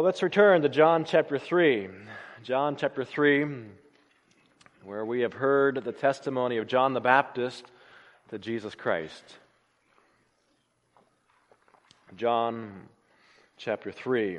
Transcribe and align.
Well, 0.00 0.06
let's 0.06 0.22
return 0.22 0.62
to 0.62 0.70
John 0.70 1.04
chapter 1.04 1.38
3. 1.38 1.90
John 2.42 2.74
chapter 2.74 3.04
3, 3.04 3.44
where 4.82 5.04
we 5.04 5.20
have 5.20 5.34
heard 5.34 5.84
the 5.84 5.92
testimony 5.92 6.56
of 6.56 6.66
John 6.66 6.94
the 6.94 7.02
Baptist 7.02 7.66
to 8.30 8.38
Jesus 8.38 8.74
Christ. 8.74 9.22
John 12.16 12.88
chapter 13.58 13.92
3. 13.92 14.38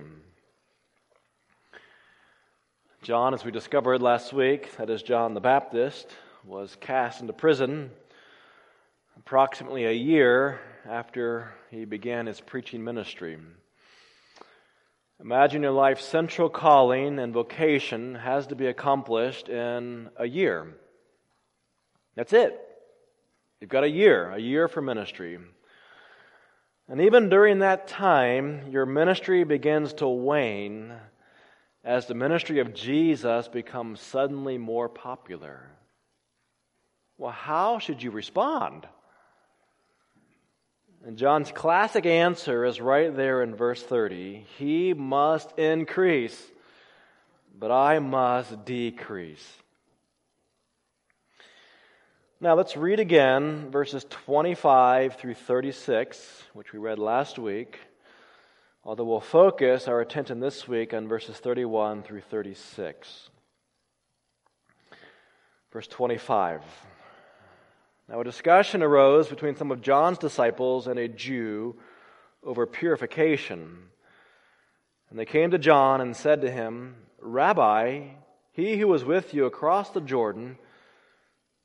John, 3.04 3.36
as 3.36 3.46
we 3.46 3.52
discovered 3.52 4.02
last 4.02 4.34
week, 4.34 4.76
that 4.78 4.90
is 4.90 5.04
John 5.04 5.36
the 5.36 5.42
Baptist, 5.42 6.08
was 6.44 6.76
cast 6.82 7.22
into 7.22 7.34
prison 7.34 7.92
approximately 9.16 9.86
a 9.86 9.92
year 9.92 10.60
after 10.90 11.52
he 11.70 11.86
began 11.86 12.26
his 12.26 12.42
preaching 12.42 12.84
ministry. 12.84 13.38
Imagine 15.24 15.62
your 15.62 15.72
life's 15.72 16.04
central 16.04 16.50
calling 16.50 17.20
and 17.20 17.32
vocation 17.32 18.16
has 18.16 18.48
to 18.48 18.56
be 18.56 18.66
accomplished 18.66 19.50
in 19.50 20.10
a 20.18 20.26
year. 20.26 20.74
That's 22.16 22.34
it. 22.34 22.60
You've 23.60 23.70
got 23.70 23.84
a 23.84 23.90
year, 23.90 24.32
a 24.32 24.40
year 24.40 24.68
for 24.68 24.82
ministry. 24.82 25.38
And 26.88 27.02
even 27.02 27.30
during 27.30 27.60
that 27.60 27.88
time, 27.88 28.72
your 28.72 28.88
ministry 28.88 29.44
begins 29.44 29.94
to 29.96 30.08
wane 30.08 30.92
as 31.84 32.08
the 32.08 32.16
ministry 32.16 32.60
of 32.60 32.74
Jesus 32.74 33.48
becomes 33.48 34.02
suddenly 34.02 34.58
more 34.58 34.90
popular. 34.90 35.70
Well, 37.20 37.32
how 37.32 37.78
should 37.78 38.02
you 38.02 38.10
respond? 38.10 38.88
And 41.04 41.18
John's 41.18 41.52
classic 41.52 42.06
answer 42.06 42.64
is 42.64 42.80
right 42.80 43.16
there 43.16 43.42
in 43.42 43.56
verse 43.56 43.82
30. 43.82 44.46
He 44.60 44.94
must 44.94 45.58
increase, 45.58 46.40
but 47.58 47.72
I 47.72 47.98
must 47.98 48.66
decrease. 48.66 49.48
Now 52.40 52.54
let's 52.54 52.78
read 52.78 53.00
again 53.00 53.72
verses 53.72 54.06
25 54.10 55.16
through 55.16 55.34
36, 55.34 56.44
which 56.54 56.72
we 56.72 56.78
read 56.78 57.00
last 57.00 57.40
week, 57.40 57.80
although 58.84 59.04
we'll 59.06 59.22
focus 59.22 59.88
our 59.88 60.02
attention 60.02 60.40
this 60.40 60.68
week 60.68 60.94
on 60.94 61.08
verses 61.08 61.38
31 61.38 62.04
through 62.04 62.22
36. 62.22 63.30
Verse 65.72 65.88
25. 65.88 66.62
Now, 68.12 68.20
a 68.20 68.26
discussion 68.26 68.84
arose 68.84 69.30
between 69.30 69.56
some 69.56 69.72
of 69.72 69.80
John's 69.80 70.18
disciples 70.18 70.86
and 70.86 71.00
a 71.00 71.08
Jew 71.08 71.78
over 72.44 72.68
purification. 72.68 73.78
And 75.10 75.18
they 75.18 75.24
came 75.24 75.52
to 75.52 75.58
John 75.58 76.02
and 76.02 76.14
said 76.14 76.42
to 76.42 76.52
him, 76.52 76.98
Rabbi, 77.22 78.10
he 78.52 78.76
who 78.76 78.90
was 78.90 79.06
with 79.06 79.34
you 79.34 79.46
across 79.46 79.92
the 79.92 80.02
Jordan, 80.02 80.58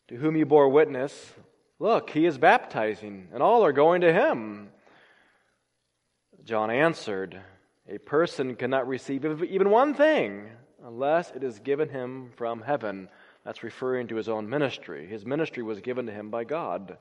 to 0.07 0.15
whom 0.15 0.37
you 0.37 0.47
bore 0.47 0.69
witness, 0.69 1.33
look, 1.81 2.11
he 2.11 2.27
is 2.27 2.39
baptizing, 2.39 3.27
and 3.33 3.43
all 3.43 3.65
are 3.65 3.73
going 3.73 4.03
to 4.03 4.13
him. 4.13 4.69
John 6.45 6.71
answered, 6.71 7.41
A 7.89 7.99
person 7.99 8.55
cannot 8.55 8.87
receive 8.87 9.25
even 9.43 9.71
one 9.71 9.95
thing 9.95 10.49
unless 10.85 11.33
it 11.33 11.43
is 11.43 11.59
given 11.59 11.89
him 11.89 12.31
from 12.37 12.63
heaven. 12.63 13.09
That's 13.47 13.63
referring 13.63 14.09
to 14.09 14.17
his 14.17 14.29
own 14.29 14.51
ministry. 14.51 15.07
His 15.07 15.25
ministry 15.25 15.63
was 15.63 15.81
given 15.81 16.07
to 16.07 16.13
him 16.13 16.31
by 16.31 16.43
God. 16.43 16.99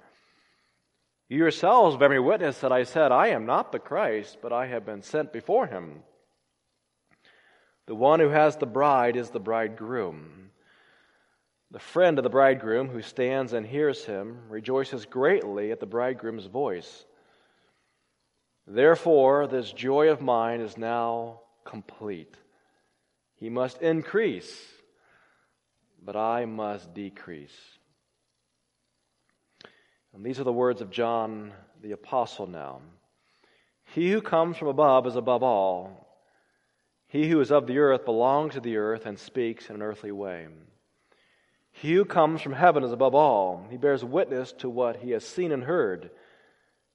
You 1.27 1.39
yourselves 1.39 1.97
bear 1.97 2.07
me 2.07 2.19
witness 2.19 2.59
that 2.59 2.71
I 2.71 2.83
said, 2.83 3.11
I 3.11 3.29
am 3.29 3.47
not 3.47 3.71
the 3.71 3.79
Christ, 3.79 4.37
but 4.43 4.53
I 4.53 4.67
have 4.67 4.85
been 4.85 5.01
sent 5.01 5.33
before 5.33 5.65
him. 5.65 6.03
The 7.87 7.95
one 7.95 8.19
who 8.19 8.29
has 8.29 8.57
the 8.57 8.67
bride 8.67 9.15
is 9.15 9.31
the 9.31 9.39
bridegroom. 9.39 10.51
The 11.71 11.79
friend 11.79 12.19
of 12.19 12.23
the 12.23 12.29
bridegroom 12.29 12.89
who 12.89 13.01
stands 13.01 13.53
and 13.53 13.65
hears 13.65 14.05
him 14.05 14.41
rejoices 14.47 15.07
greatly 15.07 15.71
at 15.71 15.79
the 15.79 15.87
bridegroom's 15.87 16.45
voice. 16.45 17.05
Therefore, 18.67 19.47
this 19.47 19.71
joy 19.71 20.09
of 20.09 20.21
mine 20.21 20.61
is 20.61 20.77
now 20.77 21.41
complete. 21.63 22.35
He 23.35 23.49
must 23.49 23.81
increase 23.81 24.74
but 26.05 26.15
I 26.15 26.45
must 26.45 26.93
decrease. 26.93 27.57
And 30.13 30.23
these 30.23 30.39
are 30.39 30.45
the 30.45 30.53
words 30.53 30.81
of 30.81 30.91
John 30.91 31.51
the 31.81 31.91
Apostle 31.91 32.47
now. 32.47 32.81
He 33.93 34.11
who 34.11 34.21
comes 34.21 34.57
from 34.57 34.67
above 34.67 35.07
is 35.07 35.15
above 35.15 35.43
all. 35.43 36.07
He 37.07 37.29
who 37.29 37.39
is 37.41 37.51
of 37.51 37.67
the 37.67 37.79
earth 37.79 38.05
belongs 38.05 38.53
to 38.53 38.59
the 38.59 38.77
earth 38.77 39.05
and 39.05 39.17
speaks 39.17 39.69
in 39.69 39.75
an 39.75 39.81
earthly 39.81 40.11
way. 40.11 40.47
He 41.71 41.93
who 41.93 42.05
comes 42.05 42.41
from 42.41 42.53
heaven 42.53 42.83
is 42.83 42.91
above 42.91 43.13
all. 43.13 43.65
He 43.69 43.77
bears 43.77 44.03
witness 44.03 44.53
to 44.59 44.69
what 44.69 44.97
he 44.97 45.11
has 45.11 45.25
seen 45.25 45.51
and 45.51 45.63
heard, 45.63 46.09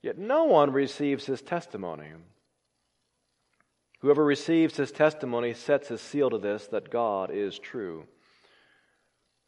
yet 0.02 0.16
no 0.16 0.44
one 0.44 0.72
receives 0.72 1.26
his 1.26 1.42
testimony. 1.42 2.08
Whoever 4.00 4.24
receives 4.24 4.78
his 4.78 4.90
testimony 4.90 5.52
sets 5.52 5.88
his 5.88 6.00
seal 6.00 6.30
to 6.30 6.38
this 6.38 6.66
that 6.68 6.90
God 6.90 7.30
is 7.30 7.58
true. 7.58 8.06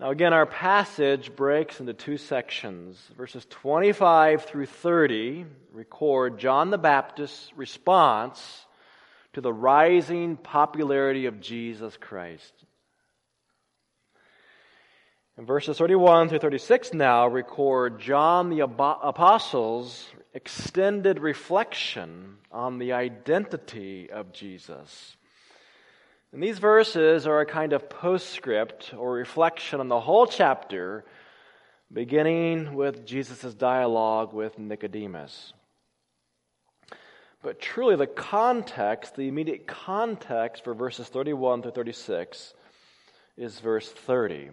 Now, 0.00 0.08
again, 0.08 0.32
our 0.32 0.46
passage 0.46 1.36
breaks 1.36 1.78
into 1.78 1.92
two 1.92 2.16
sections. 2.16 2.98
Verses 3.18 3.46
25 3.50 4.46
through 4.46 4.64
30 4.64 5.44
record 5.72 6.38
John 6.38 6.70
the 6.70 6.78
Baptist's 6.78 7.52
response 7.54 8.64
to 9.34 9.42
the 9.42 9.52
rising 9.52 10.38
popularity 10.38 11.26
of 11.26 11.42
Jesus 11.42 11.98
Christ. 11.98 12.54
And 15.36 15.46
verses 15.46 15.76
31 15.76 16.30
through 16.30 16.38
36 16.38 16.94
now 16.94 17.26
record 17.26 18.00
John 18.00 18.48
the 18.48 18.60
Apostle's 18.60 20.06
extended 20.32 21.18
reflection 21.18 22.38
on 22.50 22.78
the 22.78 22.94
identity 22.94 24.10
of 24.10 24.32
Jesus. 24.32 25.18
And 26.32 26.40
these 26.40 26.58
verses 26.58 27.26
are 27.26 27.40
a 27.40 27.46
kind 27.46 27.72
of 27.72 27.90
postscript 27.90 28.94
or 28.96 29.12
reflection 29.12 29.80
on 29.80 29.88
the 29.88 29.98
whole 29.98 30.26
chapter, 30.26 31.04
beginning 31.92 32.74
with 32.74 33.04
Jesus' 33.04 33.52
dialogue 33.52 34.32
with 34.32 34.56
Nicodemus. 34.56 35.52
But 37.42 37.58
truly, 37.58 37.96
the 37.96 38.06
context, 38.06 39.16
the 39.16 39.26
immediate 39.26 39.66
context 39.66 40.62
for 40.62 40.72
verses 40.72 41.08
31 41.08 41.62
through 41.62 41.72
36 41.72 42.54
is 43.36 43.58
verse 43.58 43.90
30. 43.90 44.50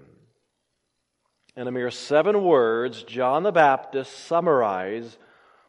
In 1.56 1.68
a 1.68 1.72
mere 1.72 1.92
seven 1.92 2.44
words, 2.44 3.04
John 3.04 3.44
the 3.44 3.52
Baptist 3.52 4.26
summarized 4.26 5.18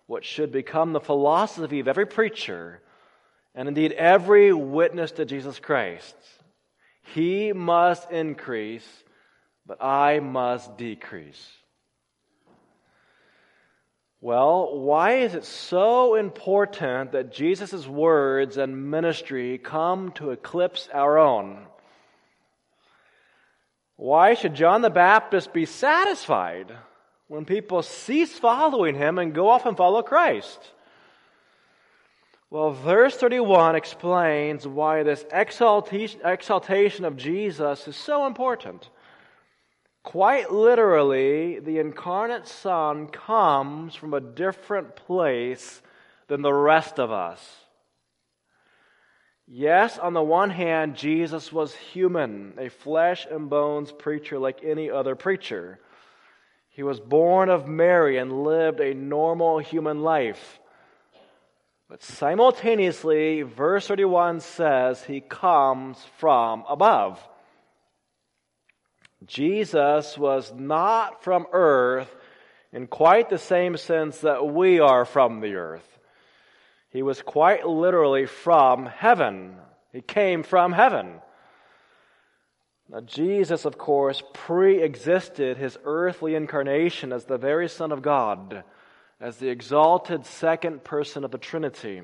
what 0.06 0.24
should 0.24 0.52
become 0.52 0.94
the 0.94 1.00
philosophy 1.00 1.80
of 1.80 1.88
every 1.88 2.06
preacher 2.06 2.80
and 3.58 3.66
indeed 3.66 3.90
every 3.90 4.52
witness 4.52 5.10
to 5.10 5.24
Jesus 5.24 5.58
Christ. 5.58 6.14
He 7.12 7.52
must 7.52 8.08
increase, 8.08 8.86
but 9.66 9.82
I 9.82 10.20
must 10.20 10.78
decrease. 10.78 11.44
Well, 14.20 14.78
why 14.78 15.14
is 15.14 15.34
it 15.34 15.44
so 15.44 16.14
important 16.14 17.10
that 17.10 17.32
Jesus' 17.32 17.84
words 17.84 18.58
and 18.58 18.92
ministry 18.92 19.58
come 19.58 20.12
to 20.12 20.30
eclipse 20.30 20.88
our 20.94 21.18
own? 21.18 21.66
Why 23.96 24.34
should 24.34 24.54
John 24.54 24.82
the 24.82 24.88
Baptist 24.90 25.52
be 25.52 25.66
satisfied 25.66 26.72
when 27.26 27.44
people 27.44 27.82
cease 27.82 28.38
following 28.38 28.94
him 28.94 29.18
and 29.18 29.34
go 29.34 29.50
off 29.50 29.66
and 29.66 29.76
follow 29.76 30.02
Christ? 30.02 30.60
Well, 32.50 32.70
verse 32.70 33.14
31 33.16 33.76
explains 33.76 34.66
why 34.66 35.02
this 35.02 35.24
exaltation, 35.30 37.04
of 37.04 37.16
Jesus 37.16 37.86
is 37.86 37.96
so 37.96 38.26
important. 38.26 38.88
Quite 40.02 40.50
literally, 40.50 41.58
the 41.58 41.78
incarnate 41.78 42.48
Son 42.48 43.06
comes 43.08 43.94
from 43.94 44.14
a 44.14 44.20
different 44.20 44.96
place 44.96 45.82
than 46.28 46.40
the 46.40 46.54
rest 46.54 46.98
of 46.98 47.12
us. 47.12 47.66
Yes, 49.46 49.98
on 49.98 50.14
the 50.14 50.22
one 50.22 50.50
hand, 50.50 50.94
Jesus 50.96 51.52
was 51.52 51.74
human, 51.74 52.54
a 52.58 52.70
flesh 52.70 53.26
and 53.30 53.50
bones 53.50 53.92
preacher 53.92 54.38
like 54.38 54.64
any 54.64 54.90
other 54.90 55.14
preacher. 55.14 55.80
He 56.70 56.82
was 56.82 57.00
born 57.00 57.50
of 57.50 57.68
Mary 57.68 58.16
and 58.16 58.44
lived 58.44 58.80
a 58.80 58.94
normal 58.94 59.58
human 59.58 60.00
life. 60.00 60.60
But 61.88 62.02
simultaneously, 62.02 63.42
verse 63.42 63.86
31 63.86 64.40
says 64.40 65.02
he 65.04 65.20
comes 65.20 66.04
from 66.18 66.64
above. 66.68 67.26
Jesus 69.26 70.16
was 70.18 70.52
not 70.54 71.24
from 71.24 71.46
earth 71.52 72.14
in 72.72 72.86
quite 72.86 73.30
the 73.30 73.38
same 73.38 73.76
sense 73.76 74.18
that 74.18 74.46
we 74.46 74.80
are 74.80 75.04
from 75.04 75.40
the 75.40 75.54
earth. 75.54 75.98
He 76.90 77.02
was 77.02 77.22
quite 77.22 77.66
literally 77.66 78.26
from 78.26 78.86
heaven. 78.86 79.56
He 79.92 80.02
came 80.02 80.42
from 80.42 80.72
heaven. 80.72 81.20
Now, 82.90 83.00
Jesus, 83.00 83.64
of 83.64 83.76
course, 83.76 84.22
pre 84.32 84.82
existed 84.82 85.56
his 85.56 85.78
earthly 85.84 86.34
incarnation 86.34 87.12
as 87.12 87.24
the 87.24 87.36
very 87.36 87.68
Son 87.68 87.92
of 87.92 88.02
God, 88.02 88.64
as 89.20 89.38
the 89.38 89.48
exalted 89.48 90.24
second 90.26 90.84
person 90.84 91.24
of 91.24 91.30
the 91.30 91.38
Trinity. 91.38 92.02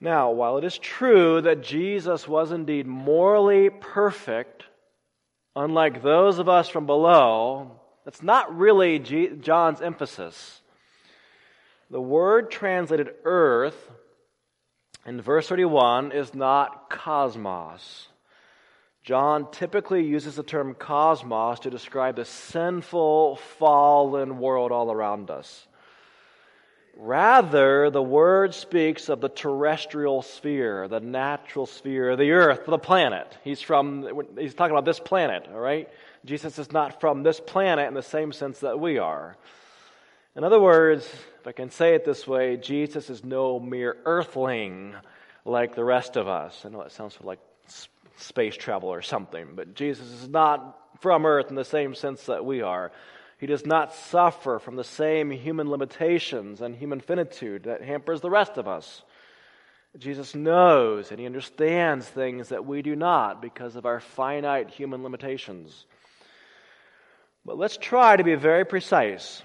Now, 0.00 0.32
while 0.32 0.58
it 0.58 0.64
is 0.64 0.78
true 0.78 1.40
that 1.42 1.62
Jesus 1.62 2.26
was 2.26 2.50
indeed 2.50 2.86
morally 2.86 3.70
perfect, 3.70 4.64
unlike 5.54 6.02
those 6.02 6.40
of 6.40 6.48
us 6.48 6.68
from 6.68 6.86
below, 6.86 7.80
that's 8.04 8.22
not 8.22 8.56
really 8.56 8.98
John's 8.98 9.80
emphasis. 9.80 10.60
The 11.88 12.00
word 12.00 12.50
translated 12.50 13.10
earth 13.22 13.90
in 15.06 15.20
verse 15.20 15.48
31 15.48 16.10
is 16.12 16.34
not 16.34 16.90
cosmos. 16.90 18.08
John 19.02 19.50
typically 19.50 20.04
uses 20.04 20.36
the 20.36 20.44
term 20.44 20.74
cosmos 20.74 21.60
to 21.60 21.70
describe 21.70 22.16
the 22.16 22.24
sinful, 22.24 23.36
fallen 23.58 24.38
world 24.38 24.70
all 24.70 24.92
around 24.92 25.28
us. 25.30 25.66
Rather, 26.94 27.90
the 27.90 28.02
word 28.02 28.54
speaks 28.54 29.08
of 29.08 29.20
the 29.20 29.28
terrestrial 29.28 30.22
sphere, 30.22 30.86
the 30.88 31.00
natural 31.00 31.66
sphere, 31.66 32.16
the 32.16 32.32
earth, 32.32 32.66
the 32.66 32.78
planet. 32.78 33.36
He's 33.42 33.60
from, 33.62 34.26
he's 34.38 34.54
talking 34.54 34.72
about 34.72 34.84
this 34.84 35.00
planet, 35.00 35.48
all 35.52 35.58
right? 35.58 35.88
Jesus 36.24 36.58
is 36.58 36.70
not 36.70 37.00
from 37.00 37.22
this 37.22 37.40
planet 37.40 37.88
in 37.88 37.94
the 37.94 38.02
same 38.02 38.30
sense 38.30 38.60
that 38.60 38.78
we 38.78 38.98
are. 38.98 39.36
In 40.36 40.44
other 40.44 40.60
words, 40.60 41.06
if 41.40 41.46
I 41.46 41.52
can 41.52 41.70
say 41.70 41.94
it 41.94 42.04
this 42.04 42.26
way, 42.26 42.56
Jesus 42.56 43.10
is 43.10 43.24
no 43.24 43.58
mere 43.58 43.96
earthling 44.04 44.94
like 45.44 45.74
the 45.74 45.84
rest 45.84 46.16
of 46.16 46.28
us. 46.28 46.62
I 46.64 46.68
know 46.68 46.82
it 46.82 46.92
sounds 46.92 47.18
like 47.22 47.40
space 48.16 48.56
travel 48.56 48.88
or 48.88 49.02
something, 49.02 49.48
but 49.54 49.74
Jesus 49.74 50.08
is 50.08 50.28
not 50.28 50.78
from 51.00 51.26
earth 51.26 51.50
in 51.50 51.56
the 51.56 51.64
same 51.64 51.94
sense 51.94 52.24
that 52.26 52.44
we 52.44 52.62
are. 52.62 52.92
He 53.38 53.46
does 53.46 53.66
not 53.66 53.94
suffer 53.94 54.58
from 54.58 54.76
the 54.76 54.84
same 54.84 55.30
human 55.30 55.68
limitations 55.68 56.60
and 56.60 56.76
human 56.76 57.00
finitude 57.00 57.64
that 57.64 57.82
hampers 57.82 58.20
the 58.20 58.30
rest 58.30 58.56
of 58.56 58.68
us. 58.68 59.02
Jesus 59.98 60.34
knows 60.34 61.10
and 61.10 61.18
he 61.18 61.26
understands 61.26 62.06
things 62.08 62.48
that 62.48 62.64
we 62.64 62.82
do 62.82 62.96
not 62.96 63.42
because 63.42 63.76
of 63.76 63.84
our 63.84 64.00
finite 64.00 64.70
human 64.70 65.02
limitations. 65.02 65.86
But 67.44 67.58
let's 67.58 67.76
try 67.76 68.16
to 68.16 68.24
be 68.24 68.36
very 68.36 68.64
precise. 68.64 69.42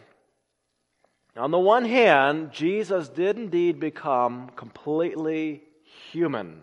On 1.36 1.52
the 1.52 1.60
one 1.60 1.86
hand, 1.86 2.52
Jesus 2.52 3.10
did 3.10 3.38
indeed 3.38 3.80
become 3.80 4.50
completely 4.56 5.64
human. 6.12 6.62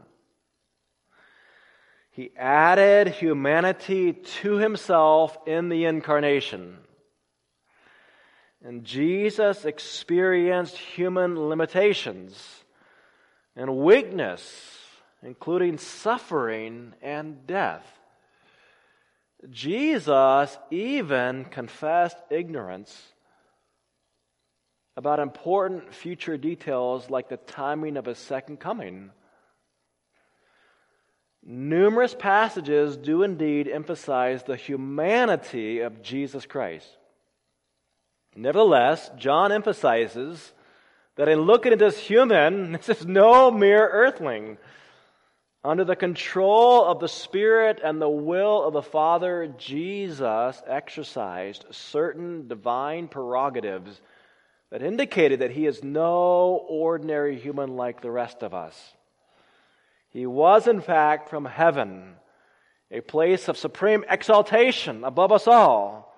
He 2.14 2.30
added 2.36 3.08
humanity 3.08 4.12
to 4.12 4.54
himself 4.58 5.36
in 5.46 5.68
the 5.68 5.86
incarnation. 5.86 6.78
And 8.62 8.84
Jesus 8.84 9.64
experienced 9.64 10.78
human 10.78 11.48
limitations 11.48 12.64
and 13.56 13.78
weakness, 13.78 14.78
including 15.24 15.78
suffering 15.78 16.94
and 17.02 17.48
death. 17.48 17.84
Jesus 19.50 20.56
even 20.70 21.44
confessed 21.46 22.16
ignorance 22.30 22.96
about 24.96 25.18
important 25.18 25.92
future 25.92 26.36
details 26.36 27.10
like 27.10 27.28
the 27.28 27.38
timing 27.38 27.96
of 27.96 28.04
his 28.04 28.18
second 28.18 28.60
coming. 28.60 29.10
Numerous 31.46 32.14
passages 32.14 32.96
do 32.96 33.22
indeed 33.22 33.68
emphasize 33.68 34.42
the 34.42 34.56
humanity 34.56 35.80
of 35.80 36.02
Jesus 36.02 36.46
Christ. 36.46 36.88
Nevertheless, 38.34 39.10
John 39.18 39.52
emphasizes 39.52 40.52
that 41.16 41.28
in 41.28 41.42
looking 41.42 41.72
at 41.72 41.78
this 41.78 41.98
human, 41.98 42.72
this 42.86 42.88
is 42.88 43.06
no 43.06 43.50
mere 43.50 43.86
earthling. 43.86 44.56
Under 45.62 45.84
the 45.84 45.96
control 45.96 46.84
of 46.84 47.00
the 47.00 47.08
Spirit 47.08 47.80
and 47.82 48.00
the 48.00 48.08
will 48.08 48.64
of 48.64 48.72
the 48.72 48.82
Father, 48.82 49.46
Jesus 49.58 50.62
exercised 50.66 51.64
certain 51.70 52.48
divine 52.48 53.08
prerogatives 53.08 54.00
that 54.70 54.82
indicated 54.82 55.40
that 55.40 55.52
he 55.52 55.66
is 55.66 55.84
no 55.84 56.64
ordinary 56.68 57.38
human 57.38 57.76
like 57.76 58.00
the 58.00 58.10
rest 58.10 58.42
of 58.42 58.52
us. 58.52 58.94
He 60.14 60.26
was, 60.26 60.68
in 60.68 60.80
fact, 60.80 61.28
from 61.28 61.44
heaven, 61.44 62.14
a 62.88 63.00
place 63.00 63.48
of 63.48 63.58
supreme 63.58 64.04
exaltation 64.08 65.02
above 65.02 65.32
us 65.32 65.48
all. 65.48 66.14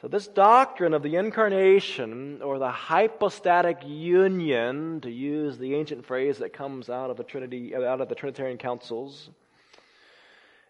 So, 0.00 0.08
this 0.08 0.26
doctrine 0.26 0.94
of 0.94 1.02
the 1.02 1.16
incarnation, 1.16 2.40
or 2.42 2.58
the 2.58 2.70
hypostatic 2.70 3.78
union, 3.84 5.02
to 5.02 5.10
use 5.10 5.58
the 5.58 5.74
ancient 5.74 6.06
phrase 6.06 6.38
that 6.38 6.54
comes 6.54 6.88
out 6.88 7.10
of 7.10 7.18
the 7.18 7.24
Trinity, 7.24 7.76
out 7.76 8.00
of 8.00 8.08
the 8.08 8.14
Trinitarian 8.14 8.56
councils, 8.56 9.28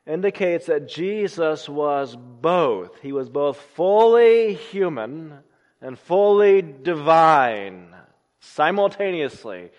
indicates 0.06 0.66
that 0.66 0.88
Jesus 0.88 1.68
was 1.68 2.16
both. 2.16 3.00
He 3.00 3.12
was 3.12 3.28
both 3.28 3.58
fully 3.76 4.54
human 4.54 5.38
and 5.80 5.96
fully 5.98 6.62
divine 6.62 7.94
simultaneously. 8.40 9.70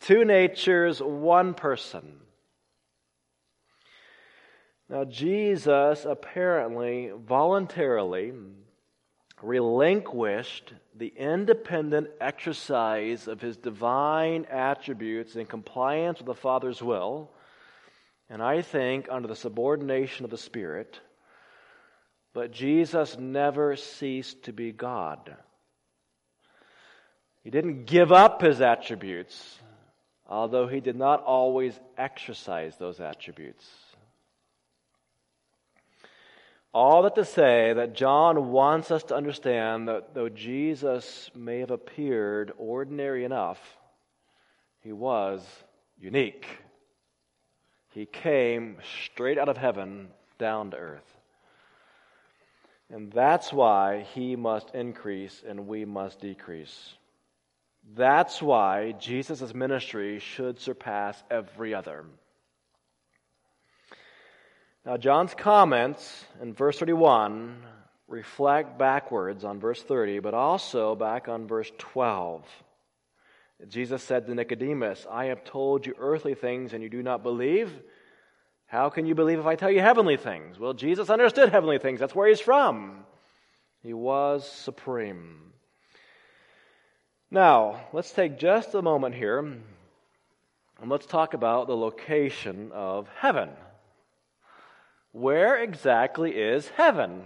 Two 0.00 0.24
natures, 0.24 1.00
one 1.02 1.54
person. 1.54 2.20
Now, 4.88 5.04
Jesus 5.04 6.04
apparently 6.04 7.12
voluntarily 7.16 8.32
relinquished 9.42 10.72
the 10.96 11.12
independent 11.16 12.08
exercise 12.20 13.28
of 13.28 13.40
his 13.40 13.56
divine 13.56 14.46
attributes 14.50 15.36
in 15.36 15.46
compliance 15.46 16.18
with 16.18 16.26
the 16.26 16.34
Father's 16.34 16.82
will, 16.82 17.30
and 18.28 18.42
I 18.42 18.62
think 18.62 19.06
under 19.10 19.28
the 19.28 19.36
subordination 19.36 20.24
of 20.24 20.30
the 20.30 20.38
Spirit 20.38 21.00
but 22.32 22.52
Jesus 22.52 23.18
never 23.18 23.76
ceased 23.76 24.44
to 24.44 24.52
be 24.52 24.72
God. 24.72 25.36
He 27.42 27.50
didn't 27.50 27.86
give 27.86 28.12
up 28.12 28.42
his 28.42 28.60
attributes, 28.60 29.58
although 30.30 30.68
he 30.68 30.80
did 30.80 30.96
not 30.96 31.24
always 31.24 31.78
exercise 31.98 32.76
those 32.76 33.00
attributes. 33.00 33.68
All 36.72 37.02
that 37.02 37.16
to 37.16 37.24
say 37.24 37.72
that 37.72 37.94
John 37.94 38.52
wants 38.52 38.92
us 38.92 39.02
to 39.04 39.16
understand 39.16 39.88
that 39.88 40.14
though 40.14 40.28
Jesus 40.28 41.28
may 41.34 41.58
have 41.58 41.72
appeared 41.72 42.52
ordinary 42.58 43.24
enough, 43.24 43.58
he 44.80 44.92
was 44.92 45.44
unique. 45.98 46.46
He 47.88 48.06
came 48.06 48.76
straight 49.04 49.36
out 49.36 49.48
of 49.48 49.56
heaven 49.56 50.10
down 50.38 50.70
to 50.70 50.76
earth. 50.76 51.16
And 52.88 53.12
that's 53.12 53.52
why 53.52 54.06
he 54.14 54.36
must 54.36 54.72
increase 54.72 55.42
and 55.46 55.66
we 55.66 55.84
must 55.84 56.20
decrease. 56.20 56.94
That's 57.94 58.40
why 58.40 58.92
Jesus' 58.92 59.54
ministry 59.54 60.18
should 60.20 60.60
surpass 60.60 61.22
every 61.30 61.74
other. 61.74 62.04
Now, 64.84 64.96
John's 64.96 65.34
comments 65.34 66.24
in 66.40 66.54
verse 66.54 66.78
31 66.78 67.62
reflect 68.08 68.78
backwards 68.78 69.44
on 69.44 69.60
verse 69.60 69.82
30, 69.82 70.20
but 70.20 70.34
also 70.34 70.94
back 70.94 71.28
on 71.28 71.46
verse 71.46 71.70
12. 71.78 72.44
Jesus 73.68 74.02
said 74.02 74.26
to 74.26 74.34
Nicodemus, 74.34 75.06
I 75.10 75.26
have 75.26 75.44
told 75.44 75.86
you 75.86 75.94
earthly 75.98 76.34
things 76.34 76.72
and 76.72 76.82
you 76.82 76.88
do 76.88 77.02
not 77.02 77.22
believe. 77.22 77.70
How 78.66 78.88
can 78.88 79.04
you 79.04 79.14
believe 79.14 79.38
if 79.38 79.46
I 79.46 79.56
tell 79.56 79.70
you 79.70 79.80
heavenly 79.80 80.16
things? 80.16 80.58
Well, 80.58 80.72
Jesus 80.72 81.10
understood 81.10 81.50
heavenly 81.50 81.78
things. 81.78 82.00
That's 82.00 82.14
where 82.14 82.28
he's 82.28 82.40
from. 82.40 83.04
He 83.82 83.92
was 83.92 84.50
supreme. 84.50 85.52
Now, 87.32 87.80
let's 87.92 88.10
take 88.10 88.40
just 88.40 88.74
a 88.74 88.82
moment 88.82 89.14
here 89.14 89.38
And 89.38 89.62
let's 90.90 91.06
talk 91.06 91.32
about 91.32 91.68
the 91.68 91.76
location 91.76 92.72
of 92.72 93.06
heaven. 93.16 93.50
Where 95.12 95.62
exactly 95.62 96.32
is 96.32 96.66
heaven? 96.70 97.22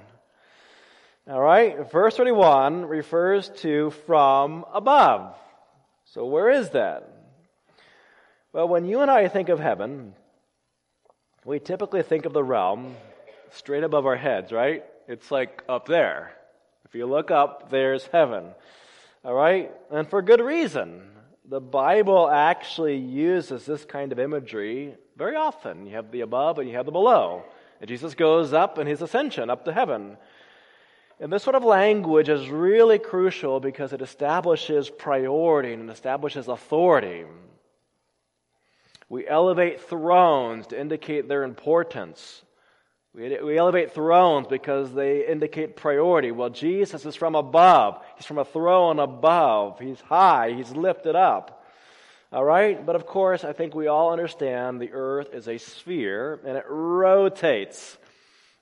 All 1.26 1.40
right, 1.40 1.90
verse 1.90 2.18
31 2.18 2.84
refers 2.84 3.48
to 3.60 3.90
from 4.06 4.66
above. 4.74 5.34
So, 6.04 6.26
where 6.26 6.50
is 6.50 6.70
that? 6.70 7.08
Well, 8.52 8.68
when 8.68 8.84
you 8.84 9.00
and 9.00 9.10
I 9.10 9.28
think 9.28 9.48
of 9.48 9.58
heaven, 9.58 10.12
we 11.46 11.60
typically 11.60 12.02
think 12.02 12.26
of 12.26 12.34
the 12.34 12.44
realm 12.44 12.94
straight 13.52 13.84
above 13.84 14.04
our 14.04 14.16
heads, 14.16 14.52
right? 14.52 14.84
It's 15.08 15.30
like 15.30 15.62
up 15.66 15.86
there. 15.86 16.32
If 16.84 16.94
you 16.94 17.06
look 17.06 17.30
up, 17.30 17.70
there's 17.70 18.06
heaven. 18.08 18.54
All 19.24 19.34
right? 19.34 19.72
And 19.90 20.08
for 20.08 20.20
good 20.22 20.40
reason. 20.40 21.02
The 21.46 21.60
Bible 21.60 22.28
actually 22.30 22.96
uses 22.96 23.66
this 23.66 23.84
kind 23.84 24.12
of 24.12 24.18
imagery 24.18 24.94
very 25.16 25.36
often. 25.36 25.86
You 25.86 25.94
have 25.94 26.10
the 26.10 26.22
above 26.22 26.58
and 26.58 26.68
you 26.68 26.76
have 26.76 26.86
the 26.86 26.92
below. 26.92 27.44
And 27.80 27.88
Jesus 27.88 28.14
goes 28.14 28.52
up 28.52 28.78
in 28.78 28.86
his 28.86 29.02
ascension, 29.02 29.50
up 29.50 29.64
to 29.66 29.72
heaven. 29.72 30.16
And 31.20 31.32
this 31.32 31.42
sort 31.42 31.56
of 31.56 31.64
language 31.64 32.28
is 32.28 32.48
really 32.48 32.98
crucial 32.98 33.60
because 33.60 33.92
it 33.92 34.02
establishes 34.02 34.90
priority 34.90 35.72
and 35.72 35.90
establishes 35.90 36.48
authority. 36.48 37.24
We 39.08 39.28
elevate 39.28 39.82
thrones 39.82 40.66
to 40.68 40.80
indicate 40.80 41.28
their 41.28 41.44
importance. 41.44 42.42
We, 43.14 43.40
we 43.40 43.56
elevate 43.56 43.92
thrones 43.92 44.48
because 44.48 44.92
they 44.92 45.26
indicate 45.26 45.76
priority. 45.76 46.32
Well, 46.32 46.50
Jesus 46.50 47.06
is 47.06 47.14
from 47.14 47.36
above. 47.36 48.02
He's 48.16 48.26
from 48.26 48.38
a 48.38 48.44
throne 48.44 48.98
above. 48.98 49.78
He's 49.78 50.00
high. 50.00 50.52
He's 50.52 50.72
lifted 50.72 51.14
up. 51.14 51.64
All 52.32 52.44
right? 52.44 52.84
But 52.84 52.96
of 52.96 53.06
course, 53.06 53.44
I 53.44 53.52
think 53.52 53.74
we 53.74 53.86
all 53.86 54.12
understand 54.12 54.80
the 54.80 54.92
earth 54.92 55.32
is 55.32 55.46
a 55.46 55.58
sphere 55.58 56.40
and 56.44 56.56
it 56.56 56.64
rotates. 56.68 57.96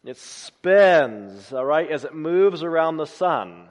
It 0.05 0.19
spins, 0.19 1.53
all 1.53 1.65
right, 1.65 1.89
as 1.89 2.05
it 2.05 2.15
moves 2.15 2.63
around 2.63 2.97
the 2.97 3.07
sun. 3.07 3.69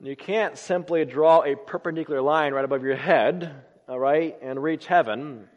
You 0.00 0.16
can't 0.16 0.58
simply 0.58 1.04
draw 1.04 1.44
a 1.44 1.54
perpendicular 1.54 2.20
line 2.20 2.52
right 2.52 2.64
above 2.64 2.82
your 2.82 2.96
head, 2.96 3.54
all 3.88 4.00
right, 4.00 4.36
and 4.42 4.60
reach 4.60 4.84
heaven 4.86 5.48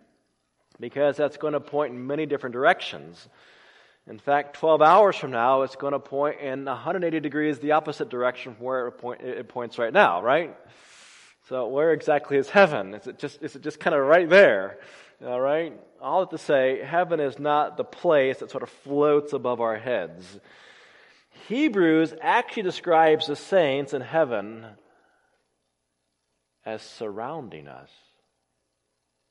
because 0.80 1.18
that's 1.18 1.38
going 1.38 1.54
to 1.54 1.60
point 1.60 1.94
in 1.94 2.06
many 2.06 2.28
different 2.28 2.54
directions. 2.54 3.28
In 4.08 4.20
fact, 4.20 4.58
12 4.58 4.82
hours 4.82 5.16
from 5.16 5.32
now, 5.32 5.64
it's 5.64 5.76
going 5.76 5.94
to 5.94 6.00
point 6.00 6.40
in 6.40 6.66
180 6.66 7.20
degrees 7.20 7.58
the 7.58 7.72
opposite 7.72 8.10
direction 8.10 8.54
from 8.54 8.66
where 8.66 8.88
it, 8.88 8.92
point, 8.94 9.22
it 9.22 9.48
points 9.48 9.80
right 9.80 9.92
now, 9.92 10.22
right? 10.22 10.56
So, 11.50 11.68
where 11.68 11.92
exactly 11.92 12.38
is 12.38 12.50
heaven? 12.50 12.94
Is 12.94 13.08
it 13.08 13.18
just, 13.18 13.42
is 13.42 13.56
it 13.56 13.64
just 13.64 13.80
kind 13.80 13.96
of 13.96 14.06
right 14.06 14.30
there? 14.30 14.80
All 15.26 15.40
right? 15.40 15.74
All 16.02 16.20
that 16.22 16.32
to 16.32 16.38
say, 16.38 16.82
heaven 16.84 17.20
is 17.20 17.40
not 17.40 17.78
the 17.78 17.84
place 17.84 18.40
that 18.40 18.52
sort 18.52 18.64
of 18.64 18.70
floats 18.70 19.34
above 19.34 19.60
our 19.60 19.78
heads. 19.78 20.40
Hebrews 21.48 22.14
actually 22.22 22.64
describes 22.64 23.28
the 23.28 23.36
saints 23.36 23.94
in 23.94 24.02
heaven 24.02 24.66
as 26.66 26.82
surrounding 26.82 27.68
us. 27.68 27.90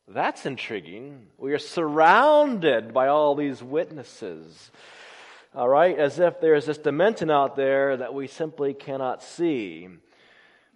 That's 0.06 0.44
intriguing. 0.44 1.28
We 1.38 1.52
are 1.52 1.58
surrounded 1.58 2.92
by 2.92 3.08
all 3.08 3.34
these 3.34 3.62
witnesses. 3.62 4.70
All 5.54 5.68
right, 5.68 5.98
as 5.98 6.18
if 6.18 6.40
there's 6.40 6.66
this 6.66 6.78
dimension 6.78 7.30
out 7.30 7.56
there 7.56 7.96
that 7.96 8.12
we 8.12 8.26
simply 8.26 8.74
cannot 8.74 9.22
see. 9.22 9.88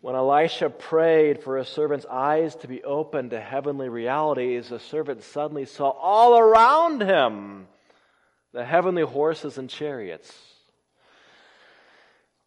When 0.00 0.14
Elisha 0.14 0.70
prayed 0.70 1.42
for 1.42 1.58
his 1.58 1.68
servant's 1.68 2.06
eyes 2.06 2.54
to 2.56 2.68
be 2.68 2.82
opened 2.84 3.30
to 3.30 3.40
heavenly 3.40 3.88
realities, 3.88 4.68
the 4.68 4.78
servant 4.78 5.24
suddenly 5.24 5.66
saw 5.66 5.90
all 5.90 6.38
around 6.38 7.02
him 7.02 7.66
the 8.52 8.64
heavenly 8.64 9.02
horses 9.02 9.58
and 9.58 9.68
chariots. 9.68 10.32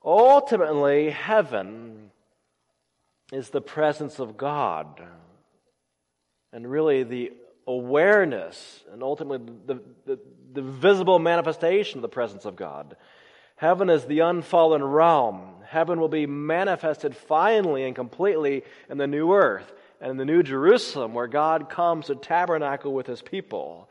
Ultimately, 0.03 1.11
heaven 1.11 2.11
is 3.31 3.49
the 3.49 3.61
presence 3.61 4.17
of 4.19 4.35
God 4.35 5.01
and 6.53 6.69
really 6.69 7.03
the 7.03 7.33
awareness 7.67 8.83
and 8.91 9.03
ultimately 9.03 9.53
the, 9.65 9.81
the, 10.05 10.19
the, 10.53 10.61
visible 10.61 11.19
manifestation 11.19 11.99
of 11.99 12.01
the 12.01 12.09
presence 12.09 12.45
of 12.45 12.55
God. 12.55 12.95
Heaven 13.55 13.89
is 13.89 14.05
the 14.05 14.19
unfallen 14.19 14.83
realm. 14.83 15.53
Heaven 15.67 15.99
will 15.99 16.09
be 16.09 16.25
manifested 16.25 17.15
finally 17.15 17.83
and 17.85 17.95
completely 17.95 18.63
in 18.89 18.97
the 18.97 19.07
new 19.07 19.33
earth 19.33 19.71
and 20.01 20.11
in 20.11 20.17
the 20.17 20.25
new 20.25 20.41
Jerusalem 20.41 21.13
where 21.13 21.27
God 21.27 21.69
comes 21.69 22.07
to 22.07 22.15
tabernacle 22.15 22.93
with 22.93 23.05
his 23.05 23.21
people. 23.21 23.89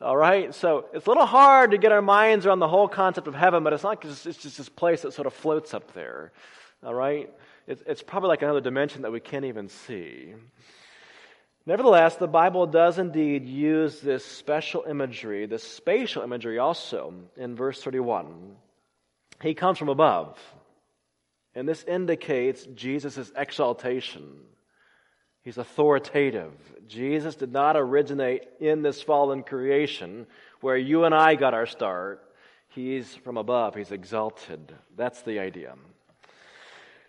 All 0.00 0.16
right? 0.16 0.54
So 0.54 0.86
it's 0.92 1.06
a 1.06 1.10
little 1.10 1.26
hard 1.26 1.70
to 1.72 1.78
get 1.78 1.92
our 1.92 2.02
minds 2.02 2.46
around 2.46 2.58
the 2.58 2.68
whole 2.68 2.88
concept 2.88 3.28
of 3.28 3.34
heaven, 3.34 3.62
but 3.62 3.72
it's 3.72 3.82
not 3.82 4.00
just, 4.02 4.26
it's 4.26 4.38
just 4.38 4.56
this 4.56 4.68
place 4.68 5.02
that 5.02 5.12
sort 5.12 5.26
of 5.26 5.34
floats 5.34 5.74
up 5.74 5.92
there. 5.92 6.32
All 6.82 6.94
right? 6.94 7.30
It's 7.68 8.02
probably 8.02 8.28
like 8.28 8.42
another 8.42 8.60
dimension 8.60 9.02
that 9.02 9.10
we 9.10 9.18
can't 9.18 9.44
even 9.44 9.68
see. 9.68 10.34
Nevertheless, 11.66 12.14
the 12.14 12.28
Bible 12.28 12.66
does 12.66 12.98
indeed 12.98 13.44
use 13.44 14.00
this 14.00 14.24
special 14.24 14.84
imagery, 14.88 15.46
this 15.46 15.64
spatial 15.64 16.22
imagery 16.22 16.60
also 16.60 17.12
in 17.36 17.56
verse 17.56 17.82
31. 17.82 18.54
He 19.42 19.54
comes 19.54 19.76
from 19.76 19.88
above. 19.88 20.38
And 21.56 21.68
this 21.68 21.82
indicates 21.84 22.64
Jesus' 22.74 23.32
exaltation. 23.36 24.42
He's 25.42 25.58
authoritative. 25.58 26.52
Jesus 26.86 27.34
did 27.34 27.52
not 27.52 27.76
originate 27.76 28.42
in 28.60 28.82
this 28.82 29.02
fallen 29.02 29.42
creation 29.42 30.26
where 30.60 30.76
you 30.76 31.04
and 31.04 31.14
I 31.14 31.34
got 31.34 31.54
our 31.54 31.66
start. 31.66 32.22
He's 32.68 33.12
from 33.16 33.36
above. 33.38 33.74
He's 33.74 33.90
exalted. 33.90 34.72
That's 34.96 35.22
the 35.22 35.40
idea. 35.40 35.74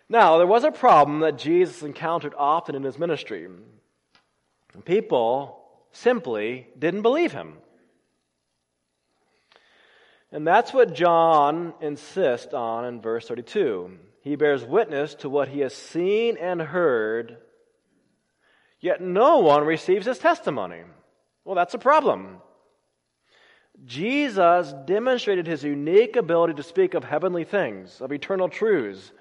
Now, 0.08 0.38
there 0.38 0.46
was 0.46 0.64
a 0.64 0.72
problem 0.72 1.20
that 1.20 1.36
Jesus 1.36 1.82
encountered 1.82 2.34
often 2.36 2.74
in 2.74 2.82
his 2.82 2.98
ministry. 2.98 3.48
People 4.84 5.58
simply 5.92 6.68
didn't 6.78 7.02
believe 7.02 7.32
him. 7.32 7.54
And 10.30 10.46
that's 10.46 10.72
what 10.72 10.94
John 10.94 11.72
insists 11.80 12.52
on 12.52 12.84
in 12.84 13.00
verse 13.00 13.26
32. 13.26 13.98
He 14.22 14.36
bears 14.36 14.64
witness 14.64 15.14
to 15.16 15.28
what 15.30 15.48
he 15.48 15.60
has 15.60 15.74
seen 15.74 16.36
and 16.36 16.60
heard, 16.60 17.38
yet 18.80 19.00
no 19.00 19.38
one 19.38 19.64
receives 19.64 20.06
his 20.06 20.18
testimony. 20.18 20.82
Well, 21.44 21.54
that's 21.54 21.74
a 21.74 21.78
problem. 21.78 22.42
Jesus 23.86 24.74
demonstrated 24.84 25.46
his 25.46 25.64
unique 25.64 26.16
ability 26.16 26.54
to 26.54 26.62
speak 26.62 26.94
of 26.94 27.04
heavenly 27.04 27.44
things, 27.44 28.00
of 28.00 28.12
eternal 28.12 28.48
truths, 28.48 29.12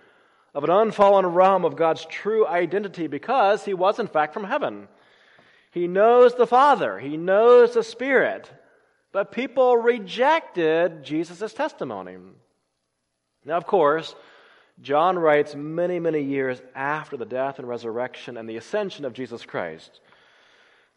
of 0.53 0.63
an 0.63 0.71
unfallen 0.71 1.27
realm 1.27 1.63
of 1.63 1.75
God's 1.75 2.05
true 2.05 2.45
identity 2.45 3.07
because 3.07 3.63
he 3.63 3.73
was, 3.73 3.99
in 3.99 4.07
fact, 4.07 4.33
from 4.33 4.43
heaven. 4.43 4.87
He 5.77 5.87
knows 5.87 6.33
the 6.33 6.47
Father, 6.47 6.97
he 6.97 7.17
knows 7.17 7.75
the 7.75 7.83
Spirit. 7.83 8.51
But 9.11 9.31
people 9.31 9.77
rejected 9.77 11.03
Jesus' 11.03 11.53
testimony. 11.53 12.17
Now, 13.45 13.57
of 13.57 13.67
course, 13.67 14.15
John 14.81 15.19
writes 15.19 15.53
many, 15.55 15.99
many 15.99 16.21
years 16.21 16.59
after 16.73 17.15
the 17.15 17.25
death 17.25 17.59
and 17.59 17.67
resurrection 17.67 18.37
and 18.37 18.49
the 18.49 18.57
ascension 18.57 19.05
of 19.05 19.13
Jesus 19.13 19.45
Christ. 19.45 20.01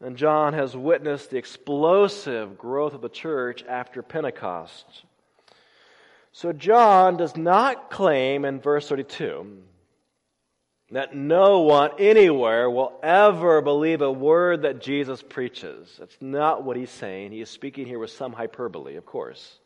And 0.01 0.17
John 0.17 0.55
has 0.55 0.75
witnessed 0.75 1.29
the 1.29 1.37
explosive 1.37 2.57
growth 2.57 2.95
of 2.95 3.03
the 3.03 3.11
church 3.11 3.63
after 3.69 4.03
Pentecost. 4.03 5.05
So 6.33 6.55
John 6.55 7.19
does 7.19 7.37
not 7.37 7.91
claim 7.91 8.47
in 8.47 8.61
verse 8.61 8.89
32 8.89 9.63
that 10.93 11.15
no 11.15 11.61
one 11.61 11.91
anywhere 11.99 12.69
will 12.69 12.99
ever 13.03 13.63
believe 13.63 14.03
a 14.03 14.11
word 14.11 14.63
that 14.63 14.81
Jesus 14.81 15.23
preaches. 15.23 15.97
That's 15.99 16.17
not 16.21 16.65
what 16.65 16.77
he's 16.77 16.91
saying. 16.91 17.31
He 17.31 17.41
is 17.41 17.49
speaking 17.49 17.87
here 17.87 17.99
with 17.99 18.11
some 18.11 18.33
hyperbole, 18.33 18.97
of 18.97 19.07
course. 19.07 19.59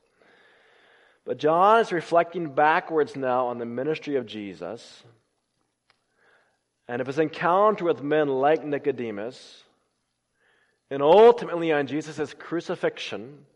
But 1.24 1.38
John 1.38 1.80
is 1.80 1.92
reflecting 1.92 2.54
backwards 2.54 3.16
now 3.16 3.46
on 3.46 3.58
the 3.58 3.64
ministry 3.64 4.16
of 4.16 4.26
Jesus 4.26 5.02
and 6.86 7.00
of 7.00 7.06
his 7.06 7.18
encounter 7.18 7.86
with 7.86 8.02
men 8.02 8.28
like 8.28 8.62
Nicodemus, 8.62 9.62
and 10.90 11.02
ultimately 11.02 11.72
on 11.72 11.86
Jesus' 11.86 12.34
crucifixion. 12.34 13.46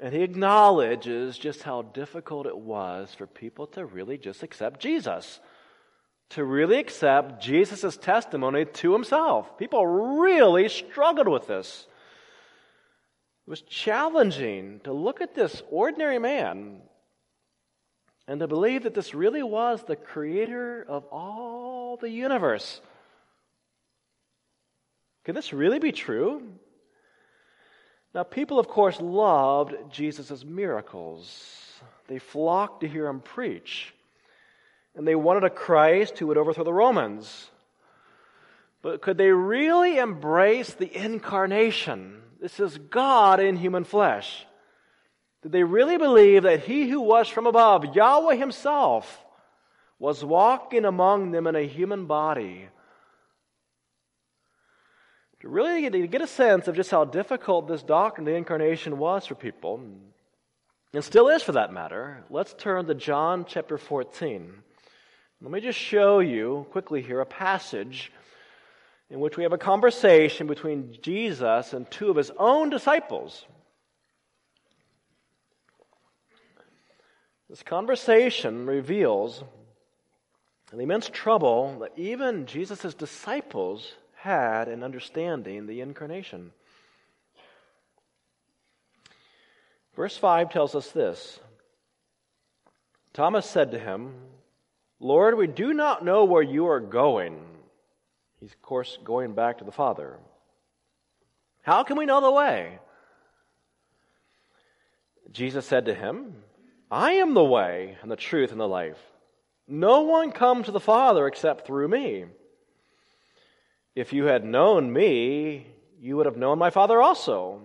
And 0.00 0.12
he 0.12 0.22
acknowledges 0.22 1.38
just 1.38 1.62
how 1.62 1.82
difficult 1.82 2.46
it 2.46 2.58
was 2.58 3.14
for 3.14 3.28
people 3.28 3.68
to 3.68 3.84
really 3.84 4.18
just 4.18 4.42
accept 4.42 4.80
Jesus 4.80 5.38
to 6.30 6.44
really 6.44 6.78
accept 6.78 7.42
Jesus' 7.42 7.96
testimony 7.96 8.64
to 8.64 8.92
himself. 8.92 9.58
People 9.58 9.86
really 9.86 10.68
struggled 10.68 11.28
with 11.28 11.46
this. 11.46 11.86
It 13.46 13.50
was 13.50 13.62
challenging 13.62 14.80
to 14.84 14.92
look 14.92 15.20
at 15.20 15.34
this 15.34 15.62
ordinary 15.70 16.18
man 16.18 16.82
and 18.28 18.38
to 18.40 18.46
believe 18.46 18.84
that 18.84 18.94
this 18.94 19.12
really 19.12 19.42
was 19.42 19.82
the 19.82 19.96
creator 19.96 20.84
of 20.88 21.04
all 21.06 21.96
the 21.96 22.10
universe. 22.10 22.80
Can 25.24 25.34
this 25.34 25.52
really 25.52 25.80
be 25.80 25.90
true? 25.90 26.42
Now, 28.14 28.22
people, 28.22 28.58
of 28.58 28.68
course, 28.68 29.00
loved 29.00 29.74
Jesus' 29.90 30.44
miracles. 30.44 31.80
They 32.06 32.18
flocked 32.18 32.82
to 32.82 32.88
hear 32.88 33.06
him 33.08 33.20
preach. 33.20 33.94
And 34.96 35.06
they 35.06 35.14
wanted 35.14 35.44
a 35.44 35.50
Christ 35.50 36.18
who 36.18 36.26
would 36.26 36.38
overthrow 36.38 36.64
the 36.64 36.72
Romans. 36.72 37.50
But 38.82 39.02
could 39.02 39.18
they 39.18 39.30
really 39.30 39.98
embrace 39.98 40.72
the 40.72 40.94
incarnation? 40.94 42.22
This 42.40 42.58
is 42.58 42.78
God 42.78 43.40
in 43.40 43.56
human 43.56 43.84
flesh. 43.84 44.46
Did 45.42 45.52
they 45.52 45.62
really 45.62 45.96
believe 45.96 46.42
that 46.42 46.64
he 46.64 46.88
who 46.88 47.00
was 47.00 47.28
from 47.28 47.46
above, 47.46 47.94
Yahweh 47.94 48.36
himself, 48.36 49.24
was 49.98 50.24
walking 50.24 50.84
among 50.84 51.30
them 51.30 51.46
in 51.46 51.54
a 51.54 51.66
human 51.66 52.06
body? 52.06 52.68
To 55.40 55.48
really 55.48 55.88
get 56.06 56.20
a 56.20 56.26
sense 56.26 56.68
of 56.68 56.76
just 56.76 56.90
how 56.90 57.04
difficult 57.04 57.68
this 57.68 57.82
doctrine 57.82 58.26
of 58.26 58.32
the 58.32 58.36
incarnation 58.36 58.98
was 58.98 59.26
for 59.26 59.34
people, 59.34 59.80
and 60.92 61.04
still 61.04 61.28
is 61.28 61.42
for 61.42 61.52
that 61.52 61.72
matter, 61.72 62.24
let's 62.28 62.52
turn 62.54 62.86
to 62.86 62.94
John 62.94 63.46
chapter 63.46 63.78
14. 63.78 64.62
Let 65.42 65.52
me 65.52 65.60
just 65.62 65.78
show 65.78 66.18
you 66.18 66.66
quickly 66.70 67.00
here 67.00 67.20
a 67.20 67.26
passage 67.26 68.12
in 69.08 69.20
which 69.20 69.38
we 69.38 69.42
have 69.44 69.54
a 69.54 69.58
conversation 69.58 70.46
between 70.46 70.98
Jesus 71.00 71.72
and 71.72 71.90
two 71.90 72.10
of 72.10 72.16
his 72.16 72.30
own 72.36 72.68
disciples. 72.68 73.46
This 77.48 77.62
conversation 77.62 78.66
reveals 78.66 79.42
the 80.70 80.78
immense 80.78 81.08
trouble 81.08 81.78
that 81.80 81.92
even 81.96 82.44
Jesus' 82.44 82.92
disciples 82.92 83.94
had 84.16 84.68
in 84.68 84.84
understanding 84.84 85.66
the 85.66 85.80
incarnation. 85.80 86.52
Verse 89.96 90.18
5 90.18 90.52
tells 90.52 90.74
us 90.74 90.90
this 90.92 91.40
Thomas 93.14 93.46
said 93.46 93.70
to 93.70 93.78
him, 93.78 94.14
Lord, 95.00 95.36
we 95.36 95.46
do 95.46 95.72
not 95.72 96.04
know 96.04 96.24
where 96.24 96.42
you 96.42 96.68
are 96.68 96.80
going. 96.80 97.40
He's, 98.38 98.52
of 98.52 98.62
course, 98.62 98.98
going 99.02 99.34
back 99.34 99.58
to 99.58 99.64
the 99.64 99.72
Father. 99.72 100.18
How 101.62 101.82
can 101.84 101.96
we 101.96 102.06
know 102.06 102.20
the 102.20 102.30
way? 102.30 102.78
Jesus 105.32 105.64
said 105.66 105.86
to 105.86 105.94
him, 105.94 106.34
I 106.90 107.12
am 107.12 107.34
the 107.34 107.44
way 107.44 107.96
and 108.02 108.10
the 108.10 108.16
truth 108.16 108.52
and 108.52 108.60
the 108.60 108.68
life. 108.68 108.98
No 109.66 110.02
one 110.02 110.32
comes 110.32 110.66
to 110.66 110.72
the 110.72 110.80
Father 110.80 111.26
except 111.26 111.66
through 111.66 111.88
me. 111.88 112.24
If 113.94 114.12
you 114.12 114.24
had 114.24 114.44
known 114.44 114.92
me, 114.92 115.66
you 116.00 116.16
would 116.16 116.26
have 116.26 116.36
known 116.36 116.58
my 116.58 116.70
Father 116.70 117.00
also. 117.00 117.60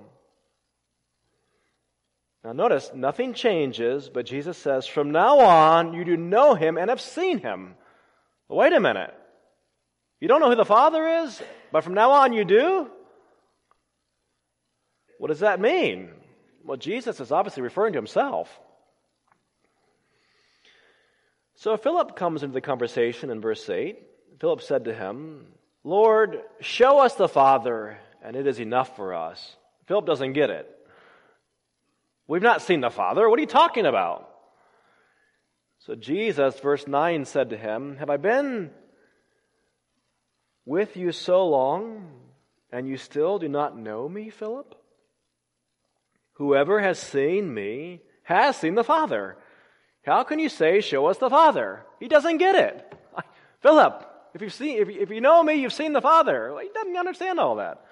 Now, 2.45 2.51
notice, 2.51 2.91
nothing 2.93 3.33
changes, 3.33 4.07
but 4.07 4.27
Jesus 4.27 4.55
says, 4.55 4.85
From 4.85 5.09
now 5.09 5.39
on, 5.39 5.93
you 5.93 6.05
do 6.05 6.15
know 6.15 6.53
him 6.53 6.77
and 6.77 6.91
have 6.91 7.01
seen 7.01 7.39
him. 7.39 7.73
wait 8.47 8.71
a 8.71 8.79
minute. 8.79 9.11
You 10.21 10.27
don't 10.27 10.41
know 10.41 10.51
who 10.51 10.55
the 10.55 10.63
Father 10.63 11.23
is, 11.23 11.41
but 11.71 11.83
from 11.83 11.95
now 11.95 12.11
on 12.11 12.33
you 12.33 12.45
do? 12.45 12.91
What 15.17 15.29
does 15.29 15.39
that 15.39 15.59
mean? 15.59 16.11
Well, 16.63 16.77
Jesus 16.77 17.19
is 17.19 17.31
obviously 17.31 17.63
referring 17.63 17.93
to 17.93 17.99
himself. 17.99 18.47
So 21.55 21.77
Philip 21.77 22.15
comes 22.15 22.43
into 22.43 22.53
the 22.53 22.61
conversation 22.61 23.31
in 23.31 23.41
verse 23.41 23.67
8. 23.67 23.97
Philip 24.39 24.61
said 24.61 24.85
to 24.85 24.93
him, 24.93 25.47
Lord, 25.83 26.41
show 26.61 26.99
us 26.99 27.15
the 27.15 27.27
Father, 27.27 27.97
and 28.23 28.35
it 28.35 28.45
is 28.45 28.59
enough 28.59 28.95
for 28.95 29.15
us. 29.15 29.55
Philip 29.87 30.05
doesn't 30.05 30.33
get 30.33 30.51
it. 30.51 30.74
We've 32.27 32.41
not 32.41 32.61
seen 32.61 32.81
the 32.81 32.89
Father. 32.89 33.29
What 33.29 33.37
are 33.37 33.41
you 33.41 33.47
talking 33.47 33.85
about? 33.85 34.29
So 35.79 35.93
Jesus, 35.93 36.59
verse 36.59 36.87
9, 36.87 37.25
said 37.25 37.51
to 37.51 37.57
him, 37.57 37.97
Have 37.97 38.09
I 38.09 38.17
been 38.17 38.71
with 40.65 40.97
you 40.97 41.11
so 41.11 41.47
long, 41.47 42.11
and 42.71 42.87
you 42.87 42.97
still 42.97 43.37
do 43.37 43.47
not 43.47 43.77
know 43.77 44.09
me, 44.09 44.31
Philip? 44.31 44.73
Whoever 46.33 46.79
has 46.79 46.97
seen 46.97 47.53
me 47.53 48.01
has 48.23 48.57
seen 48.57 48.73
the 48.73 48.83
Father. 48.83 49.37
How 50.03 50.23
can 50.23 50.39
you 50.39 50.49
say, 50.49 50.81
Show 50.81 51.05
us 51.05 51.19
the 51.19 51.29
Father? 51.29 51.85
He 51.99 52.07
doesn't 52.07 52.37
get 52.37 52.55
it. 52.55 52.93
Philip, 53.61 54.03
if, 54.33 54.41
you've 54.41 54.53
seen, 54.53 54.79
if, 54.79 55.09
you, 55.11 55.21
know 55.21 55.43
me, 55.43 55.53
you've 55.53 55.71
seen 55.71 55.93
the 55.93 56.01
Father. 56.01 56.57
He 56.61 56.69
doesn't 56.73 56.97
understand 56.97 57.39
all 57.39 57.57
that. 57.57 57.84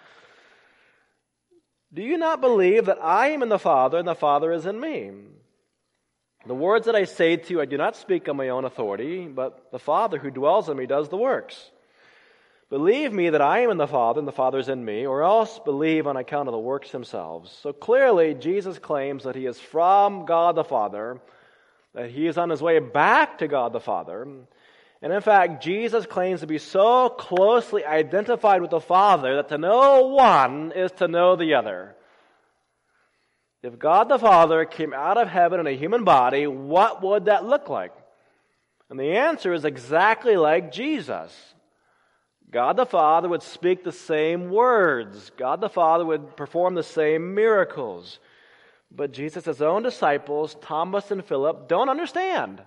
Do 1.94 2.02
you 2.02 2.18
not 2.18 2.42
believe 2.42 2.86
that 2.86 3.04
I 3.04 3.30
am 3.30 3.44
in 3.44 3.50
the 3.50 3.60
Father 3.60 4.00
and 4.00 4.08
the 4.08 4.16
Father 4.16 4.52
is 4.52 4.66
in 4.66 4.80
me? 4.80 5.12
The 6.46 6.56
words 6.56 6.88
that 6.88 6.96
I 6.96 7.06
say 7.06 7.38
to 7.38 7.54
you, 7.54 7.62
I 7.62 7.66
do 7.66 7.78
not 7.78 7.96
speak 7.96 8.28
on 8.28 8.36
my 8.36 8.50
own 8.50 8.66
authority, 8.66 9.28
but 9.28 9.72
the 9.72 9.80
Father 9.80 10.18
who 10.18 10.32
dwells 10.32 10.70
in 10.70 10.76
me 10.76 10.88
does 10.88 11.10
the 11.10 11.18
works. 11.18 11.70
Believe 12.70 13.14
me 13.14 13.30
that 13.30 13.42
I 13.42 13.60
am 13.60 13.70
in 13.70 13.78
the 13.78 13.88
Father 13.88 14.18
and 14.18 14.28
the 14.28 14.32
Father 14.32 14.58
is 14.58 14.68
in 14.68 14.84
me, 14.84 15.06
or 15.06 15.22
else 15.22 15.60
believe 15.64 16.08
on 16.08 16.18
account 16.18 16.50
of 16.50 16.54
the 16.54 16.60
works 16.60 16.92
themselves. 16.92 17.56
So 17.62 17.72
clearly, 17.72 18.34
Jesus 18.34 18.80
claims 18.80 19.26
that 19.26 19.36
he 19.36 19.46
is 19.46 19.60
from 19.60 20.26
God 20.26 20.56
the 20.56 20.64
Father, 20.64 21.22
that 21.94 22.10
he 22.10 22.26
is 22.26 22.40
on 22.40 22.50
his 22.50 22.64
way 22.64 22.80
back 22.80 23.38
to 23.38 23.48
God 23.48 23.72
the 23.72 23.80
Father. 23.80 24.28
And 25.04 25.12
in 25.12 25.20
fact, 25.20 25.62
Jesus 25.62 26.06
claims 26.06 26.40
to 26.40 26.48
be 26.48 26.58
so 26.58 27.10
closely 27.10 27.84
identified 27.84 28.62
with 28.62 28.72
the 28.72 28.80
Father 28.80 29.36
that 29.36 29.50
to 29.50 29.58
know 29.58 30.08
one 30.08 30.72
is 30.72 30.94
to 30.94 31.10
know 31.10 31.36
the 31.36 31.56
other. 31.56 31.98
If 33.62 33.78
God 33.78 34.06
the 34.08 34.18
Father 34.18 34.64
came 34.64 34.94
out 34.94 35.18
of 35.18 35.28
heaven 35.28 35.60
in 35.60 35.68
a 35.68 35.76
human 35.76 36.06
body, 36.06 36.48
what 36.48 37.04
would 37.04 37.26
that 37.26 37.44
look 37.44 37.68
like? 37.68 37.92
And 38.90 38.98
the 38.98 39.18
answer 39.18 39.54
is 39.54 39.66
exactly 39.66 40.38
like 40.38 40.72
Jesus. 40.72 41.34
God 42.50 42.78
the 42.78 42.86
Father 42.86 43.28
would 43.28 43.44
speak 43.44 43.84
the 43.84 43.92
same 43.92 44.52
words. 44.52 45.34
God 45.38 45.60
the 45.60 45.68
Father 45.68 46.06
would 46.06 46.38
perform 46.38 46.76
the 46.76 46.84
same 46.84 47.36
miracles. 47.36 48.20
But 48.90 49.12
Jesus' 49.12 49.60
own 49.60 49.84
disciples, 49.84 50.56
Thomas 50.62 51.12
and 51.12 51.26
Philip, 51.26 51.68
don't 51.68 51.90
understand. 51.90 52.62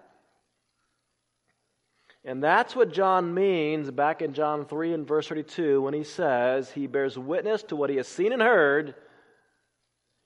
And 2.26 2.42
that's 2.42 2.74
what 2.74 2.92
John 2.92 3.34
means 3.34 3.88
back 3.92 4.20
in 4.20 4.34
John 4.34 4.64
3 4.64 4.92
and 4.94 5.06
verse 5.06 5.28
32 5.28 5.80
when 5.80 5.94
he 5.94 6.02
says, 6.02 6.68
He 6.72 6.88
bears 6.88 7.16
witness 7.16 7.62
to 7.64 7.76
what 7.76 7.88
he 7.88 7.96
has 7.96 8.08
seen 8.08 8.32
and 8.32 8.42
heard, 8.42 8.96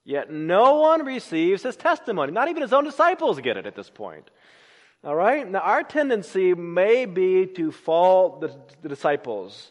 yet 0.06 0.32
no 0.32 0.76
one 0.76 1.04
receives 1.04 1.62
his 1.62 1.76
testimony. 1.76 2.32
Not 2.32 2.48
even 2.48 2.62
his 2.62 2.72
own 2.72 2.84
disciples 2.84 3.38
get 3.40 3.58
it 3.58 3.66
at 3.66 3.76
this 3.76 3.90
point. 3.90 4.30
All 5.04 5.14
right? 5.14 5.46
Now, 5.46 5.58
our 5.60 5.82
tendency 5.82 6.54
may 6.54 7.04
be 7.04 7.44
to 7.56 7.70
fault 7.70 8.40
the, 8.40 8.58
the 8.80 8.88
disciples 8.88 9.70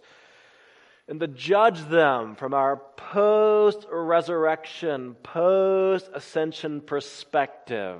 and 1.08 1.20
to 1.20 1.28
judge 1.28 1.82
them 1.90 2.36
from 2.36 2.54
our 2.54 2.78
post 2.96 3.88
resurrection, 3.92 5.16
post 5.24 6.12
ascension 6.14 6.82
perspective. 6.82 8.00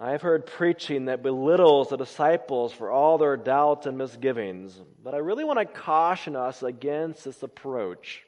I've 0.00 0.22
heard 0.22 0.46
preaching 0.46 1.06
that 1.06 1.24
belittles 1.24 1.88
the 1.88 1.96
disciples 1.96 2.72
for 2.72 2.90
all 2.90 3.18
their 3.18 3.36
doubts 3.36 3.86
and 3.86 3.98
misgivings, 3.98 4.80
but 5.02 5.12
I 5.12 5.18
really 5.18 5.42
want 5.42 5.58
to 5.58 5.64
caution 5.64 6.36
us 6.36 6.62
against 6.62 7.24
this 7.24 7.42
approach. 7.42 8.22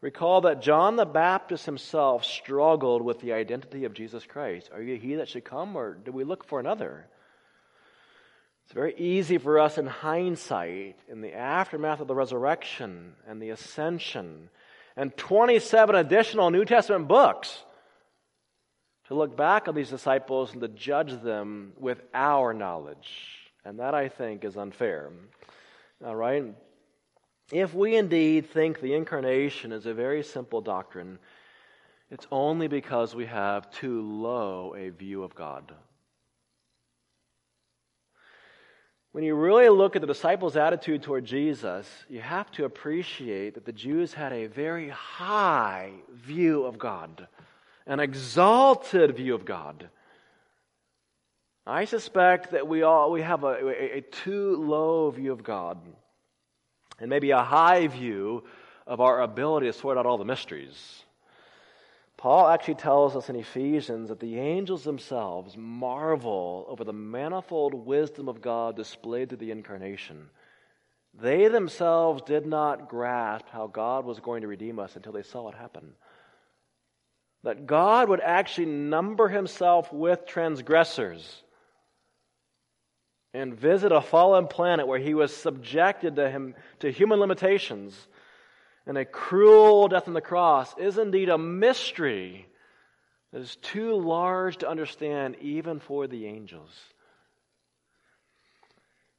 Recall 0.00 0.42
that 0.42 0.62
John 0.62 0.94
the 0.94 1.04
Baptist 1.04 1.66
himself 1.66 2.24
struggled 2.24 3.02
with 3.02 3.18
the 3.20 3.32
identity 3.32 3.84
of 3.84 3.94
Jesus 3.94 4.24
Christ. 4.24 4.70
Are 4.72 4.80
you 4.80 4.96
he 4.98 5.16
that 5.16 5.28
should 5.28 5.44
come, 5.44 5.74
or 5.74 5.94
do 5.94 6.12
we 6.12 6.22
look 6.22 6.44
for 6.44 6.60
another? 6.60 7.08
It's 8.66 8.74
very 8.74 8.94
easy 8.96 9.38
for 9.38 9.58
us 9.58 9.78
in 9.78 9.86
hindsight, 9.86 10.96
in 11.08 11.22
the 11.22 11.34
aftermath 11.34 12.00
of 12.00 12.06
the 12.06 12.14
resurrection 12.14 13.14
and 13.26 13.42
the 13.42 13.50
ascension, 13.50 14.48
and 14.96 15.16
27 15.16 15.96
additional 15.96 16.50
New 16.50 16.64
Testament 16.64 17.08
books, 17.08 17.64
to 19.08 19.14
look 19.14 19.36
back 19.36 19.68
on 19.68 19.74
these 19.74 19.90
disciples 19.90 20.52
and 20.52 20.60
to 20.60 20.68
judge 20.68 21.20
them 21.22 21.72
with 21.78 22.02
our 22.12 22.52
knowledge. 22.52 23.10
And 23.64 23.78
that, 23.78 23.94
I 23.94 24.08
think, 24.08 24.44
is 24.44 24.56
unfair. 24.56 25.10
All 26.04 26.16
right? 26.16 26.44
If 27.52 27.74
we 27.74 27.96
indeed 27.96 28.50
think 28.50 28.80
the 28.80 28.94
incarnation 28.94 29.72
is 29.72 29.86
a 29.86 29.94
very 29.94 30.22
simple 30.22 30.60
doctrine, 30.60 31.18
it's 32.10 32.26
only 32.30 32.68
because 32.68 33.14
we 33.14 33.26
have 33.26 33.70
too 33.70 34.02
low 34.02 34.74
a 34.76 34.90
view 34.90 35.22
of 35.22 35.34
God. 35.34 35.72
When 39.12 39.24
you 39.24 39.34
really 39.34 39.68
look 39.70 39.96
at 39.96 40.02
the 40.02 40.06
disciples' 40.06 40.56
attitude 40.56 41.02
toward 41.02 41.24
Jesus, 41.24 41.88
you 42.08 42.20
have 42.20 42.50
to 42.52 42.64
appreciate 42.66 43.54
that 43.54 43.64
the 43.64 43.72
Jews 43.72 44.12
had 44.12 44.32
a 44.32 44.46
very 44.46 44.90
high 44.90 45.92
view 46.12 46.64
of 46.64 46.78
God, 46.78 47.26
an 47.86 48.00
exalted 48.00 49.16
view 49.16 49.34
of 49.34 49.44
God. 49.44 49.88
I 51.66 51.84
suspect 51.84 52.52
that 52.52 52.68
we 52.68 52.82
all 52.82 53.10
we 53.10 53.22
have 53.22 53.44
a, 53.44 53.66
a, 53.66 53.98
a 53.98 54.00
too 54.00 54.56
low 54.56 55.10
view 55.10 55.32
of 55.32 55.42
God. 55.42 55.78
and 56.98 57.10
maybe 57.10 57.30
a 57.30 57.42
high 57.42 57.86
view 57.86 58.44
of 58.86 59.00
our 59.00 59.20
ability 59.22 59.66
to 59.66 59.72
sort 59.72 59.98
out 59.98 60.06
all 60.06 60.18
the 60.18 60.24
mysteries. 60.24 61.02
Paul 62.16 62.48
actually 62.48 62.76
tells 62.76 63.14
us 63.14 63.28
in 63.28 63.36
Ephesians 63.36 64.08
that 64.08 64.20
the 64.20 64.38
angels 64.38 64.84
themselves 64.84 65.54
marvel 65.56 66.64
over 66.68 66.82
the 66.82 66.92
manifold 66.92 67.74
wisdom 67.74 68.28
of 68.28 68.40
God 68.40 68.76
displayed 68.76 69.28
through 69.28 69.38
the 69.38 69.50
incarnation. 69.50 70.30
They 71.12 71.48
themselves 71.48 72.22
did 72.22 72.46
not 72.46 72.88
grasp 72.88 73.46
how 73.50 73.66
God 73.66 74.04
was 74.06 74.20
going 74.20 74.42
to 74.42 74.48
redeem 74.48 74.78
us 74.78 74.96
until 74.96 75.12
they 75.12 75.22
saw 75.22 75.48
it 75.48 75.54
happen. 75.54 75.92
That 77.46 77.64
God 77.64 78.08
would 78.08 78.20
actually 78.20 78.66
number 78.66 79.28
himself 79.28 79.92
with 79.92 80.26
transgressors 80.26 81.44
and 83.32 83.54
visit 83.54 83.92
a 83.92 84.00
fallen 84.00 84.48
planet 84.48 84.88
where 84.88 84.98
he 84.98 85.14
was 85.14 85.32
subjected 85.32 86.16
to 86.16 86.28
him 86.28 86.56
to 86.80 86.90
human 86.90 87.20
limitations 87.20 88.08
and 88.84 88.98
a 88.98 89.04
cruel 89.04 89.86
death 89.86 90.08
on 90.08 90.14
the 90.14 90.20
cross 90.20 90.76
is 90.76 90.98
indeed 90.98 91.28
a 91.28 91.38
mystery 91.38 92.48
that 93.32 93.42
is 93.42 93.54
too 93.62 93.94
large 93.94 94.56
to 94.56 94.68
understand 94.68 95.36
even 95.40 95.78
for 95.78 96.08
the 96.08 96.26
angels. 96.26 96.76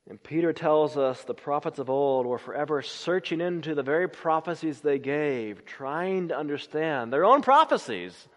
And 0.10 0.24
Peter 0.24 0.54
tells 0.54 0.96
us 0.96 1.22
the 1.24 1.34
prophets 1.34 1.80
of 1.80 1.90
old 1.90 2.26
were 2.26 2.38
forever 2.38 2.82
searching 2.82 3.42
into 3.42 3.76
the 3.76 3.84
very 3.84 4.08
prophecies 4.08 4.80
they 4.80 5.00
gave, 5.00 5.66
trying 5.66 6.30
to 6.30 6.38
understand 6.38 7.12
their 7.12 7.26
own 7.26 7.42
prophecies. 7.42 8.28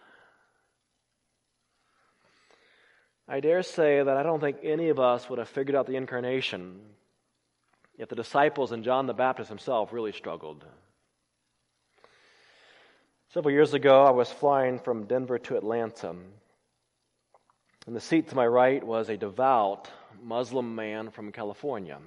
I 3.28 3.38
dare 3.38 3.62
say 3.62 4.02
that 4.02 4.16
I 4.16 4.24
don't 4.24 4.40
think 4.40 4.58
any 4.64 4.88
of 4.88 4.98
us 4.98 5.30
would 5.30 5.38
have 5.38 5.48
figured 5.48 5.76
out 5.76 5.86
the 5.86 5.94
incarnation 5.94 6.80
if 7.96 8.08
the 8.08 8.16
disciples 8.16 8.72
and 8.72 8.82
John 8.82 9.06
the 9.06 9.14
Baptist 9.14 9.48
himself 9.48 9.92
really 9.92 10.10
struggled. 10.10 10.64
Several 13.32 13.52
years 13.52 13.74
ago, 13.74 14.02
I 14.02 14.10
was 14.10 14.28
flying 14.28 14.80
from 14.80 15.04
Denver 15.04 15.38
to 15.38 15.56
Atlanta. 15.56 16.16
And 17.86 17.94
the 17.94 18.00
seat 18.00 18.30
to 18.30 18.34
my 18.34 18.46
right 18.46 18.82
was 18.84 19.08
a 19.08 19.16
devout 19.16 19.88
Muslim 20.22 20.74
man 20.74 21.10
from 21.10 21.32
California. 21.32 21.98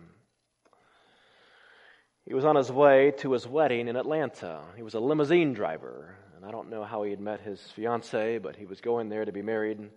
He 2.26 2.34
was 2.34 2.46
on 2.46 2.56
his 2.56 2.72
way 2.72 3.12
to 3.18 3.34
his 3.34 3.48
wedding 3.48 3.88
in 3.88 3.96
Atlanta. 3.96 4.62
He 4.78 4.84
was 4.84 4.94
a 4.94 5.00
limousine 5.00 5.54
driver, 5.54 6.16
and 6.36 6.46
I 6.46 6.52
don't 6.52 6.70
know 6.70 6.84
how 6.84 7.04
he 7.04 7.12
had 7.12 7.20
met 7.20 7.42
his 7.42 7.62
fiancee, 7.76 8.38
but 8.38 8.56
he 8.56 8.66
was 8.66 8.80
going 8.80 9.10
there 9.10 9.26
to 9.26 9.32
be 9.32 9.42
married. 9.42 9.90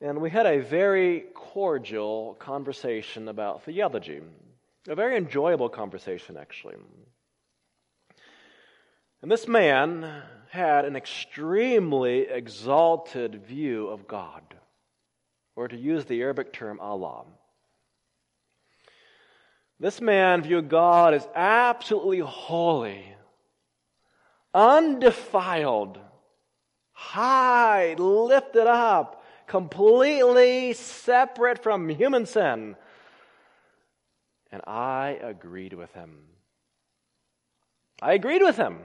And 0.00 0.20
we 0.20 0.30
had 0.30 0.46
a 0.46 0.60
very 0.60 1.24
cordial 1.34 2.36
conversation 2.38 3.28
about 3.28 3.64
theology, 3.64 4.20
a 4.86 4.94
very 4.94 5.16
enjoyable 5.16 5.68
conversation, 5.68 6.36
actually. 6.36 6.76
And 9.22 9.30
this 9.30 9.48
man 9.48 10.22
had 10.50 10.84
an 10.84 10.94
extremely 10.94 12.28
exalted 12.28 13.46
view 13.46 13.88
of 13.88 14.06
God, 14.06 14.42
or 15.56 15.68
to 15.68 15.76
use 15.76 16.04
the 16.04 16.20
Arabic 16.22 16.52
term, 16.52 16.80
Allah. 16.80 17.24
This 19.80 20.00
man 20.00 20.42
viewed 20.42 20.68
God 20.68 21.14
as 21.14 21.26
absolutely 21.34 22.20
holy, 22.20 23.04
undefiled, 24.52 25.98
high, 26.92 27.94
lifted 27.98 28.66
up, 28.66 29.24
completely 29.46 30.72
separate 30.72 31.62
from 31.62 31.88
human 31.88 32.26
sin. 32.26 32.76
And 34.50 34.62
I 34.66 35.18
agreed 35.20 35.72
with 35.74 35.92
him. 35.92 36.20
I 38.00 38.12
agreed 38.12 38.42
with 38.42 38.56
him. 38.56 38.78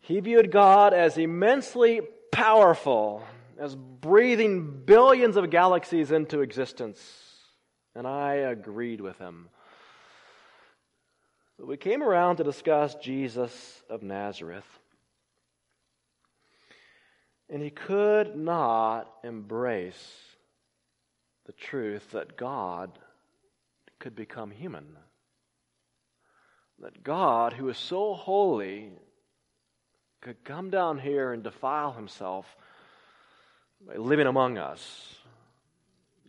He 0.00 0.20
viewed 0.20 0.50
God 0.50 0.94
as 0.94 1.16
immensely 1.16 2.00
powerful, 2.32 3.24
as 3.62 3.76
breathing 3.76 4.82
billions 4.84 5.36
of 5.36 5.48
galaxies 5.48 6.10
into 6.10 6.40
existence. 6.40 7.00
And 7.94 8.08
I 8.08 8.34
agreed 8.34 9.00
with 9.00 9.16
him. 9.18 9.50
But 11.56 11.68
we 11.68 11.76
came 11.76 12.02
around 12.02 12.38
to 12.38 12.44
discuss 12.44 12.96
Jesus 12.96 13.84
of 13.88 14.02
Nazareth. 14.02 14.66
And 17.48 17.62
he 17.62 17.70
could 17.70 18.34
not 18.34 19.12
embrace 19.22 20.10
the 21.46 21.52
truth 21.52 22.10
that 22.10 22.36
God 22.36 22.98
could 24.00 24.16
become 24.16 24.50
human. 24.50 24.96
That 26.80 27.04
God, 27.04 27.52
who 27.52 27.68
is 27.68 27.78
so 27.78 28.14
holy, 28.14 28.90
could 30.20 30.42
come 30.42 30.68
down 30.68 30.98
here 30.98 31.32
and 31.32 31.44
defile 31.44 31.92
himself 31.92 32.56
by 33.86 33.96
living 33.96 34.26
among 34.26 34.58
us, 34.58 35.14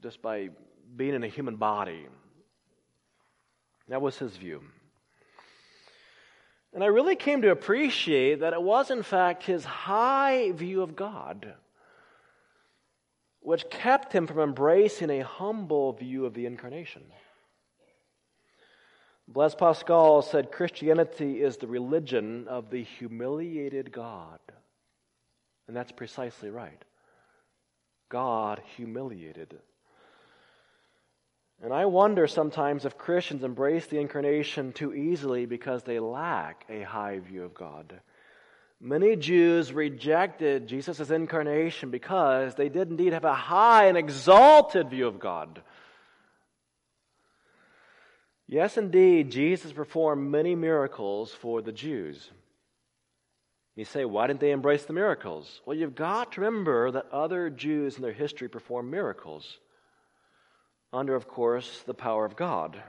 just 0.02 0.22
by 0.22 0.50
being 0.96 1.14
in 1.14 1.24
a 1.24 1.28
human 1.28 1.56
body. 1.56 2.06
That 3.90 4.02
was 4.02 4.18
his 4.18 4.36
view. 4.38 4.62
And 6.74 6.84
I 6.84 6.88
really 6.88 7.16
came 7.16 7.42
to 7.44 7.52
appreciate 7.52 8.40
that 8.40 8.54
it 8.54 8.62
was, 8.62 8.90
in 8.90 9.04
fact, 9.04 9.44
his 9.44 9.64
high 9.64 10.52
view 10.52 10.82
of 10.82 10.96
God 10.96 11.54
which 13.44 13.70
kept 13.70 14.14
him 14.14 14.26
from 14.26 14.40
embracing 14.40 15.10
a 15.10 15.20
humble 15.20 15.92
view 15.94 16.26
of 16.26 16.34
the 16.34 16.46
incarnation. 16.46 17.04
Blaise 19.28 19.56
Pascal 19.56 20.22
said 20.22 20.52
Christianity 20.52 21.42
is 21.42 21.58
the 21.58 21.68
religion 21.68 22.48
of 22.48 22.70
the 22.70 22.84
humiliated 22.84 23.92
God. 23.92 24.40
And 25.68 25.76
that's 25.76 25.92
precisely 25.92 26.50
right. 26.50 26.84
God 28.14 28.62
humiliated. 28.78 29.58
And 31.64 31.74
I 31.74 31.86
wonder 31.88 32.28
sometimes 32.28 32.86
if 32.86 32.96
Christians 32.96 33.44
embrace 33.44 33.88
the 33.88 33.98
incarnation 33.98 34.72
too 34.72 34.94
easily 34.94 35.48
because 35.48 35.82
they 35.82 36.00
lack 36.00 36.64
a 36.70 36.84
high 36.84 37.18
view 37.18 37.44
of 37.44 37.56
God. 37.56 38.00
Many 38.80 39.16
Jews 39.16 39.74
rejected 39.74 40.68
Jesus' 40.68 41.10
incarnation 41.10 41.90
because 41.90 42.54
they 42.54 42.70
did 42.70 42.92
indeed 42.92 43.14
have 43.14 43.26
a 43.26 43.34
high 43.34 43.88
and 43.88 43.98
exalted 43.98 44.92
view 44.92 45.08
of 45.08 45.20
God. 45.20 45.64
Yes, 48.48 48.78
indeed, 48.78 49.32
Jesus 49.32 49.74
performed 49.74 50.30
many 50.30 50.54
miracles 50.54 51.32
for 51.34 51.64
the 51.64 51.72
Jews. 51.72 52.30
You 53.76 53.86
say, 53.86 54.06
why 54.06 54.28
didn't 54.28 54.40
they 54.40 54.52
embrace 54.52 54.86
the 54.86 54.94
miracles? 54.94 55.62
Well, 55.66 55.76
you've 55.76 55.96
got 55.96 56.34
to 56.34 56.42
remember 56.42 56.92
that 56.92 57.12
other 57.12 57.50
Jews 57.50 57.96
in 57.96 58.04
their 58.04 58.14
history 58.14 58.48
performed 58.48 58.92
miracles 58.92 59.58
under, 60.92 61.16
of 61.16 61.28
course, 61.28 61.84
the 61.88 61.96
power 61.96 62.24
of 62.24 62.36
God. 62.36 62.82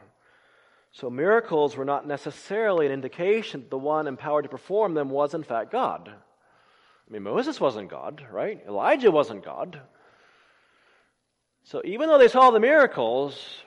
So 0.93 1.09
miracles 1.09 1.75
were 1.77 1.87
not 1.87 2.07
necessarily 2.07 2.87
an 2.87 2.93
indication 2.93 3.61
that 3.61 3.71
the 3.71 3.79
one 3.79 4.07
empowered 4.07 4.43
to 4.43 4.51
perform 4.51 4.93
them 4.95 5.09
was, 5.09 5.33
in 5.33 5.43
fact, 5.43 5.73
God. 5.73 6.09
I 6.09 7.13
mean, 7.13 7.23
Moses 7.23 7.59
wasn't 7.59 7.91
God, 7.91 8.25
right? 8.31 8.63
Elijah 8.69 9.11
wasn't 9.11 9.45
God. 9.45 9.81
So 11.65 11.81
even 11.85 12.09
though 12.09 12.19
they 12.19 12.29
saw 12.29 12.51
the 12.51 12.61
miracles, 12.61 13.64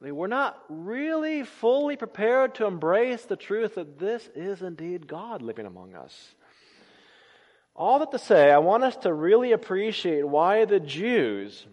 were 0.00 0.28
not 0.28 0.62
really 0.68 1.42
fully 1.42 1.96
prepared 1.96 2.54
to 2.56 2.66
embrace 2.66 3.24
the 3.24 3.36
truth 3.36 3.74
that 3.74 3.98
this 3.98 4.28
is 4.34 4.62
indeed 4.62 5.06
God 5.06 5.42
living 5.42 5.66
among 5.66 5.94
us. 5.94 6.34
All 7.74 7.98
that 8.00 8.10
to 8.12 8.18
say, 8.18 8.50
I 8.50 8.58
want 8.58 8.84
us 8.84 8.96
to 8.98 9.12
really 9.12 9.52
appreciate 9.52 10.26
why 10.26 10.64
the 10.64 10.80
Jews 10.80 11.66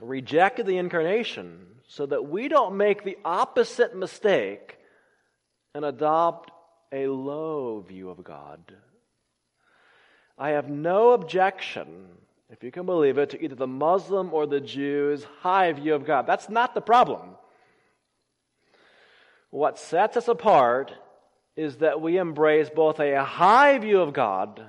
rejected 0.00 0.66
the 0.66 0.78
incarnation 0.78 1.66
so 1.88 2.06
that 2.06 2.28
we 2.28 2.48
don't 2.48 2.76
make 2.76 3.04
the 3.04 3.18
opposite 3.24 3.96
mistake 3.96 4.78
and 5.74 5.84
adopt 5.84 6.50
a 6.92 7.06
low 7.06 7.80
view 7.80 8.10
of 8.10 8.22
God. 8.22 8.60
I 10.38 10.50
have 10.50 10.68
no 10.68 11.12
objection 11.12 12.08
if 12.50 12.62
you 12.62 12.70
can 12.70 12.86
believe 12.86 13.18
it, 13.18 13.30
to 13.30 13.42
either 13.42 13.54
the 13.54 13.66
Muslim 13.66 14.32
or 14.32 14.46
the 14.46 14.60
Jew's 14.60 15.24
high 15.40 15.72
view 15.72 15.94
of 15.94 16.04
God. 16.04 16.26
That's 16.26 16.48
not 16.48 16.74
the 16.74 16.80
problem. 16.80 17.30
What 19.50 19.78
sets 19.78 20.16
us 20.16 20.28
apart 20.28 20.92
is 21.56 21.78
that 21.78 22.00
we 22.00 22.18
embrace 22.18 22.68
both 22.68 23.00
a 23.00 23.24
high 23.24 23.78
view 23.78 24.00
of 24.00 24.12
God 24.12 24.62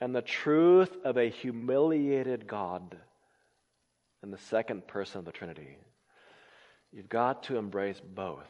and 0.00 0.14
the 0.14 0.22
truth 0.22 0.96
of 1.04 1.16
a 1.16 1.30
humiliated 1.30 2.46
God 2.46 2.96
in 4.22 4.30
the 4.30 4.38
second 4.38 4.86
person 4.86 5.20
of 5.20 5.24
the 5.24 5.32
Trinity. 5.32 5.76
You've 6.92 7.08
got 7.08 7.44
to 7.44 7.56
embrace 7.56 8.00
both. 8.00 8.46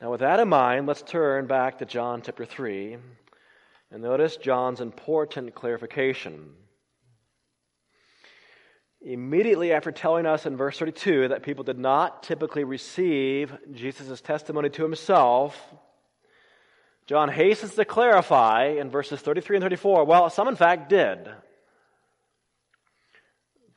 Now, 0.00 0.10
with 0.10 0.20
that 0.20 0.40
in 0.40 0.48
mind, 0.48 0.86
let's 0.86 1.02
turn 1.02 1.46
back 1.46 1.78
to 1.78 1.84
John 1.84 2.22
chapter 2.22 2.44
3 2.44 2.98
and 3.90 4.02
notice 4.02 4.36
John's 4.36 4.80
important 4.80 5.54
clarification. 5.54 6.54
immediately 9.00 9.72
after 9.72 9.92
telling 9.92 10.26
us 10.26 10.44
in 10.44 10.56
verse 10.56 10.78
32 10.78 11.28
that 11.28 11.44
people 11.44 11.62
did 11.62 11.78
not 11.78 12.22
typically 12.24 12.64
receive 12.64 13.52
Jesus' 13.72 14.20
testimony 14.20 14.70
to 14.70 14.82
himself, 14.82 15.56
John 17.06 17.30
hastens 17.30 17.74
to 17.76 17.84
clarify 17.84 18.76
in 18.78 18.90
verses 18.90 19.20
33 19.20 19.56
and 19.56 19.62
34 19.62 20.04
well, 20.04 20.28
some 20.28 20.48
in 20.48 20.56
fact 20.56 20.88
did. 20.88 21.28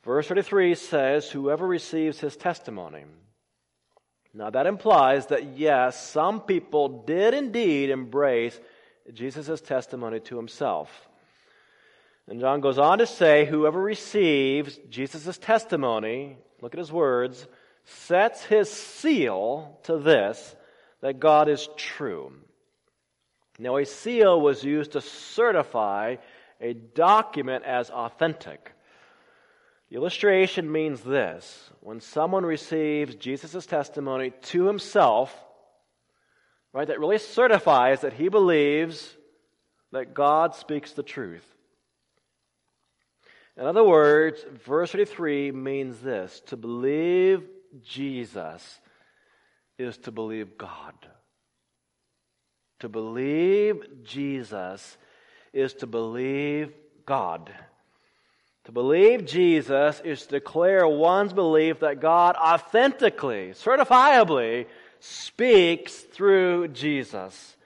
Verse 0.04 0.26
33 0.26 0.74
says, 0.74 1.30
Whoever 1.30 1.66
receives 1.66 2.18
his 2.18 2.36
testimony. 2.36 3.04
Now 4.34 4.50
that 4.50 4.66
implies 4.66 5.26
that 5.26 5.56
yes, 5.56 6.10
some 6.10 6.40
people 6.40 7.04
did 7.04 7.32
indeed 7.32 7.90
embrace 7.90 8.58
Jesus' 9.12 9.60
testimony 9.60 10.20
to 10.20 10.36
himself. 10.36 11.08
And 12.28 12.40
John 12.40 12.60
goes 12.60 12.78
on 12.78 12.98
to 12.98 13.06
say, 13.06 13.44
Whoever 13.44 13.80
receives 13.80 14.78
Jesus' 14.88 15.38
testimony, 15.38 16.36
look 16.60 16.74
at 16.74 16.78
his 16.78 16.92
words, 16.92 17.46
sets 17.84 18.44
his 18.44 18.70
seal 18.70 19.78
to 19.84 19.98
this, 19.98 20.54
that 21.00 21.18
God 21.18 21.48
is 21.48 21.68
true. 21.76 22.32
Now, 23.58 23.76
a 23.76 23.84
seal 23.84 24.40
was 24.40 24.64
used 24.64 24.92
to 24.92 25.00
certify 25.00 26.16
a 26.60 26.74
document 26.74 27.64
as 27.64 27.90
authentic. 27.90 28.72
The 29.90 29.96
illustration 29.96 30.70
means 30.70 31.02
this 31.02 31.70
when 31.80 32.00
someone 32.00 32.46
receives 32.46 33.14
Jesus' 33.16 33.66
testimony 33.66 34.30
to 34.42 34.64
himself, 34.64 35.36
right, 36.72 36.88
that 36.88 37.00
really 37.00 37.18
certifies 37.18 38.00
that 38.00 38.12
he 38.12 38.28
believes 38.28 39.16
that 39.92 40.14
God 40.14 40.54
speaks 40.54 40.92
the 40.92 41.02
truth. 41.02 41.46
In 43.56 43.66
other 43.66 43.84
words, 43.84 44.44
verse 44.64 44.92
33 44.92 45.52
means 45.52 46.00
this 46.00 46.40
to 46.46 46.56
believe 46.56 47.42
Jesus 47.82 48.80
is 49.78 49.98
to 49.98 50.10
believe 50.10 50.56
God. 50.56 50.94
To 52.80 52.88
believe 52.88 54.02
Jesus 54.02 54.96
is 55.52 55.74
to 55.74 55.86
believe 55.86 56.72
God. 57.04 57.52
To 58.64 58.72
believe 58.72 59.26
Jesus 59.26 60.00
is 60.04 60.22
to 60.22 60.28
declare 60.28 60.86
one's 60.86 61.32
belief 61.32 61.80
that 61.80 62.00
God 62.00 62.36
authentically, 62.36 63.50
certifiably 63.50 64.66
speaks 65.04 65.96
through 65.96 66.68
Jesus. 66.68 67.56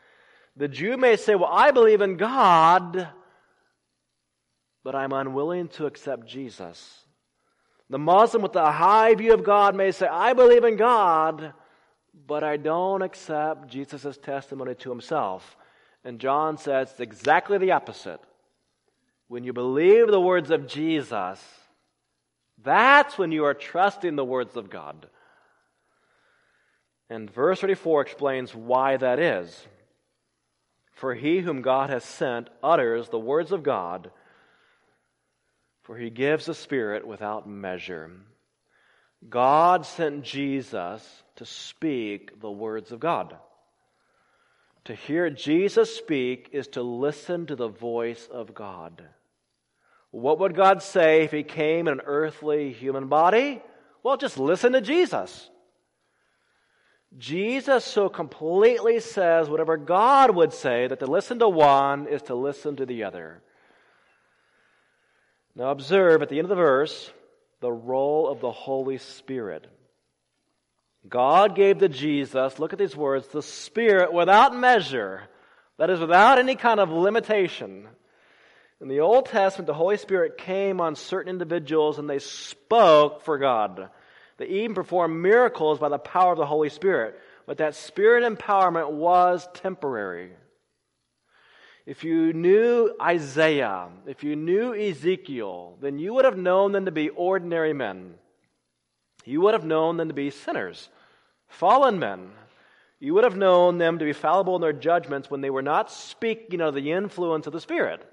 The 0.57 0.69
Jew 0.69 0.97
may 0.97 1.17
say, 1.17 1.35
Well, 1.35 1.51
I 1.53 1.71
believe 1.71 2.01
in 2.01 2.17
God, 2.17 3.09
but 4.83 4.95
I'm 4.95 5.13
unwilling 5.13 5.69
to 5.71 5.85
accept 5.85 6.27
Jesus. 6.27 7.05
The 7.91 7.99
Muslim 7.99 8.43
with 8.43 8.57
a 8.57 8.73
high 8.73 9.15
view 9.15 9.35
of 9.35 9.45
God 9.45 9.77
may 9.77 9.93
say, 9.93 10.07
I 10.07 10.33
believe 10.33 10.65
in 10.65 10.77
God, 10.77 11.53
but 12.27 12.43
I 12.43 12.57
don't 12.57 13.03
accept 13.03 13.69
Jesus' 13.69 14.17
testimony 14.17 14.75
to 14.77 14.91
himself. 14.91 15.57
And 16.05 16.19
John 16.19 16.57
says 16.57 16.91
it's 16.91 17.01
exactly 17.01 17.59
the 17.59 17.73
opposite. 17.73 18.21
When 19.29 19.45
you 19.45 19.53
believe 19.53 20.09
the 20.09 20.21
words 20.21 20.51
of 20.51 20.67
Jesus, 20.67 21.43
that's 22.63 23.19
when 23.19 23.31
you 23.31 23.45
are 23.45 23.55
trusting 23.55 24.17
the 24.17 24.25
words 24.25 24.57
of 24.57 24.71
God. 24.71 25.09
And 27.09 27.31
verse 27.31 27.61
34 27.61 28.03
explains 28.03 28.55
why 28.55 28.97
that 28.97 29.19
is. 29.19 29.67
For 30.93 31.15
he 31.15 31.41
whom 31.41 31.63
God 31.63 31.91
has 31.91 32.05
sent 32.05 32.49
utters 32.63 33.09
the 33.09 33.19
words 33.19 33.53
of 33.53 33.63
God 33.63 34.11
for 35.87 35.97
he 35.97 36.11
gives 36.11 36.47
the 36.47 36.55
Spirit 36.55 37.07
without 37.07 37.49
measure. 37.49 38.11
God 39.29 39.87
sent 39.87 40.25
Jesus 40.25 41.23
to 41.37 41.45
speak 41.45 42.41
the 42.41 42.51
words 42.51 42.91
of 42.91 42.99
God. 42.99 43.37
To 44.87 44.95
hear 44.97 45.31
Jesus 45.31 45.97
speak 45.97 46.49
is 46.51 46.67
to 46.69 46.83
listen 46.83 47.47
to 47.47 47.55
the 47.55 47.69
voice 47.69 48.29
of 48.33 48.53
God. 48.53 49.01
What 50.11 50.41
would 50.41 50.57
God 50.57 50.83
say 50.83 51.23
if 51.23 51.31
he 51.31 51.45
came 51.45 51.87
in 51.87 51.95
an 51.95 52.05
earthly 52.05 52.73
human 52.73 53.07
body? 53.07 53.63
Well, 54.03 54.17
just 54.17 54.39
listen 54.39 54.73
to 54.73 54.81
Jesus. 54.81 55.49
Jesus 57.19 57.85
so 57.85 58.09
completely 58.09 59.01
says 59.01 59.49
whatever 59.49 59.77
God 59.77 60.35
would 60.35 60.53
say 60.53 60.87
that 60.87 61.01
to 61.01 61.07
listen 61.07 61.39
to 61.39 61.49
one 61.49 62.09
is 62.09 62.23
to 62.23 62.35
listen 62.35 62.77
to 62.77 62.87
the 62.87 63.05
other. 63.05 63.43
Now, 65.55 65.71
observe 65.71 66.21
at 66.21 66.29
the 66.29 66.39
end 66.39 66.45
of 66.45 66.51
the 66.51 66.55
verse 66.57 67.11
the 67.61 67.73
role 67.73 68.29
of 68.29 68.41
the 68.41 68.53
Holy 68.53 68.99
Spirit. 68.99 69.67
God 71.09 71.57
gave 71.57 71.79
to 71.79 71.89
Jesus, 71.89 72.59
look 72.59 72.73
at 72.73 72.79
these 72.79 72.97
words, 72.97 73.29
the 73.29 73.43
Spirit 73.43 74.13
without 74.13 74.55
measure, 74.55 75.23
that 75.79 75.89
is, 75.89 76.01
without 76.01 76.39
any 76.39 76.57
kind 76.57 76.81
of 76.81 76.91
limitation. 76.91 77.89
In 78.81 78.89
the 78.89 79.01
Old 79.01 79.27
Testament, 79.27 79.67
the 79.67 79.75
Holy 79.75 79.97
Spirit 79.97 80.37
came 80.37 80.81
on 80.81 80.97
certain 80.97 81.31
individuals 81.31 81.99
and 81.99 82.11
they 82.11 82.19
spoke 82.19 83.23
for 83.23 83.39
God. 83.39 83.89
They 84.39 84.47
even 84.47 84.75
performed 84.75 85.21
miracles 85.21 85.79
by 85.79 85.89
the 85.89 85.99
power 85.99 86.33
of 86.33 86.39
the 86.39 86.47
Holy 86.47 86.69
Spirit. 86.69 87.19
But 87.47 87.59
that 87.59 87.75
spirit 87.75 88.25
empowerment 88.25 88.91
was 88.91 89.49
temporary. 89.55 90.33
If 91.87 92.03
you 92.03 92.33
knew 92.33 92.93
Isaiah, 93.01 93.89
if 94.07 94.25
you 94.25 94.35
knew 94.35 94.75
Ezekiel, 94.75 95.79
then 95.81 96.01
you 96.01 96.13
would 96.15 96.25
have 96.25 96.37
known 96.37 96.73
them 96.73 96.87
to 96.87 96.91
be 96.91 97.11
ordinary 97.11 97.73
men. 97.73 98.15
You 99.25 99.41
would 99.43 99.55
have 99.55 99.65
known 99.65 99.97
them 99.97 100.09
to 100.09 100.15
be 100.15 100.31
sinners, 100.31 100.89
fallen 101.47 101.99
men. 101.99 102.31
You 102.99 103.15
would 103.15 103.25
have 103.25 103.37
known 103.37 103.79
them 103.79 103.99
to 103.99 104.05
be 104.05 104.13
fallible 104.13 104.57
in 104.57 104.63
their 104.63 104.73
judgments 104.73 105.31
when 105.31 105.43
they 105.43 105.51
were 105.51 105.63
not 105.63 105.91
speaking 105.91 106.61
of 106.61 106.75
the 106.75 106.93
influence 106.93 107.47
of 107.47 107.53
the 107.53 107.61
Spirit. 107.61 108.05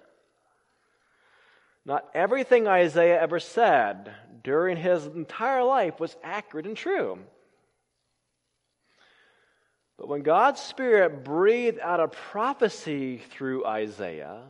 Not 1.85 2.09
everything 2.13 2.67
Isaiah 2.67 3.21
ever 3.21 3.39
said 3.39 4.13
during 4.43 4.77
his 4.77 5.05
entire 5.05 5.63
life 5.63 5.99
was 5.99 6.15
accurate 6.23 6.65
and 6.65 6.77
true. 6.77 7.19
But 9.97 10.07
when 10.07 10.23
God's 10.23 10.61
Spirit 10.61 11.23
breathed 11.23 11.79
out 11.79 11.99
a 11.99 12.07
prophecy 12.07 13.21
through 13.31 13.65
Isaiah, 13.65 14.41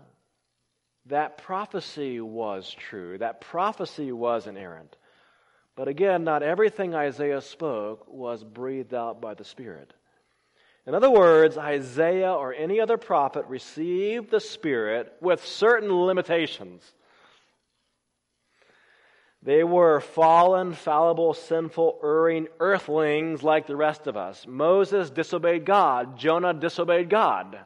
that 1.08 1.38
prophecy 1.38 2.22
was 2.22 2.70
true. 2.72 3.18
That 3.18 3.42
prophecy 3.42 4.12
was 4.12 4.48
inerrant. 4.48 4.96
But 5.76 5.88
again, 5.88 6.24
not 6.24 6.44
everything 6.44 6.96
Isaiah 6.96 7.42
spoke 7.42 8.06
was 8.08 8.44
breathed 8.44 8.94
out 8.94 9.22
by 9.22 9.34
the 9.34 9.44
Spirit. 9.44 9.94
In 10.86 10.94
other 10.94 11.10
words, 11.10 11.58
Isaiah 11.58 12.34
or 12.34 12.54
any 12.54 12.80
other 12.80 12.98
prophet 12.98 13.46
received 13.48 14.30
the 14.30 14.40
Spirit 14.40 15.14
with 15.20 15.46
certain 15.46 15.92
limitations. 15.92 16.84
They 19.44 19.66
were 19.66 20.00
fallen, 20.00 20.74
fallible, 20.74 21.34
sinful, 21.34 22.00
erring 22.02 22.48
earthlings 22.62 23.44
like 23.44 23.68
the 23.68 23.76
rest 23.76 24.08
of 24.08 24.16
us. 24.16 24.46
Moses 24.48 25.10
disobeyed 25.10 25.66
God. 25.66 26.18
Jonah 26.18 26.54
disobeyed 26.54 27.10
God. 27.10 27.60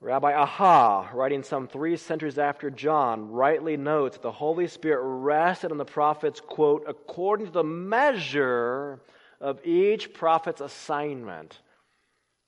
Rabbi 0.00 0.32
Aha, 0.32 1.10
writing 1.12 1.42
some 1.42 1.66
three 1.66 1.96
centuries 1.96 2.38
after 2.38 2.70
John, 2.70 3.32
rightly 3.32 3.76
notes 3.76 4.16
that 4.16 4.22
the 4.22 4.30
Holy 4.30 4.68
Spirit 4.68 5.00
rested 5.02 5.72
on 5.72 5.78
the 5.78 5.84
prophets, 5.84 6.40
quote, 6.40 6.84
according 6.86 7.46
to 7.46 7.52
the 7.52 7.64
measure 7.64 9.00
of 9.40 9.64
each 9.66 10.12
prophet's 10.12 10.60
assignment. 10.60 11.58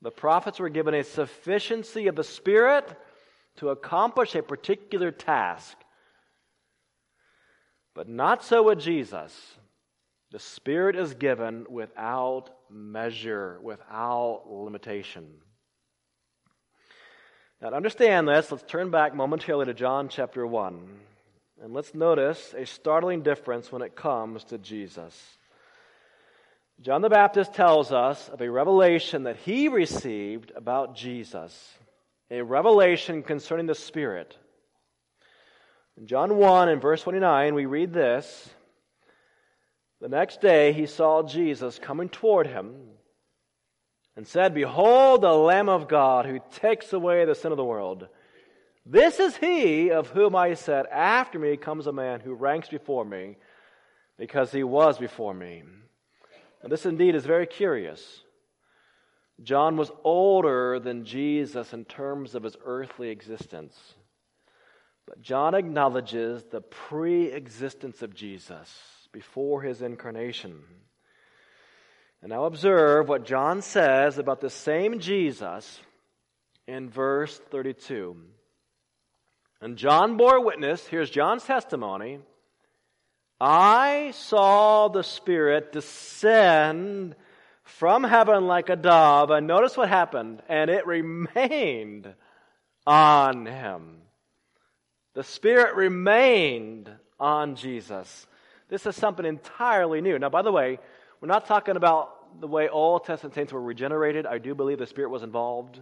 The 0.02 0.10
prophets 0.12 0.60
were 0.60 0.68
given 0.68 0.94
a 0.94 1.02
sufficiency 1.02 2.06
of 2.06 2.14
the 2.14 2.22
Spirit 2.22 2.88
to 3.56 3.70
accomplish 3.70 4.34
a 4.34 4.42
particular 4.42 5.10
task. 5.10 5.76
But 7.96 8.10
not 8.10 8.44
so 8.44 8.62
with 8.62 8.78
Jesus. 8.78 9.34
The 10.30 10.38
Spirit 10.38 10.96
is 10.96 11.14
given 11.14 11.64
without 11.70 12.50
measure, 12.70 13.58
without 13.62 14.42
limitation. 14.46 15.26
Now, 17.62 17.70
to 17.70 17.76
understand 17.76 18.28
this, 18.28 18.52
let's 18.52 18.64
turn 18.64 18.90
back 18.90 19.14
momentarily 19.14 19.64
to 19.64 19.72
John 19.72 20.10
chapter 20.10 20.46
1. 20.46 20.88
And 21.62 21.72
let's 21.72 21.94
notice 21.94 22.54
a 22.54 22.66
startling 22.66 23.22
difference 23.22 23.72
when 23.72 23.80
it 23.80 23.96
comes 23.96 24.44
to 24.44 24.58
Jesus. 24.58 25.38
John 26.82 27.00
the 27.00 27.08
Baptist 27.08 27.54
tells 27.54 27.92
us 27.92 28.28
of 28.28 28.42
a 28.42 28.50
revelation 28.50 29.22
that 29.22 29.38
he 29.38 29.68
received 29.68 30.52
about 30.54 30.94
Jesus, 30.94 31.78
a 32.30 32.42
revelation 32.42 33.22
concerning 33.22 33.64
the 33.64 33.74
Spirit. 33.74 34.36
In 35.98 36.06
John 36.06 36.36
1 36.36 36.68
and 36.68 36.82
verse 36.82 37.02
29, 37.02 37.54
we 37.54 37.64
read 37.64 37.92
this 37.92 38.50
The 40.00 40.08
next 40.08 40.42
day 40.42 40.72
he 40.72 40.84
saw 40.84 41.22
Jesus 41.22 41.78
coming 41.78 42.10
toward 42.10 42.46
him 42.46 42.74
and 44.14 44.26
said, 44.26 44.52
Behold, 44.52 45.22
the 45.22 45.32
Lamb 45.32 45.70
of 45.70 45.88
God 45.88 46.26
who 46.26 46.40
takes 46.52 46.92
away 46.92 47.24
the 47.24 47.34
sin 47.34 47.50
of 47.50 47.56
the 47.56 47.64
world. 47.64 48.08
This 48.84 49.18
is 49.18 49.36
he 49.36 49.90
of 49.90 50.10
whom 50.10 50.36
I 50.36 50.54
said, 50.54 50.86
After 50.86 51.38
me 51.38 51.56
comes 51.56 51.86
a 51.86 51.92
man 51.92 52.20
who 52.20 52.34
ranks 52.34 52.68
before 52.68 53.04
me, 53.04 53.36
because 54.18 54.52
he 54.52 54.62
was 54.62 54.98
before 54.98 55.34
me. 55.34 55.62
Now, 56.62 56.68
this 56.68 56.86
indeed 56.86 57.14
is 57.14 57.26
very 57.26 57.46
curious. 57.46 58.22
John 59.42 59.76
was 59.76 59.90
older 60.04 60.78
than 60.78 61.04
Jesus 61.04 61.72
in 61.72 61.84
terms 61.84 62.34
of 62.34 62.42
his 62.42 62.56
earthly 62.64 63.08
existence. 63.08 63.76
But 65.06 65.22
John 65.22 65.54
acknowledges 65.54 66.44
the 66.44 66.60
pre 66.60 67.26
existence 67.32 68.02
of 68.02 68.14
Jesus 68.14 68.68
before 69.12 69.62
his 69.62 69.82
incarnation. 69.82 70.62
And 72.22 72.30
now 72.30 72.44
observe 72.44 73.08
what 73.08 73.24
John 73.24 73.62
says 73.62 74.18
about 74.18 74.40
the 74.40 74.50
same 74.50 74.98
Jesus 74.98 75.80
in 76.66 76.90
verse 76.90 77.40
32. 77.50 78.16
And 79.60 79.76
John 79.76 80.16
bore 80.16 80.44
witness, 80.44 80.86
here's 80.86 81.10
John's 81.10 81.44
testimony. 81.44 82.20
I 83.40 84.12
saw 84.14 84.88
the 84.88 85.02
Spirit 85.02 85.72
descend 85.72 87.14
from 87.62 88.04
heaven 88.04 88.46
like 88.46 88.70
a 88.70 88.76
dove, 88.76 89.30
and 89.30 89.46
notice 89.46 89.76
what 89.76 89.88
happened, 89.88 90.42
and 90.48 90.70
it 90.70 90.86
remained 90.86 92.14
on 92.86 93.46
him. 93.46 94.02
The 95.16 95.24
Spirit 95.24 95.76
remained 95.76 96.90
on 97.18 97.56
Jesus. 97.56 98.26
This 98.68 98.84
is 98.84 98.94
something 98.94 99.24
entirely 99.24 100.02
new. 100.02 100.18
Now, 100.18 100.28
by 100.28 100.42
the 100.42 100.52
way, 100.52 100.78
we're 101.22 101.28
not 101.28 101.46
talking 101.46 101.76
about 101.76 102.38
the 102.38 102.46
way 102.46 102.68
Old 102.68 103.06
Testament 103.06 103.34
saints 103.34 103.50
were 103.50 103.62
regenerated. 103.62 104.26
I 104.26 104.36
do 104.36 104.54
believe 104.54 104.78
the 104.78 104.86
Spirit 104.86 105.08
was 105.08 105.22
involved. 105.22 105.80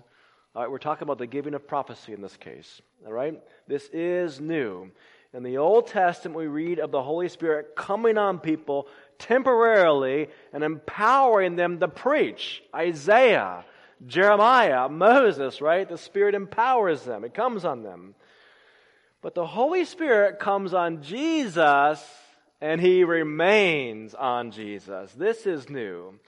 All 0.55 0.63
right, 0.63 0.71
we're 0.71 0.79
talking 0.79 1.03
about 1.03 1.19
the 1.19 1.27
giving 1.27 1.55
of 1.55 1.67
prophecy 1.67 2.13
in 2.13 2.23
this 2.23 2.37
case. 2.37 2.81
All 3.05 3.13
right? 3.13 3.43
This 3.67 3.89
is 3.93 4.41
new. 4.41 4.93
In 5.33 5.43
the 5.43 5.59
Old 5.59 5.89
Testament, 5.89 6.39
we 6.39 6.47
read 6.47 6.79
of 6.79 6.93
the 6.93 7.03
Holy 7.03 7.29
Spirit 7.29 7.75
coming 7.75 8.17
on 8.17 8.39
people 8.39 8.87
temporarily 9.19 10.29
and 10.53 10.63
empowering 10.63 11.57
them 11.57 11.81
to 11.81 11.89
preach. 11.89 12.63
Isaiah, 12.73 13.65
Jeremiah, 14.07 14.89
Moses, 14.89 15.61
right? 15.61 15.89
The 15.89 15.99
Spirit 15.99 16.37
empowers 16.37 17.03
them, 17.03 17.25
it 17.25 17.35
comes 17.35 17.65
on 17.65 17.83
them. 17.83 18.15
But 19.25 19.35
the 19.35 19.47
Holy 19.47 19.87
Spirit 19.87 20.39
comes 20.39 20.75
on 20.75 21.03
Jesus 21.03 22.07
and 22.61 22.79
he 22.79 23.05
remains 23.05 24.13
on 24.13 24.51
Jesus. 24.51 25.15
This 25.15 25.47
is 25.47 25.71
new. 25.71 26.21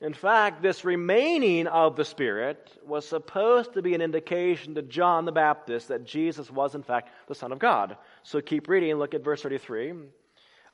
In 0.00 0.14
fact, 0.14 0.62
this 0.62 0.84
remaining 0.84 1.66
of 1.66 1.96
the 1.96 2.04
Spirit 2.04 2.70
was 2.86 3.08
supposed 3.08 3.72
to 3.72 3.82
be 3.82 3.92
an 3.94 4.00
indication 4.00 4.76
to 4.76 4.82
John 4.82 5.24
the 5.24 5.32
Baptist 5.32 5.88
that 5.88 6.04
Jesus 6.04 6.48
was, 6.48 6.76
in 6.76 6.84
fact, 6.84 7.08
the 7.26 7.34
Son 7.34 7.50
of 7.50 7.58
God. 7.58 7.96
So 8.22 8.40
keep 8.40 8.68
reading 8.68 8.92
and 8.92 9.00
look 9.00 9.14
at 9.14 9.24
verse 9.24 9.42
33. 9.42 9.94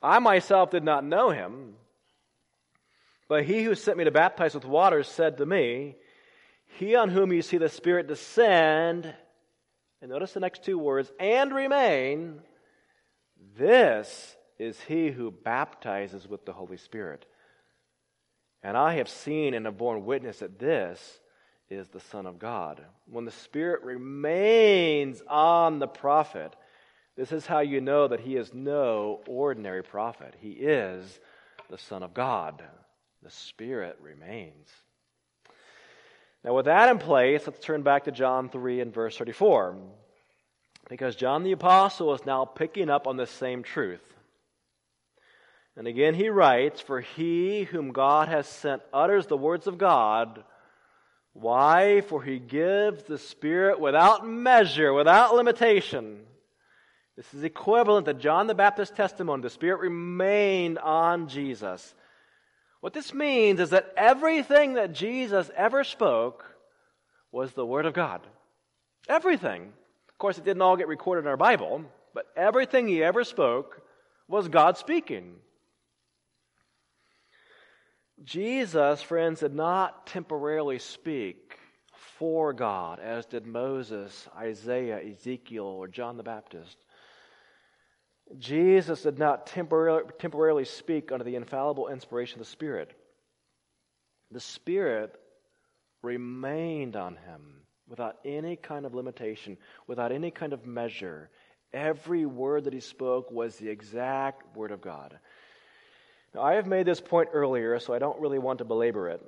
I 0.03 0.19
myself 0.19 0.69
did 0.69 0.83
not 0.83 1.03
know 1.03 1.31
him, 1.31 1.73
but 3.27 3.43
he 3.43 3.63
who 3.63 3.73
sent 3.73 3.97
me 3.97 4.03
to 4.03 4.11
baptize 4.11 4.53
with 4.53 4.65
water 4.65 5.01
said 5.01 5.37
to 5.37 5.47
me, 5.47 5.95
He 6.77 6.93
on 6.93 7.09
whom 7.09 7.33
you 7.33 7.41
see 7.41 7.57
the 7.57 7.69
Spirit 7.69 8.07
descend, 8.07 9.11
and 10.01 10.09
notice 10.09 10.33
the 10.33 10.39
next 10.39 10.63
two 10.63 10.77
words, 10.77 11.11
and 11.19 11.53
remain, 11.53 12.41
this 13.57 14.35
is 14.57 14.79
he 14.81 15.09
who 15.09 15.31
baptizes 15.31 16.27
with 16.27 16.45
the 16.45 16.53
Holy 16.53 16.77
Spirit. 16.77 17.25
And 18.63 18.77
I 18.77 18.95
have 18.95 19.09
seen 19.09 19.53
and 19.53 19.65
have 19.65 19.77
borne 19.77 20.05
witness 20.05 20.39
that 20.39 20.59
this 20.59 21.19
is 21.69 21.87
the 21.87 21.99
Son 21.99 22.25
of 22.25 22.37
God. 22.37 22.83
When 23.05 23.25
the 23.25 23.31
Spirit 23.31 23.83
remains 23.83 25.21
on 25.27 25.79
the 25.79 25.87
prophet, 25.87 26.55
this 27.15 27.31
is 27.31 27.45
how 27.45 27.59
you 27.59 27.81
know 27.81 28.07
that 28.07 28.19
he 28.19 28.35
is 28.35 28.53
no 28.53 29.21
ordinary 29.27 29.83
prophet. 29.83 30.35
He 30.39 30.51
is 30.51 31.19
the 31.69 31.77
Son 31.77 32.03
of 32.03 32.13
God. 32.13 32.63
The 33.23 33.31
Spirit 33.31 33.97
remains. 34.01 34.69
Now, 36.43 36.55
with 36.55 36.65
that 36.65 36.89
in 36.89 36.97
place, 36.97 37.43
let's 37.45 37.63
turn 37.63 37.83
back 37.83 38.05
to 38.05 38.11
John 38.11 38.49
3 38.49 38.81
and 38.81 38.93
verse 38.93 39.15
34. 39.17 39.77
Because 40.89 41.15
John 41.15 41.43
the 41.43 41.51
Apostle 41.51 42.13
is 42.13 42.25
now 42.25 42.45
picking 42.45 42.89
up 42.89 43.05
on 43.07 43.15
this 43.15 43.29
same 43.29 43.63
truth. 43.63 44.01
And 45.77 45.87
again 45.87 46.15
he 46.15 46.29
writes, 46.29 46.81
For 46.81 46.99
he 46.99 47.63
whom 47.63 47.91
God 47.91 48.27
has 48.27 48.47
sent 48.47 48.81
utters 48.91 49.27
the 49.27 49.37
words 49.37 49.67
of 49.67 49.77
God. 49.77 50.43
Why? 51.33 52.01
For 52.01 52.21
he 52.21 52.39
gives 52.39 53.03
the 53.03 53.17
Spirit 53.17 53.79
without 53.79 54.27
measure, 54.27 54.91
without 54.91 55.35
limitation. 55.35 56.19
This 57.15 57.33
is 57.33 57.43
equivalent 57.43 58.07
to 58.07 58.13
John 58.13 58.47
the 58.47 58.55
Baptist's 58.55 58.95
testimony. 58.95 59.43
The 59.43 59.49
Spirit 59.49 59.79
remained 59.79 60.79
on 60.79 61.29
Jesus. 61.29 61.93
What 62.81 62.93
this 62.93 63.13
means 63.13 63.59
is 63.59 63.69
that 63.69 63.93
everything 63.95 64.73
that 64.73 64.93
Jesus 64.93 65.49
ever 65.55 65.83
spoke 65.83 66.43
was 67.31 67.53
the 67.53 67.65
Word 67.65 67.85
of 67.85 67.93
God. 67.93 68.21
Everything. 69.07 69.71
Of 70.09 70.17
course, 70.17 70.37
it 70.37 70.43
didn't 70.43 70.61
all 70.61 70.77
get 70.77 70.87
recorded 70.87 71.21
in 71.21 71.27
our 71.27 71.37
Bible, 71.37 71.83
but 72.13 72.25
everything 72.35 72.87
he 72.87 73.03
ever 73.03 73.23
spoke 73.23 73.81
was 74.27 74.47
God 74.47 74.77
speaking. 74.77 75.35
Jesus, 78.23 79.01
friends, 79.01 79.39
did 79.39 79.53
not 79.53 80.05
temporarily 80.07 80.79
speak 80.79 81.57
for 82.17 82.53
God 82.53 82.99
as 82.99 83.25
did 83.25 83.45
Moses, 83.45 84.27
Isaiah, 84.37 84.99
Ezekiel, 85.01 85.65
or 85.65 85.87
John 85.87 86.17
the 86.17 86.23
Baptist. 86.23 86.77
Jesus 88.39 89.03
did 89.03 89.19
not 89.19 89.47
temporarily, 89.47 90.65
speak 90.65 91.11
under 91.11 91.23
the 91.23 91.35
infallible 91.35 91.87
inspiration 91.87 92.39
of 92.39 92.45
the 92.45 92.51
Spirit. 92.51 92.93
The 94.31 94.39
Spirit 94.39 95.15
remained 96.01 96.95
on 96.95 97.15
him 97.15 97.61
without 97.87 98.17
any 98.23 98.55
kind 98.55 98.85
of 98.85 98.93
limitation, 98.93 99.57
without 99.87 100.11
any 100.11 100.31
kind 100.31 100.53
of 100.53 100.65
measure. 100.65 101.29
Every 101.73 102.25
word 102.25 102.63
that 102.63 102.73
he 102.73 102.79
spoke 102.79 103.31
was 103.31 103.55
the 103.57 103.69
exact 103.69 104.55
Word 104.55 104.71
of 104.71 104.81
God. 104.81 105.17
Now, 106.33 106.41
I 106.43 106.53
have 106.53 106.67
made 106.67 106.85
this 106.85 107.01
point 107.01 107.29
earlier, 107.33 107.77
so 107.79 107.93
I 107.93 107.99
don't 107.99 108.21
really 108.21 108.39
want 108.39 108.59
to 108.59 108.65
belabor 108.65 109.09
it. 109.09 109.21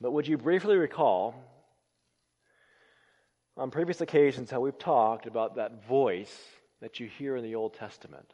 But 0.00 0.12
would 0.12 0.26
you 0.26 0.36
briefly 0.36 0.76
recall 0.76 1.34
on 3.56 3.70
previous 3.70 4.00
occasions 4.00 4.50
how 4.50 4.60
we've 4.60 4.78
talked 4.78 5.26
about 5.26 5.56
that 5.56 5.86
voice 5.86 6.36
that 6.80 7.00
you 7.00 7.06
hear 7.06 7.36
in 7.36 7.44
the 7.44 7.54
Old 7.54 7.74
Testament? 7.74 8.32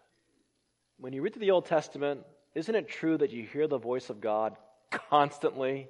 When 0.98 1.12
you 1.12 1.22
read 1.22 1.32
through 1.34 1.40
the 1.40 1.50
Old 1.50 1.66
Testament, 1.66 2.20
isn't 2.54 2.74
it 2.74 2.88
true 2.88 3.18
that 3.18 3.30
you 3.30 3.42
hear 3.42 3.66
the 3.66 3.78
voice 3.78 4.10
of 4.10 4.20
God 4.20 4.56
constantly? 5.10 5.88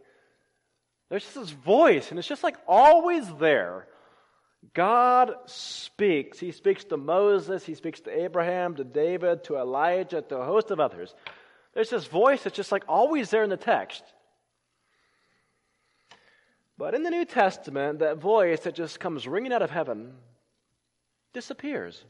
There's 1.11 1.25
just 1.25 1.35
this 1.35 1.51
voice, 1.51 2.11
and 2.11 2.19
it's 2.19 2.29
just 2.29 2.43
like 2.43 2.57
always 2.67 3.29
there. 3.35 3.87
God 4.73 5.35
speaks. 5.47 6.39
He 6.39 6.53
speaks 6.53 6.85
to 6.85 6.97
Moses, 6.97 7.67
he 7.67 7.75
speaks 7.75 8.01
to 8.01 8.23
Abraham, 8.23 8.77
to 8.77 8.85
David, 8.85 9.45
to 9.45 9.57
Elijah, 9.57 10.23
to 10.23 10.39
a 10.39 10.47
host 10.47 10.71
of 10.71 10.81
others. 10.81 11.15
There's 11.75 11.91
this 11.91 12.07
voice 12.07 12.43
that's 12.43 12.57
just 12.57 12.73
like 12.73 12.85
always 12.89 13.31
there 13.31 13.43
in 13.43 13.51
the 13.51 13.57
text. 13.57 14.03
But 16.79 16.95
in 16.95 17.03
the 17.03 17.11
New 17.11 17.25
Testament, 17.25 17.99
that 17.99 18.19
voice 18.19 18.61
that 18.61 18.75
just 18.75 18.99
comes 18.99 19.29
ringing 19.29 19.53
out 19.53 19.63
of 19.63 19.71
heaven 19.71 20.15
disappears 21.33 22.03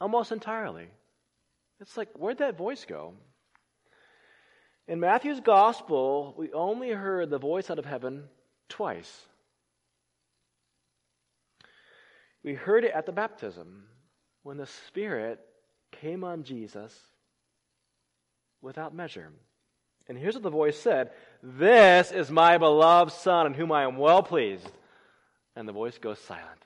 almost 0.00 0.32
entirely. 0.32 0.88
It's 1.80 1.96
like, 1.96 2.08
where'd 2.16 2.38
that 2.38 2.56
voice 2.56 2.84
go? 2.84 3.14
In 4.86 5.00
Matthew's 5.00 5.40
gospel, 5.40 6.34
we 6.38 6.52
only 6.52 6.90
heard 6.90 7.30
the 7.30 7.38
voice 7.38 7.70
out 7.70 7.78
of 7.78 7.84
heaven 7.84 8.24
twice. 8.68 9.26
We 12.42 12.54
heard 12.54 12.84
it 12.84 12.92
at 12.92 13.04
the 13.04 13.12
baptism 13.12 13.84
when 14.42 14.56
the 14.56 14.66
Spirit 14.66 15.40
came 15.92 16.24
on 16.24 16.42
Jesus 16.44 16.98
without 18.62 18.94
measure. 18.94 19.30
And 20.08 20.16
here's 20.16 20.34
what 20.34 20.42
the 20.42 20.50
voice 20.50 20.78
said 20.78 21.10
This 21.42 22.10
is 22.10 22.30
my 22.30 22.56
beloved 22.56 23.12
Son 23.12 23.46
in 23.46 23.54
whom 23.54 23.70
I 23.72 23.82
am 23.82 23.96
well 23.96 24.22
pleased. 24.22 24.70
And 25.54 25.68
the 25.68 25.72
voice 25.72 25.98
goes 25.98 26.18
silent. 26.20 26.64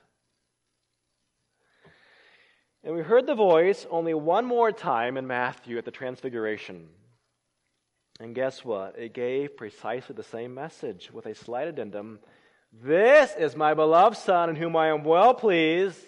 And 2.83 2.95
we 2.95 3.01
heard 3.01 3.25
the 3.25 3.35
voice 3.35 3.85
only 3.89 4.13
one 4.13 4.45
more 4.45 4.71
time 4.71 5.15
in 5.15 5.25
Matthew 5.25 5.77
at 5.77 5.85
the 5.85 5.91
Transfiguration. 5.91 6.89
And 8.19 8.35
guess 8.35 8.63
what? 8.65 8.99
It 8.99 9.13
gave 9.13 9.55
precisely 9.55 10.15
the 10.15 10.23
same 10.23 10.53
message 10.53 11.09
with 11.11 11.25
a 11.25 11.33
slight 11.33 11.69
addendum. 11.69 12.19
This 12.73 13.33
is 13.37 13.55
my 13.55 13.73
beloved 13.73 14.17
Son 14.17 14.49
in 14.49 14.55
whom 14.55 14.75
I 14.75 14.89
am 14.89 15.03
well 15.03 15.33
pleased. 15.33 15.99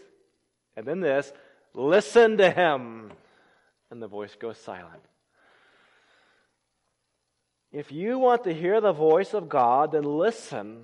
And 0.76 0.86
then 0.86 1.00
this, 1.00 1.32
listen 1.74 2.38
to 2.38 2.52
him. 2.52 3.12
And 3.90 4.02
the 4.02 4.08
voice 4.08 4.36
goes 4.36 4.58
silent. 4.58 5.02
If 7.72 7.92
you 7.92 8.20
want 8.20 8.44
to 8.46 8.54
hear 8.54 8.82
the 8.82 8.92
voice 8.92 9.34
of 9.34 9.48
God, 9.48 9.94
then 9.94 10.04
listen 10.04 10.84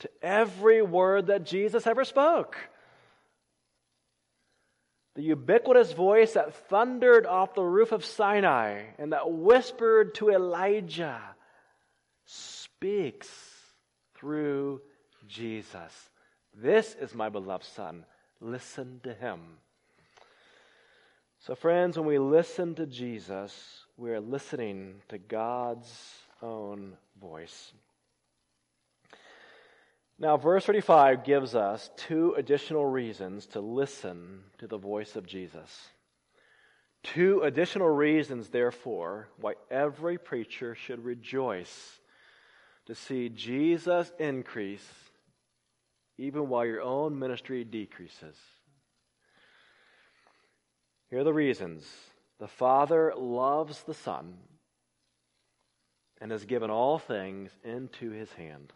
to 0.00 0.10
every 0.22 0.82
word 0.82 1.26
that 1.26 1.44
Jesus 1.44 1.86
ever 1.86 2.04
spoke. 2.04 2.56
The 5.14 5.22
ubiquitous 5.22 5.92
voice 5.92 6.32
that 6.34 6.54
thundered 6.68 7.26
off 7.26 7.54
the 7.54 7.64
roof 7.64 7.92
of 7.92 8.04
Sinai 8.04 8.84
and 8.98 9.12
that 9.12 9.30
whispered 9.30 10.14
to 10.16 10.30
Elijah 10.30 11.20
speaks 12.24 13.28
through 14.14 14.80
Jesus. 15.28 16.10
This 16.54 16.96
is 17.00 17.14
my 17.14 17.28
beloved 17.28 17.64
Son. 17.64 18.06
Listen 18.40 19.00
to 19.04 19.12
him. 19.12 19.40
So, 21.40 21.54
friends, 21.54 21.98
when 21.98 22.06
we 22.06 22.18
listen 22.18 22.74
to 22.76 22.86
Jesus, 22.86 23.84
we 23.96 24.10
are 24.12 24.20
listening 24.20 25.02
to 25.08 25.18
God's 25.18 26.14
own 26.40 26.96
voice. 27.20 27.72
Now, 30.22 30.36
verse 30.36 30.64
35 30.66 31.24
gives 31.24 31.56
us 31.56 31.90
two 31.96 32.34
additional 32.34 32.86
reasons 32.86 33.44
to 33.48 33.60
listen 33.60 34.44
to 34.58 34.68
the 34.68 34.78
voice 34.78 35.16
of 35.16 35.26
Jesus. 35.26 35.88
Two 37.02 37.40
additional 37.42 37.88
reasons, 37.88 38.48
therefore, 38.48 39.30
why 39.40 39.54
every 39.68 40.18
preacher 40.18 40.76
should 40.76 41.04
rejoice 41.04 41.98
to 42.86 42.94
see 42.94 43.30
Jesus 43.30 44.12
increase 44.20 44.88
even 46.18 46.48
while 46.48 46.66
your 46.66 46.82
own 46.82 47.18
ministry 47.18 47.64
decreases. 47.64 48.36
Here 51.10 51.18
are 51.18 51.24
the 51.24 51.34
reasons. 51.34 51.84
The 52.38 52.46
Father 52.46 53.12
loves 53.16 53.82
the 53.82 53.94
Son 53.94 54.34
and 56.20 56.30
has 56.30 56.44
given 56.44 56.70
all 56.70 57.00
things 57.00 57.50
into 57.64 58.10
his 58.10 58.32
hand. 58.34 58.72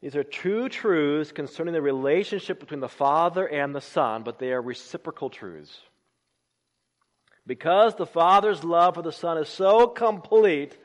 These 0.00 0.14
are 0.14 0.24
two 0.24 0.68
truths 0.68 1.32
concerning 1.32 1.74
the 1.74 1.82
relationship 1.82 2.60
between 2.60 2.80
the 2.80 2.88
Father 2.88 3.46
and 3.48 3.74
the 3.74 3.80
Son, 3.80 4.22
but 4.22 4.38
they 4.38 4.52
are 4.52 4.62
reciprocal 4.62 5.28
truths. 5.28 5.76
Because 7.46 7.94
the 7.96 8.06
Father's 8.06 8.62
love 8.62 8.94
for 8.94 9.02
the 9.02 9.10
Son 9.10 9.38
is 9.38 9.48
so 9.48 9.88
complete, 9.88 10.76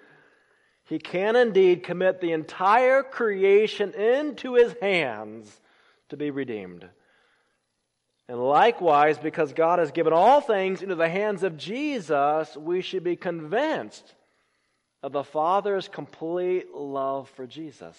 he 0.86 0.98
can 0.98 1.36
indeed 1.36 1.84
commit 1.84 2.22
the 2.22 2.32
entire 2.32 3.04
creation 3.04 3.94
into 3.94 4.56
his 4.56 4.74
hands 4.82 5.60
to 6.10 6.18
be 6.18 6.32
redeemed. 6.32 6.88
And 8.28 8.40
likewise, 8.40 9.18
because 9.18 9.54
God 9.54 9.80
has 9.80 9.92
given 9.92 10.14
all 10.14 10.42
things 10.42 10.82
into 10.82 10.96
the 10.96 11.10
hands 11.10 11.44
of 11.44 11.58
Jesus, 11.58 12.56
we 12.56 12.82
should 12.82 13.04
be 13.04 13.18
convinced 13.18 14.16
of 15.04 15.12
the 15.12 15.24
Father's 15.24 15.90
complete 15.90 16.74
love 16.74 17.30
for 17.30 17.46
Jesus. 17.46 17.98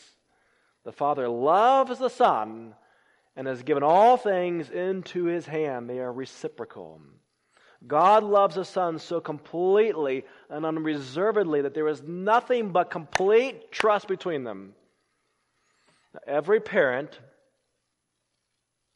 The 0.85 0.93
Father 0.93 1.29
loves 1.29 1.99
the 1.99 2.11
Son 2.11 2.75
and 3.37 3.47
has 3.47 3.63
given 3.63 3.83
all 3.83 4.17
things 4.17 4.71
into 4.71 5.25
his 5.25 5.47
hand. 5.47 5.89
They 5.89 5.99
are 5.99 6.13
reciprocal. 6.13 7.01
God 7.87 8.23
loves 8.23 8.55
the 8.55 8.65
Son 8.65 8.99
so 8.99 9.21
completely 9.21 10.25
and 10.49 10.65
unreservedly 10.65 11.63
that 11.63 11.75
there 11.75 11.89
is 11.89 12.03
nothing 12.03 12.71
but 12.71 12.91
complete 12.91 13.73
trust 13.73 14.09
between 14.09 14.45
them. 14.45 14.75
Every 16.27 16.61
parent 16.61 17.19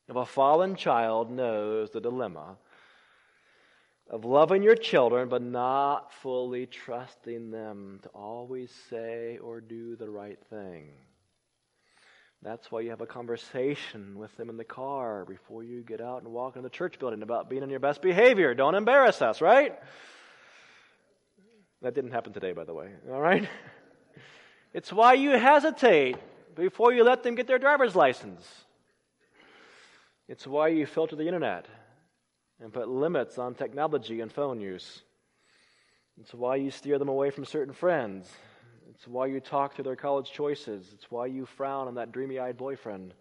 of 0.09 0.17
a 0.17 0.25
fallen 0.25 0.77
child 0.77 1.31
knows 1.31 1.91
the 1.91 2.01
dilemma 2.01 2.57
of 4.09 4.25
loving 4.25 4.63
your 4.63 4.77
children 4.77 5.29
but 5.29 5.43
not 5.43 6.13
fully 6.13 6.65
trusting 6.65 7.51
them 7.51 8.01
to 8.03 8.09
always 8.11 8.73
say 8.89 9.39
or 9.43 9.61
do 9.61 9.97
the 9.97 10.09
right 10.09 10.39
thing. 10.49 10.93
That's 12.43 12.71
why 12.71 12.81
you 12.81 12.91
have 12.91 13.01
a 13.01 13.07
conversation 13.07 14.17
with 14.17 14.37
them 14.37 14.49
in 14.49 14.57
the 14.57 14.65
car 14.65 15.25
before 15.25 15.65
you 15.65 15.83
get 15.83 16.01
out 16.01 16.23
and 16.23 16.33
walk 16.33 16.57
in 16.57 16.63
the 16.63 16.71
church 16.71 16.99
building 16.99 17.23
about 17.23 17.51
being 17.51 17.65
on 17.65 17.71
your 17.71 17.81
best 17.81 18.01
behavior. 18.01 18.55
Don't 18.55 18.77
embarrass 18.77 19.21
us, 19.21 19.41
right? 19.41 19.77
That 21.83 21.95
didn't 21.95 22.13
happen 22.13 22.33
today, 22.33 22.53
by 22.53 22.65
the 22.65 22.75
way. 22.75 22.91
All 23.11 23.21
right? 23.21 23.49
It's 24.75 24.93
why 24.93 25.15
you 25.15 25.31
hesitate 25.31 26.17
before 26.55 26.93
you 26.93 27.03
let 27.03 27.23
them 27.23 27.35
get 27.35 27.47
their 27.47 27.59
driver's 27.59 27.97
license. 27.97 28.47
It's 30.29 30.47
why 30.47 30.69
you 30.69 30.85
filter 30.85 31.17
the 31.17 31.25
internet 31.25 31.67
and 32.61 32.71
put 32.71 32.87
limits 32.87 33.39
on 33.39 33.55
technology 33.55 34.21
and 34.21 34.31
phone 34.31 34.61
use. 34.61 35.03
It's 36.21 36.35
why 36.35 36.57
you 36.57 36.71
steer 36.71 36.99
them 36.99 37.09
away 37.09 37.31
from 37.31 37.47
certain 37.47 37.73
friends 37.73 38.31
it's 38.91 39.07
why 39.07 39.27
you 39.27 39.41
talk 39.41 39.75
through 39.75 39.85
their 39.85 39.97
college 39.97 40.31
choices. 40.31 40.91
It's 40.95 41.11
why 41.11 41.27
you 41.27 41.47
frown 41.47 41.89
on 41.89 41.95
that 41.97 42.13
dreamy 42.13 42.39
eyed 42.39 42.57
boyfriend. 42.57 43.13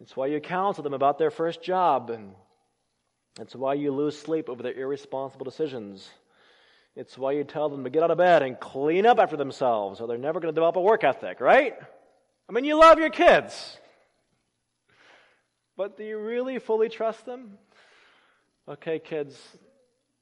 It's 0.00 0.16
why 0.16 0.26
you 0.26 0.40
counsel 0.40 0.84
them 0.84 0.94
about 0.94 1.18
their 1.18 1.30
first 1.30 1.62
job. 1.62 2.10
And 2.10 2.34
it's 3.40 3.54
why 3.54 3.74
you 3.74 3.92
lose 3.92 4.18
sleep 4.18 4.48
over 4.48 4.62
their 4.62 4.74
irresponsible 4.74 5.44
decisions. 5.44 6.08
It's 6.94 7.18
why 7.18 7.32
you 7.32 7.44
tell 7.44 7.68
them 7.68 7.84
to 7.84 7.90
get 7.90 8.02
out 8.02 8.10
of 8.10 8.18
bed 8.18 8.42
and 8.42 8.58
clean 8.58 9.06
up 9.06 9.18
after 9.18 9.36
themselves, 9.36 10.00
or 10.00 10.06
they're 10.06 10.18
never 10.18 10.40
going 10.40 10.52
to 10.52 10.56
develop 10.56 10.76
a 10.76 10.80
work 10.80 11.04
ethic, 11.04 11.40
right? 11.40 11.76
I 12.48 12.52
mean, 12.52 12.64
you 12.64 12.78
love 12.78 12.98
your 12.98 13.10
kids. 13.10 13.76
But 15.76 15.96
do 15.96 16.04
you 16.04 16.18
really 16.18 16.58
fully 16.58 16.88
trust 16.88 17.24
them? 17.24 17.58
Okay, 18.68 18.98
kids, 18.98 19.40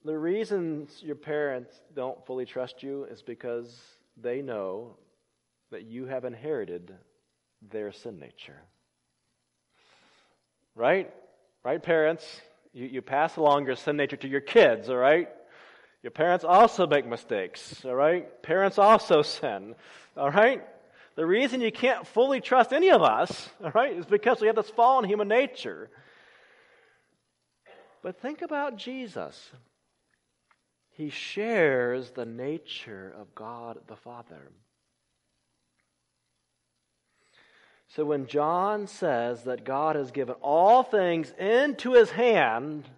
the 0.05 0.17
reasons 0.17 1.03
your 1.03 1.17
parents 1.17 1.81
don't 1.95 2.25
fully 2.27 2.45
trust 2.45 2.83
you 2.83 3.05
is 3.05 3.23
because 3.23 3.96
they 4.17 4.43
know 4.43 4.97
that 5.71 5.85
you 5.85 6.07
have 6.07 6.25
inherited 6.25 6.95
their 7.71 7.93
sin 7.93 8.19
nature. 8.19 8.61
Right? 10.75 11.13
Right, 11.65 11.83
parents? 11.83 12.25
You, 12.73 12.87
you 12.87 13.03
pass 13.03 13.37
along 13.37 13.67
your 13.67 13.77
sin 13.77 13.97
nature 13.97 14.17
to 14.17 14.29
your 14.29 14.41
kids, 14.41 14.89
all 14.89 14.97
right? 14.97 15.29
Your 16.03 16.11
parents 16.13 16.45
also 16.45 16.87
make 16.87 17.07
mistakes, 17.07 17.85
all 17.85 17.95
right? 17.95 18.43
Parents 18.43 18.79
also 18.79 19.23
sin, 19.23 19.75
all 20.17 20.31
right? 20.31 20.63
The 21.17 21.27
reason 21.27 21.61
you 21.63 21.73
can't 21.73 22.07
fully 22.07 22.41
trust 22.41 22.73
any 22.73 22.91
of 22.91 23.03
us, 23.03 23.49
all 23.65 23.71
right, 23.71 23.97
is 23.97 24.07
because 24.07 24.41
we 24.41 24.47
have 24.49 24.57
this 24.57 24.71
fallen 24.71 25.09
human 25.09 25.29
nature. 25.29 25.91
But 28.03 28.21
think 28.21 28.43
about 28.43 28.77
Jesus 28.77 29.51
he 30.97 31.11
shares 31.11 32.13
the 32.13 32.25
nature 32.25 33.15
of 33.21 33.35
God 33.35 33.79
the 33.87 33.97
Father. 33.97 34.51
So 37.89 38.05
when 38.05 38.27
John 38.27 38.87
says 38.87 39.45
that 39.45 39.65
God 39.65 39.97
has 39.97 40.11
given 40.11 40.37
all 40.41 40.83
things 40.83 41.33
into 41.39 41.93
his 41.93 42.11
hand, 42.11 42.89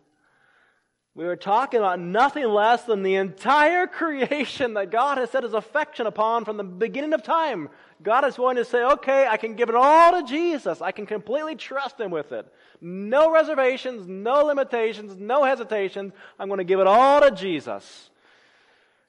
we 1.19 1.25
were 1.25 1.35
talking 1.35 1.81
about 1.81 1.99
nothing 1.99 2.45
less 2.45 2.85
than 2.85 3.03
the 3.03 3.17
entire 3.17 3.89
creation 3.89 4.75
that 4.75 4.93
God 4.93 5.19
has 5.19 5.31
set 5.31 5.43
his 5.43 5.53
affection 5.53 6.07
upon 6.07 6.45
from 6.45 6.57
the 6.57 6.63
beginning 6.63 7.13
of 7.13 7.25
time. 7.25 7.71
God 8.01 8.25
is 8.25 8.37
going 8.37 8.55
to 8.55 8.65
say, 8.65 8.85
okay, 8.85 9.27
I 9.27 9.37
can 9.37 9.57
give 9.57 9.69
it 9.69 9.75
all 9.75 10.13
to 10.13 10.23
Jesus. 10.23 10.81
I 10.81 10.93
can 10.93 11.07
completely 11.07 11.57
trust 11.57 11.99
him 11.99 12.13
with 12.13 12.31
it. 12.31 12.47
No 12.81 13.33
reservations, 13.33 14.07
no 14.07 14.45
limitations, 14.45 15.17
no 15.17 15.43
hesitations. 15.43 16.13
I'm 16.39 16.47
going 16.47 16.59
to 16.59 16.65
give 16.65 16.79
it 16.79 16.87
all 16.87 17.21
to 17.21 17.33
Jesus. 17.33 18.11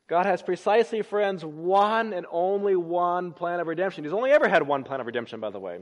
God 0.08 0.26
has 0.26 0.42
precisely, 0.42 1.04
friends, 1.04 1.46
one 1.46 2.14
and 2.14 2.26
only 2.32 2.76
one 2.76 3.34
plan 3.34 3.60
of 3.60 3.68
redemption. 3.68 4.04
He's 4.04 4.14
only 4.14 4.32
ever 4.32 4.50
had 4.50 4.68
one 4.68 4.84
plan 4.84 5.00
of 5.00 5.06
redemption, 5.06 5.40
by 5.40 5.52
the 5.52 5.60
way. 5.60 5.78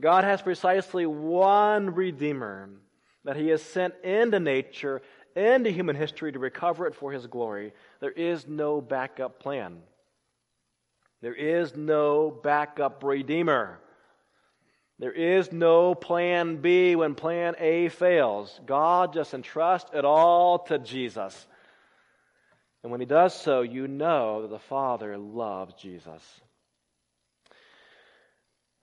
God 0.00 0.24
has 0.24 0.40
precisely 0.40 1.04
one 1.04 1.94
Redeemer 1.94 2.70
that 3.24 3.36
he 3.36 3.48
has 3.48 3.62
sent 3.62 3.94
into 4.02 4.40
nature, 4.40 5.02
into 5.36 5.70
human 5.70 5.96
history 5.96 6.32
to 6.32 6.38
recover 6.38 6.86
it 6.86 6.94
for 6.94 7.12
his 7.12 7.26
glory. 7.26 7.72
There 8.00 8.10
is 8.10 8.46
no 8.46 8.80
backup 8.80 9.40
plan. 9.40 9.78
There 11.20 11.34
is 11.34 11.76
no 11.76 12.30
backup 12.30 13.04
redeemer. 13.04 13.78
There 14.98 15.12
is 15.12 15.52
no 15.52 15.94
plan 15.94 16.56
B 16.56 16.96
when 16.96 17.14
plan 17.14 17.54
A 17.58 17.88
fails. 17.88 18.60
God 18.66 19.12
just 19.12 19.34
entrusts 19.34 19.90
it 19.94 20.04
all 20.04 20.60
to 20.60 20.78
Jesus. 20.78 21.46
And 22.82 22.90
when 22.90 23.00
he 23.00 23.06
does 23.06 23.34
so, 23.34 23.62
you 23.62 23.86
know 23.86 24.42
that 24.42 24.50
the 24.50 24.58
Father 24.58 25.16
loves 25.16 25.74
Jesus. 25.74 26.22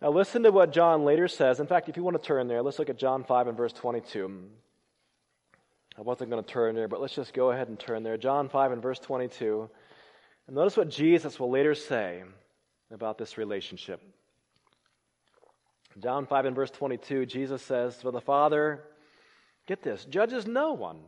Now, 0.02 0.12
listen 0.12 0.44
to 0.44 0.52
what 0.52 0.72
John 0.72 1.04
later 1.04 1.28
says. 1.28 1.60
In 1.60 1.68
fact, 1.68 1.90
if 1.90 1.98
you 1.98 2.04
want 2.04 2.22
to 2.22 2.26
turn 2.26 2.48
there, 2.48 2.62
let's 2.62 2.80
look 2.80 2.90
at 2.90 2.98
John 2.98 3.24
5 3.26 3.48
and 3.48 3.58
verse 3.58 3.74
22. 3.74 4.44
I 5.98 6.02
wasn't 6.02 6.30
going 6.30 6.42
to 6.42 6.50
turn 6.50 6.76
there, 6.76 6.88
but 6.88 7.02
let's 7.02 7.16
just 7.16 7.34
go 7.34 7.52
ahead 7.52 7.68
and 7.68 7.78
turn 7.78 8.04
there. 8.04 8.18
John 8.18 8.48
5 8.48 8.72
and 8.72 8.82
verse 8.82 9.00
22. 9.00 9.70
And 10.48 10.56
notice 10.56 10.78
what 10.78 10.90
Jesus 10.90 11.38
will 11.38 11.52
later 11.52 11.76
say 11.76 12.24
about 12.92 13.18
this 13.18 13.38
relationship. 13.38 14.02
John 16.00 16.26
5 16.26 16.46
and 16.46 16.56
verse 16.56 16.72
22, 16.72 17.26
Jesus 17.26 17.62
says, 17.62 18.02
For 18.02 18.12
the 18.12 18.22
Father, 18.22 18.84
get 19.68 19.84
this, 19.84 20.06
judges 20.06 20.48
no 20.48 20.74
one, 20.74 21.00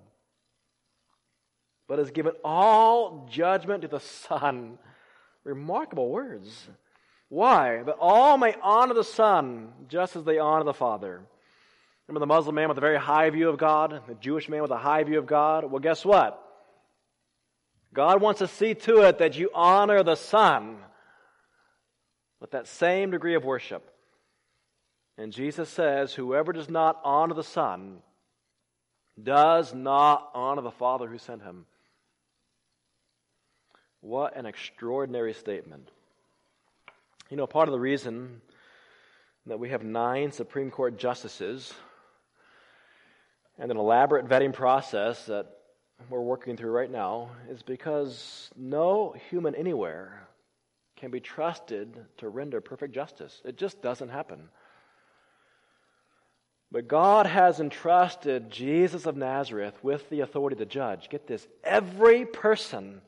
but 1.87 1.99
has 1.99 2.11
given 2.11 2.33
all 2.43 3.29
judgment 3.31 3.83
to 3.83 3.87
the 3.87 4.01
Son. 4.01 4.77
Remarkable 5.45 6.09
words. 6.09 6.67
Why? 7.31 7.81
That 7.83 7.95
all 7.97 8.37
may 8.37 8.55
honor 8.61 8.93
the 8.93 9.05
Son 9.05 9.71
just 9.87 10.17
as 10.17 10.25
they 10.25 10.37
honor 10.37 10.65
the 10.65 10.73
Father. 10.73 11.21
Remember 12.05 12.19
the 12.19 12.25
Muslim 12.25 12.55
man 12.55 12.67
with 12.67 12.77
a 12.77 12.81
very 12.81 12.99
high 12.99 13.29
view 13.29 13.47
of 13.47 13.57
God, 13.57 14.01
the 14.05 14.15
Jewish 14.15 14.49
man 14.49 14.61
with 14.61 14.71
a 14.71 14.77
high 14.77 15.05
view 15.05 15.17
of 15.17 15.27
God? 15.27 15.63
Well, 15.63 15.79
guess 15.79 16.03
what? 16.03 16.37
God 17.93 18.21
wants 18.21 18.39
to 18.39 18.49
see 18.49 18.73
to 18.73 19.03
it 19.03 19.19
that 19.19 19.37
you 19.37 19.49
honor 19.55 20.03
the 20.03 20.17
Son 20.17 20.75
with 22.41 22.51
that 22.51 22.67
same 22.67 23.11
degree 23.11 23.35
of 23.35 23.45
worship. 23.45 23.89
And 25.17 25.31
Jesus 25.31 25.69
says, 25.69 26.13
Whoever 26.13 26.51
does 26.51 26.69
not 26.69 26.99
honor 27.01 27.35
the 27.35 27.45
Son 27.45 27.99
does 29.23 29.73
not 29.73 30.31
honor 30.33 30.63
the 30.63 30.71
Father 30.71 31.07
who 31.07 31.17
sent 31.17 31.43
him. 31.43 31.65
What 34.01 34.35
an 34.35 34.45
extraordinary 34.45 35.33
statement. 35.33 35.91
You 37.31 37.37
know, 37.37 37.47
part 37.47 37.69
of 37.69 37.71
the 37.71 37.79
reason 37.79 38.41
that 39.45 39.57
we 39.57 39.69
have 39.69 39.85
nine 39.85 40.33
Supreme 40.33 40.69
Court 40.69 40.97
justices 40.97 41.73
and 43.57 43.71
an 43.71 43.77
elaborate 43.77 44.27
vetting 44.27 44.51
process 44.51 45.27
that 45.27 45.47
we're 46.09 46.19
working 46.19 46.57
through 46.57 46.71
right 46.71 46.91
now 46.91 47.29
is 47.49 47.63
because 47.63 48.51
no 48.57 49.15
human 49.29 49.55
anywhere 49.55 50.27
can 50.97 51.09
be 51.09 51.21
trusted 51.21 52.05
to 52.17 52.27
render 52.27 52.59
perfect 52.59 52.93
justice. 52.93 53.41
It 53.45 53.57
just 53.57 53.81
doesn't 53.81 54.09
happen. 54.09 54.49
But 56.69 56.89
God 56.89 57.27
has 57.27 57.61
entrusted 57.61 58.49
Jesus 58.49 59.05
of 59.05 59.15
Nazareth 59.15 59.81
with 59.81 60.09
the 60.09 60.19
authority 60.19 60.57
to 60.57 60.65
judge. 60.65 61.07
Get 61.07 61.27
this 61.27 61.47
every 61.63 62.25
person 62.25 63.01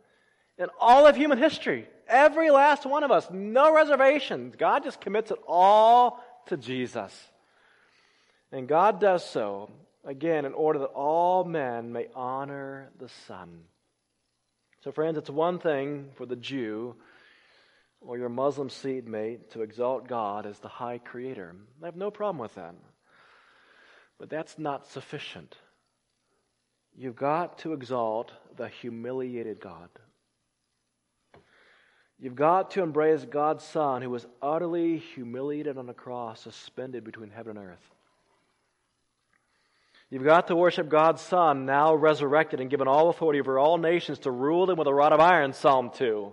in 0.57 0.67
all 0.79 1.05
of 1.07 1.17
human 1.17 1.39
history, 1.39 1.89
every 2.13 2.51
last 2.51 2.85
one 2.85 3.03
of 3.03 3.11
us, 3.11 3.27
no 3.31 3.73
reservations. 3.73 4.55
God 4.55 4.83
just 4.83 5.01
commits 5.01 5.31
it 5.31 5.39
all 5.47 6.23
to 6.45 6.55
Jesus. 6.55 7.11
And 8.51 8.67
God 8.67 9.01
does 9.01 9.27
so, 9.27 9.71
again, 10.05 10.45
in 10.45 10.53
order 10.53 10.79
that 10.79 10.85
all 10.85 11.43
men 11.43 11.91
may 11.91 12.07
honor 12.15 12.91
the 12.99 13.09
Son. 13.27 13.63
So, 14.83 14.91
friends, 14.91 15.17
it's 15.17 15.29
one 15.29 15.59
thing 15.59 16.09
for 16.15 16.25
the 16.25 16.35
Jew 16.35 16.95
or 17.99 18.17
your 18.17 18.29
Muslim 18.29 18.69
seed 18.69 19.07
mate 19.07 19.49
to 19.51 19.61
exalt 19.61 20.07
God 20.07 20.45
as 20.45 20.59
the 20.59 20.67
high 20.67 20.99
creator. 20.99 21.55
I 21.81 21.85
have 21.85 21.95
no 21.95 22.11
problem 22.11 22.37
with 22.37 22.53
that. 22.55 22.75
But 24.19 24.29
that's 24.29 24.59
not 24.59 24.87
sufficient. 24.87 25.55
You've 26.95 27.15
got 27.15 27.57
to 27.59 27.73
exalt 27.73 28.31
the 28.55 28.67
humiliated 28.67 29.59
God. 29.59 29.89
You've 32.23 32.35
got 32.35 32.71
to 32.71 32.83
embrace 32.83 33.25
God's 33.25 33.65
Son 33.65 34.01
who 34.01 34.09
was 34.09 34.25
utterly 34.41 34.97
humiliated 34.97 35.77
on 35.77 35.89
a 35.89 35.93
cross, 35.93 36.39
suspended 36.39 37.03
between 37.03 37.29
heaven 37.29 37.57
and 37.57 37.67
earth. 37.67 37.91
You've 40.09 40.23
got 40.23 40.47
to 40.47 40.55
worship 40.55 40.87
God's 40.87 41.21
Son, 41.21 41.65
now 41.65 41.93
resurrected 41.93 42.61
and 42.61 42.69
given 42.69 42.87
all 42.87 43.09
authority 43.09 43.41
over 43.41 43.59
all 43.59 43.77
nations 43.77 44.19
to 44.19 44.31
rule 44.31 44.65
them 44.65 44.77
with 44.77 44.87
a 44.87 44.93
rod 44.93 45.11
of 45.11 45.19
iron, 45.19 45.51
Psalm 45.51 45.91
2. 45.93 46.31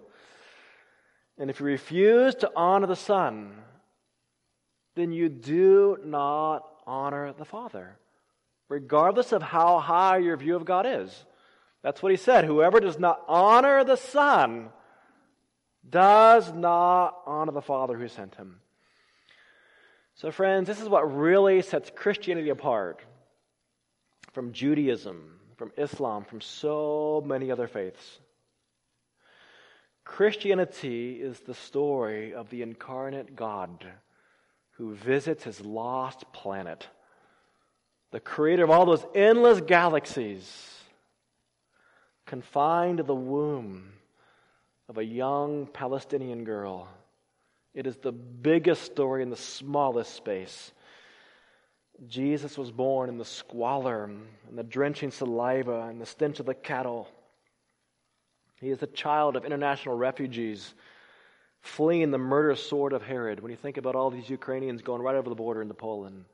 And 1.38 1.50
if 1.50 1.58
you 1.58 1.66
refuse 1.66 2.36
to 2.36 2.52
honor 2.54 2.86
the 2.86 2.94
Son, 2.94 3.50
then 4.94 5.10
you 5.10 5.28
do 5.28 5.98
not 6.04 6.60
honor 6.86 7.32
the 7.32 7.44
Father, 7.44 7.96
regardless 8.68 9.32
of 9.32 9.42
how 9.42 9.80
high 9.80 10.18
your 10.18 10.36
view 10.36 10.54
of 10.54 10.64
God 10.64 10.86
is. 10.86 11.24
That's 11.82 12.00
what 12.00 12.12
he 12.12 12.16
said. 12.16 12.44
Whoever 12.44 12.78
does 12.78 13.00
not 13.00 13.24
honor 13.26 13.82
the 13.82 13.96
Son 13.96 14.70
does 15.88 16.52
not 16.52 17.16
honor 17.26 17.52
the 17.52 17.62
Father 17.62 17.96
who 17.96 18.08
sent 18.08 18.34
him. 18.34 18.60
So, 20.14 20.30
friends, 20.30 20.66
this 20.66 20.80
is 20.80 20.88
what 20.88 21.16
really 21.16 21.62
sets 21.62 21.90
Christianity 21.94 22.50
apart 22.50 23.00
from 24.32 24.52
Judaism, 24.52 25.40
from 25.56 25.72
Islam, 25.78 26.24
from 26.24 26.40
so 26.40 27.22
many 27.24 27.50
other 27.50 27.66
faiths. 27.66 28.20
Christianity 30.04 31.20
is 31.20 31.40
the 31.40 31.54
story 31.54 32.34
of 32.34 32.50
the 32.50 32.62
incarnate 32.62 33.34
God 33.34 33.86
who 34.72 34.94
visits 34.94 35.44
his 35.44 35.60
lost 35.60 36.24
planet, 36.32 36.86
the 38.10 38.20
creator 38.20 38.64
of 38.64 38.70
all 38.70 38.86
those 38.86 39.04
endless 39.14 39.60
galaxies, 39.60 40.74
confined 42.26 42.98
to 42.98 43.04
the 43.04 43.14
womb 43.14 43.92
of 44.90 44.98
a 44.98 45.04
young 45.04 45.68
Palestinian 45.68 46.42
girl. 46.42 46.88
It 47.74 47.86
is 47.86 47.96
the 47.96 48.10
biggest 48.10 48.82
story 48.82 49.22
in 49.22 49.30
the 49.30 49.36
smallest 49.36 50.12
space. 50.14 50.72
Jesus 52.08 52.58
was 52.58 52.72
born 52.72 53.08
in 53.08 53.16
the 53.16 53.24
squalor 53.24 54.04
and 54.04 54.58
the 54.58 54.64
drenching 54.64 55.12
saliva 55.12 55.82
and 55.88 56.00
the 56.00 56.06
stench 56.06 56.40
of 56.40 56.46
the 56.46 56.54
cattle. 56.54 57.08
He 58.60 58.70
is 58.70 58.78
the 58.78 58.88
child 58.88 59.36
of 59.36 59.44
international 59.44 59.96
refugees 59.96 60.74
fleeing 61.60 62.10
the 62.10 62.18
murderous 62.18 62.66
sword 62.66 62.92
of 62.92 63.02
Herod, 63.02 63.38
when 63.40 63.50
you 63.50 63.56
think 63.56 63.76
about 63.76 63.94
all 63.94 64.10
these 64.10 64.28
Ukrainians 64.28 64.82
going 64.82 65.02
right 65.02 65.14
over 65.14 65.28
the 65.28 65.36
border 65.36 65.62
into 65.62 65.74
Poland. 65.74 66.24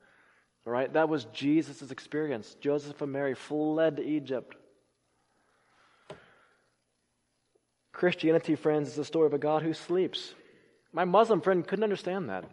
All 0.66 0.72
right, 0.72 0.90
that 0.94 1.10
was 1.10 1.26
Jesus' 1.26 1.90
experience. 1.90 2.56
Joseph 2.60 3.02
and 3.02 3.12
Mary 3.12 3.34
fled 3.34 3.96
to 3.96 4.02
Egypt. 4.02 4.56
Christianity, 7.96 8.56
friends, 8.56 8.88
is 8.88 8.94
the 8.94 9.06
story 9.06 9.24
of 9.24 9.32
a 9.32 9.38
God 9.38 9.62
who 9.62 9.72
sleeps. 9.72 10.34
My 10.92 11.06
Muslim 11.06 11.40
friend 11.40 11.66
couldn't 11.66 11.82
understand 11.82 12.28
that. 12.28 12.44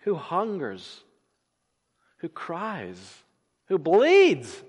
Who 0.00 0.16
hungers, 0.16 1.04
who 2.16 2.28
cries, 2.28 2.98
who 3.66 3.78
bleeds. 3.78 4.60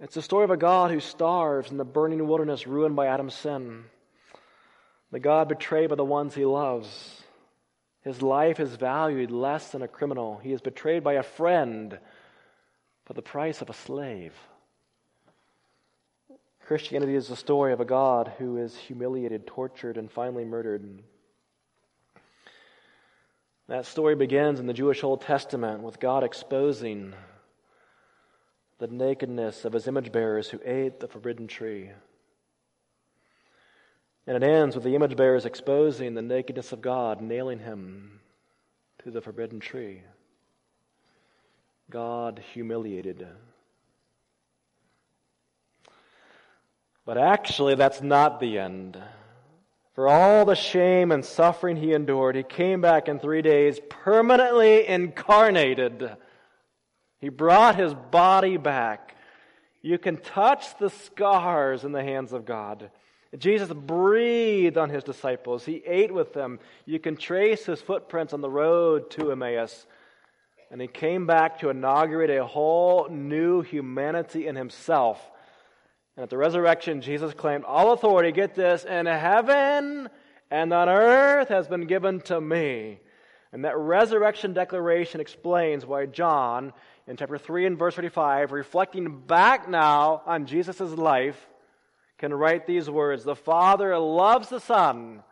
It's 0.00 0.16
the 0.16 0.22
story 0.22 0.42
of 0.42 0.50
a 0.50 0.56
God 0.56 0.90
who 0.90 0.98
starves 0.98 1.70
in 1.70 1.76
the 1.76 1.84
burning 1.84 2.26
wilderness 2.26 2.66
ruined 2.66 2.96
by 2.96 3.06
Adam's 3.06 3.34
sin. 3.34 3.84
The 5.12 5.20
God 5.20 5.46
betrayed 5.46 5.90
by 5.90 5.96
the 5.96 6.04
ones 6.04 6.34
he 6.34 6.44
loves. 6.44 7.22
His 8.02 8.20
life 8.20 8.58
is 8.58 8.74
valued 8.74 9.30
less 9.30 9.70
than 9.70 9.82
a 9.82 9.88
criminal. 9.88 10.38
He 10.38 10.52
is 10.52 10.60
betrayed 10.60 11.04
by 11.04 11.12
a 11.14 11.22
friend 11.22 11.96
for 13.04 13.12
the 13.12 13.22
price 13.22 13.62
of 13.62 13.70
a 13.70 13.74
slave. 13.74 14.34
Christianity 16.68 17.14
is 17.14 17.28
the 17.28 17.34
story 17.34 17.72
of 17.72 17.80
a 17.80 17.86
God 17.86 18.30
who 18.36 18.58
is 18.58 18.76
humiliated, 18.76 19.46
tortured, 19.46 19.96
and 19.96 20.12
finally 20.12 20.44
murdered. 20.44 21.02
That 23.68 23.86
story 23.86 24.14
begins 24.14 24.60
in 24.60 24.66
the 24.66 24.74
Jewish 24.74 25.02
Old 25.02 25.22
Testament 25.22 25.82
with 25.82 25.98
God 25.98 26.24
exposing 26.24 27.14
the 28.76 28.86
nakedness 28.86 29.64
of 29.64 29.72
his 29.72 29.88
image 29.88 30.12
bearers 30.12 30.50
who 30.50 30.60
ate 30.62 31.00
the 31.00 31.08
forbidden 31.08 31.46
tree. 31.46 31.90
And 34.26 34.36
it 34.36 34.46
ends 34.46 34.74
with 34.74 34.84
the 34.84 34.94
image 34.94 35.16
bearers 35.16 35.46
exposing 35.46 36.12
the 36.12 36.20
nakedness 36.20 36.72
of 36.72 36.82
God, 36.82 37.22
nailing 37.22 37.60
him 37.60 38.20
to 39.04 39.10
the 39.10 39.22
forbidden 39.22 39.58
tree. 39.58 40.02
God 41.88 42.42
humiliated. 42.52 43.26
But 47.08 47.16
actually, 47.16 47.74
that's 47.74 48.02
not 48.02 48.38
the 48.38 48.58
end. 48.58 49.02
For 49.94 50.06
all 50.06 50.44
the 50.44 50.54
shame 50.54 51.10
and 51.10 51.24
suffering 51.24 51.78
he 51.78 51.94
endured, 51.94 52.36
he 52.36 52.42
came 52.42 52.82
back 52.82 53.08
in 53.08 53.18
three 53.18 53.40
days, 53.40 53.80
permanently 53.88 54.86
incarnated 54.86 56.10
he 57.18 57.30
brought 57.30 57.76
his 57.76 57.94
body 57.94 58.58
back. 58.58 59.16
You 59.80 59.96
can 59.96 60.18
touch 60.18 60.76
the 60.76 60.90
scars 60.90 61.82
in 61.82 61.92
the 61.92 62.04
hands 62.04 62.34
of 62.34 62.44
God. 62.44 62.90
Jesus 63.38 63.72
breathed 63.72 64.76
on 64.76 64.90
his 64.90 65.02
disciples. 65.02 65.64
He 65.64 65.82
ate 65.86 66.12
with 66.12 66.34
them. 66.34 66.60
You 66.84 66.98
can 66.98 67.16
trace 67.16 67.64
his 67.64 67.80
footprints 67.80 68.34
on 68.34 68.42
the 68.42 68.50
road 68.50 69.10
to 69.12 69.32
Emmaus. 69.32 69.86
And 70.70 70.78
he 70.78 70.88
came 70.88 71.26
back 71.26 71.60
to 71.60 71.70
inaugurate 71.70 72.28
a 72.28 72.44
whole 72.44 73.08
new 73.08 73.62
humanity 73.62 74.46
in 74.46 74.56
himself. 74.56 75.18
And 76.18 76.24
at 76.24 76.30
the 76.30 76.36
resurrection, 76.36 77.00
Jesus 77.00 77.32
claimed, 77.32 77.62
All 77.62 77.92
authority, 77.92 78.32
get 78.32 78.56
this, 78.56 78.82
in 78.82 79.06
heaven 79.06 80.08
and 80.50 80.72
on 80.72 80.88
earth 80.88 81.46
has 81.46 81.68
been 81.68 81.86
given 81.86 82.22
to 82.22 82.40
me. 82.40 82.98
And 83.52 83.64
that 83.64 83.78
resurrection 83.78 84.52
declaration 84.52 85.20
explains 85.20 85.86
why 85.86 86.06
John 86.06 86.72
in 87.06 87.16
chapter 87.16 87.38
3 87.38 87.66
and 87.66 87.78
verse 87.78 87.94
35, 87.94 88.50
reflecting 88.50 89.20
back 89.28 89.68
now 89.68 90.22
on 90.26 90.46
Jesus' 90.46 90.80
life, 90.80 91.38
can 92.18 92.34
write 92.34 92.66
these 92.66 92.90
words 92.90 93.22
The 93.22 93.36
Father 93.36 93.96
loves 93.96 94.48
the 94.48 94.58
Son, 94.58 95.22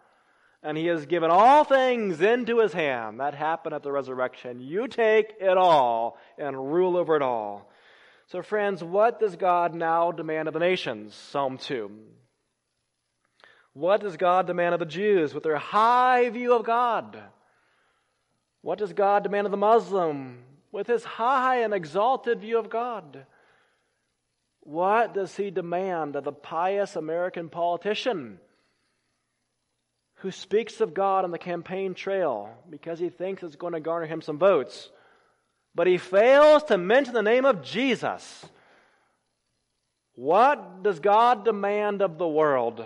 and 0.62 0.78
He 0.78 0.86
has 0.86 1.04
given 1.06 1.32
all 1.32 1.64
things 1.64 2.20
into 2.20 2.60
His 2.60 2.72
hand. 2.72 3.18
That 3.18 3.34
happened 3.34 3.74
at 3.74 3.82
the 3.82 3.90
resurrection. 3.90 4.60
You 4.60 4.86
take 4.86 5.34
it 5.40 5.58
all 5.58 6.16
and 6.38 6.72
rule 6.72 6.96
over 6.96 7.16
it 7.16 7.22
all. 7.22 7.68
So, 8.28 8.42
friends, 8.42 8.82
what 8.82 9.20
does 9.20 9.36
God 9.36 9.74
now 9.74 10.10
demand 10.10 10.48
of 10.48 10.54
the 10.54 10.60
nations? 10.60 11.14
Psalm 11.14 11.58
2. 11.58 11.90
What 13.72 14.00
does 14.00 14.16
God 14.16 14.46
demand 14.46 14.74
of 14.74 14.80
the 14.80 14.86
Jews 14.86 15.32
with 15.32 15.44
their 15.44 15.58
high 15.58 16.28
view 16.30 16.54
of 16.54 16.64
God? 16.64 17.18
What 18.62 18.78
does 18.78 18.92
God 18.92 19.22
demand 19.22 19.46
of 19.46 19.50
the 19.52 19.56
Muslim 19.56 20.42
with 20.72 20.88
his 20.88 21.04
high 21.04 21.60
and 21.60 21.72
exalted 21.72 22.40
view 22.40 22.58
of 22.58 22.68
God? 22.68 23.26
What 24.60 25.14
does 25.14 25.36
he 25.36 25.52
demand 25.52 26.16
of 26.16 26.24
the 26.24 26.32
pious 26.32 26.96
American 26.96 27.48
politician 27.48 28.40
who 30.16 30.32
speaks 30.32 30.80
of 30.80 30.94
God 30.94 31.24
on 31.24 31.30
the 31.30 31.38
campaign 31.38 31.94
trail 31.94 32.50
because 32.68 32.98
he 32.98 33.10
thinks 33.10 33.44
it's 33.44 33.54
going 33.54 33.74
to 33.74 33.80
garner 33.80 34.06
him 34.06 34.22
some 34.22 34.38
votes, 34.38 34.90
but 35.76 35.86
he 35.86 35.98
fails 35.98 36.64
to 36.64 36.78
mention 36.78 37.12
the 37.12 37.22
name 37.22 37.44
of 37.44 37.62
Jesus? 37.62 38.46
What 40.14 40.82
does 40.82 40.98
God 40.98 41.44
demand 41.44 42.00
of 42.00 42.16
the 42.16 42.26
world? 42.26 42.84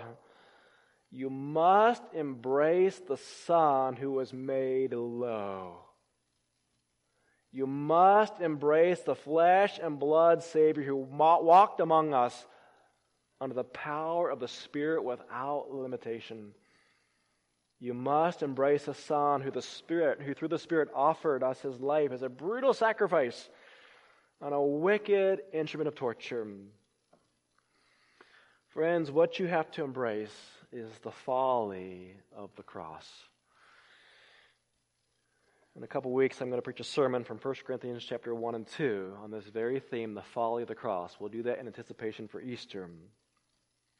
You 1.09 1.29
must 1.29 2.03
embrace 2.13 2.99
the 2.99 3.15
Son 3.45 3.95
who 3.95 4.11
was 4.11 4.33
made 4.33 4.93
low. 4.93 5.85
You 7.53 7.65
must 7.65 8.41
embrace 8.41 8.99
the 8.99 9.15
flesh 9.15 9.79
and 9.81 9.97
blood 9.97 10.43
Savior 10.43 10.83
who 10.83 10.97
walked 10.97 11.79
among 11.79 12.13
us 12.13 12.45
under 13.39 13.55
the 13.55 13.63
power 13.63 14.29
of 14.29 14.41
the 14.41 14.49
Spirit 14.49 15.03
without 15.05 15.71
limitation. 15.71 16.53
You 17.81 17.95
must 17.95 18.43
embrace 18.43 18.87
a 18.87 18.93
Son 18.93 19.41
who 19.41 19.49
the 19.49 19.63
Spirit, 19.63 20.21
who 20.21 20.35
through 20.35 20.49
the 20.49 20.59
Spirit 20.59 20.89
offered 20.95 21.41
us 21.41 21.59
his 21.61 21.79
life 21.79 22.11
as 22.11 22.21
a 22.21 22.29
brutal 22.29 22.75
sacrifice 22.75 23.49
on 24.39 24.53
a 24.53 24.61
wicked 24.61 25.41
instrument 25.51 25.87
of 25.87 25.95
torture. 25.95 26.45
Friends, 28.69 29.09
what 29.09 29.39
you 29.39 29.47
have 29.47 29.71
to 29.71 29.83
embrace 29.83 30.29
is 30.71 30.91
the 30.99 31.11
folly 31.11 32.13
of 32.35 32.51
the 32.55 32.61
cross. 32.61 33.09
In 35.75 35.81
a 35.81 35.87
couple 35.87 36.11
weeks, 36.11 36.39
I'm 36.39 36.49
going 36.49 36.59
to 36.59 36.63
preach 36.63 36.81
a 36.81 36.83
sermon 36.83 37.23
from 37.23 37.39
1 37.39 37.55
Corinthians 37.65 38.05
chapter 38.07 38.35
1 38.35 38.55
and 38.55 38.67
2 38.67 39.13
on 39.23 39.31
this 39.31 39.45
very 39.45 39.79
theme, 39.79 40.13
the 40.13 40.21
folly 40.21 40.61
of 40.61 40.67
the 40.67 40.75
cross. 40.75 41.17
We'll 41.19 41.29
do 41.29 41.43
that 41.43 41.57
in 41.57 41.65
anticipation 41.65 42.27
for 42.27 42.41
Easter. 42.41 42.91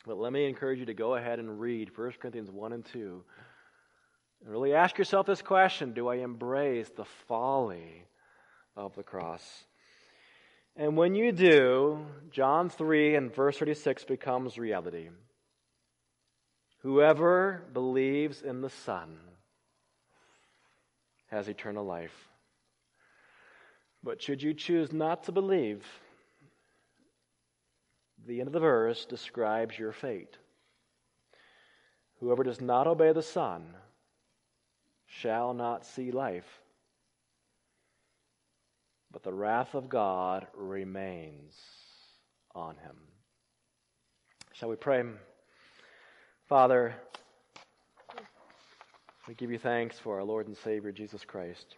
But 0.05 0.19
let 0.19 0.31
me 0.31 0.45
encourage 0.45 0.77
you 0.77 0.85
to 0.85 0.93
go 0.93 1.15
ahead 1.15 1.39
and 1.39 1.59
read 1.59 1.97
1 1.97 2.11
Corinthians 2.19 2.51
1 2.51 2.73
and 2.73 2.85
2 2.85 3.23
and 3.49 3.50
really 4.45 4.73
ask 4.73 4.97
yourself 4.97 5.25
this 5.25 5.41
question 5.41 5.93
Do 5.93 6.07
I 6.07 6.15
embrace 6.15 6.89
the 6.89 7.05
folly 7.27 8.05
of 8.75 8.95
the 8.95 9.03
cross? 9.03 9.65
And 10.75 10.95
when 10.95 11.15
you 11.15 11.31
do, 11.31 12.05
John 12.31 12.69
3 12.69 13.15
and 13.15 13.33
verse 13.33 13.57
36 13.57 14.05
becomes 14.05 14.57
reality. 14.57 15.09
Whoever 16.81 17.63
believes 17.73 18.41
in 18.41 18.61
the 18.61 18.69
Son 18.69 19.17
has 21.29 21.47
eternal 21.47 21.85
life. 21.85 22.29
But 24.03 24.21
should 24.21 24.41
you 24.41 24.53
choose 24.53 24.91
not 24.91 25.25
to 25.25 25.31
believe, 25.31 25.85
the 28.25 28.39
end 28.39 28.47
of 28.47 28.53
the 28.53 28.59
verse 28.59 29.05
describes 29.05 29.77
your 29.77 29.91
fate. 29.91 30.37
Whoever 32.19 32.43
does 32.43 32.61
not 32.61 32.87
obey 32.87 33.13
the 33.13 33.21
Son 33.21 33.75
shall 35.19 35.53
not 35.53 35.85
see 35.85 36.11
life, 36.11 36.47
but 39.11 39.23
the 39.23 39.33
wrath 39.33 39.75
of 39.75 39.89
God 39.89 40.47
remains 40.55 41.53
on 42.55 42.75
him. 42.77 42.95
Shall 44.53 44.69
we 44.69 44.75
pray? 44.75 45.03
Father, 46.47 46.95
we 49.27 49.33
give 49.33 49.51
you 49.51 49.57
thanks 49.57 49.99
for 49.99 50.17
our 50.17 50.23
Lord 50.23 50.47
and 50.47 50.55
Savior 50.57 50.91
Jesus 50.91 51.25
Christ. 51.25 51.75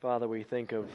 Father, 0.00 0.28
we 0.28 0.42
think 0.42 0.72
of 0.72 0.88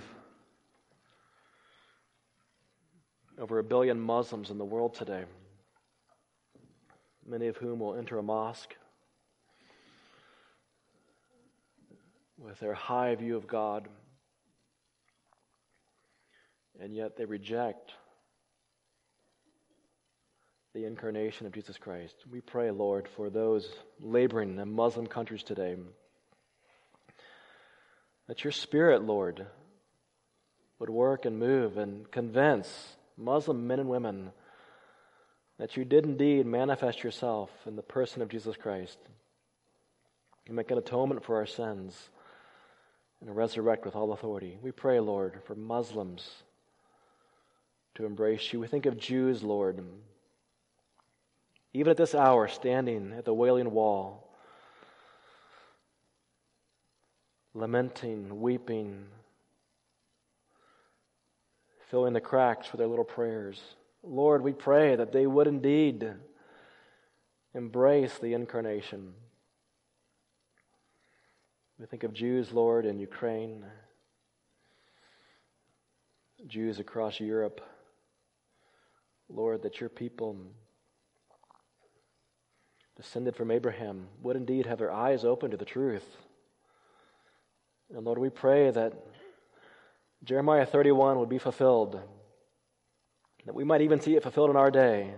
over 3.39 3.60
a 3.60 3.64
billion 3.64 3.99
Muslims 3.99 4.49
in 4.49 4.58
the 4.58 4.66
world 4.66 4.93
today, 4.93 5.26
many 7.28 7.48
of 7.48 7.58
whom 7.58 7.80
will 7.80 7.96
enter 7.96 8.18
a 8.18 8.24
mosque 8.24 8.76
with 12.38 12.60
their 12.60 12.74
high 12.74 13.16
view 13.16 13.38
of 13.38 13.48
God, 13.48 13.88
and 16.80 16.94
yet 16.94 17.16
they 17.16 17.26
reject 17.26 17.94
the 20.74 20.86
incarnation 20.86 21.46
of 21.46 21.54
Jesus 21.54 21.78
Christ. 21.78 22.16
We 22.30 22.42
pray, 22.42 22.72
Lord, 22.72 23.08
for 23.16 23.30
those 23.30 23.70
laboring 24.00 24.58
in 24.58 24.74
Muslim 24.74 25.06
countries 25.06 25.44
today. 25.44 25.78
That 28.28 28.44
your 28.44 28.52
Spirit, 28.52 29.04
Lord, 29.04 29.46
would 30.80 30.90
work 30.90 31.26
and 31.26 31.38
move 31.38 31.78
and 31.78 32.10
convince 32.10 32.96
Muslim 33.16 33.68
men 33.68 33.80
and 33.80 33.90
women 33.90 34.32
that 35.60 35.78
you 35.78 35.86
did 35.86 36.06
indeed 36.06 36.45
manifest 36.45 37.04
yourself 37.04 37.49
in 37.66 37.76
the 37.76 37.82
person 37.82 38.22
of 38.22 38.30
Jesus 38.30 38.56
Christ 38.58 38.97
and 40.47 40.56
make 40.56 40.72
an 40.72 40.78
atonement 40.78 41.24
for 41.24 41.38
our 41.38 41.45
sins 41.45 42.10
and 43.22 43.36
resurrect 43.36 43.86
with 43.86 43.95
all 43.95 44.12
authority. 44.12 44.58
We 44.62 44.72
pray, 44.72 44.99
Lord, 44.99 45.39
for 45.45 45.56
Muslims 45.56 46.30
to 47.95 48.06
embrace 48.06 48.51
you. 48.51 48.60
We 48.60 48.68
think 48.68 48.86
of 48.86 48.97
Jews, 48.97 49.43
Lord, 49.43 49.84
even 51.74 51.91
at 51.91 51.97
this 51.97 52.16
hour, 52.16 52.47
standing 52.47 53.14
at 53.18 53.26
the 53.26 53.34
Wailing 53.34 53.72
Wall, 53.72 54.28
lamenting, 57.54 58.41
weeping, 58.41 59.06
filling 61.89 62.14
the 62.14 62.22
cracks 62.22 62.72
with 62.72 62.80
their 62.80 62.88
little 62.88 63.06
prayers. 63.06 63.62
Lord, 64.04 64.43
we 64.43 64.54
pray 64.54 64.95
that 64.95 65.12
they 65.12 65.26
would 65.26 65.47
indeed 65.47 66.14
embrace 67.56 68.18
the 68.18 68.34
incarnation. 68.34 69.14
We 71.80 71.86
think 71.86 72.04
of 72.04 72.14
Jews, 72.14 72.51
Lord, 72.51 72.86
in 72.86 72.99
Ukraine, 72.99 73.66
Jews 76.45 76.80
across 76.80 77.20
Europe. 77.20 77.62
Lord, 79.30 79.64
that 79.64 79.80
your 79.80 79.89
people 79.89 80.38
descended 82.95 83.36
from 83.36 83.51
Abraham, 83.51 84.08
would 84.22 84.36
indeed 84.36 84.66
have 84.66 84.78
their 84.78 84.91
eyes 84.91 85.26
open 85.26 85.51
to 85.51 85.58
the 85.58 85.66
truth. 85.66 86.06
And 87.93 88.06
Lord, 88.06 88.20
we 88.20 88.30
pray 88.30 88.70
that 88.72 88.93
Jeremiah 90.24 90.66
31 90.66 91.20
would 91.20 91.30
be 91.30 91.38
fulfilled, 91.38 91.99
that 93.46 93.56
we 93.56 93.64
might 93.64 93.82
even 93.82 94.00
see 94.00 94.16
it 94.16 94.24
fulfilled 94.24 94.50
in 94.50 94.56
our 94.56 94.72
day. 94.72 95.14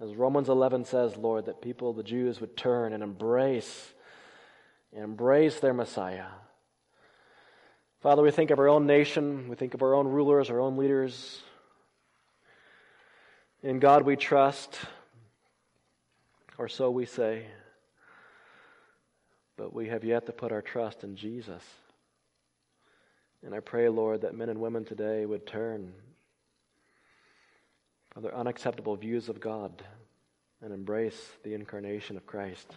As 0.00 0.14
Romans 0.14 0.48
11 0.48 0.86
says, 0.86 1.16
Lord, 1.16 1.46
that 1.46 1.60
people, 1.60 1.92
the 1.92 2.02
Jews, 2.02 2.40
would 2.40 2.56
turn 2.56 2.92
and 2.92 3.02
embrace, 3.02 3.92
and 4.94 5.04
embrace 5.04 5.60
their 5.60 5.74
Messiah. 5.74 6.26
Father, 8.00 8.22
we 8.22 8.30
think 8.30 8.50
of 8.50 8.58
our 8.58 8.68
own 8.68 8.86
nation, 8.86 9.48
we 9.48 9.56
think 9.56 9.74
of 9.74 9.82
our 9.82 9.94
own 9.94 10.08
rulers, 10.08 10.48
our 10.48 10.60
own 10.60 10.78
leaders. 10.78 11.42
In 13.62 13.78
God 13.78 14.02
we 14.02 14.16
trust 14.16 14.78
or 16.56 16.66
so 16.66 16.90
we 16.90 17.04
say. 17.04 17.46
But 19.58 19.74
we 19.74 19.88
have 19.88 20.02
yet 20.02 20.24
to 20.26 20.32
put 20.32 20.52
our 20.52 20.62
trust 20.62 21.04
in 21.04 21.16
Jesus. 21.16 21.62
And 23.42 23.54
I 23.54 23.60
pray, 23.60 23.90
Lord, 23.90 24.22
that 24.22 24.34
men 24.34 24.48
and 24.48 24.60
women 24.60 24.86
today 24.86 25.26
would 25.26 25.46
turn 25.46 25.92
from 28.10 28.22
their 28.22 28.36
unacceptable 28.36 28.96
views 28.96 29.28
of 29.28 29.40
God 29.40 29.82
and 30.62 30.72
embrace 30.72 31.20
the 31.42 31.54
incarnation 31.54 32.16
of 32.16 32.26
Christ. 32.26 32.76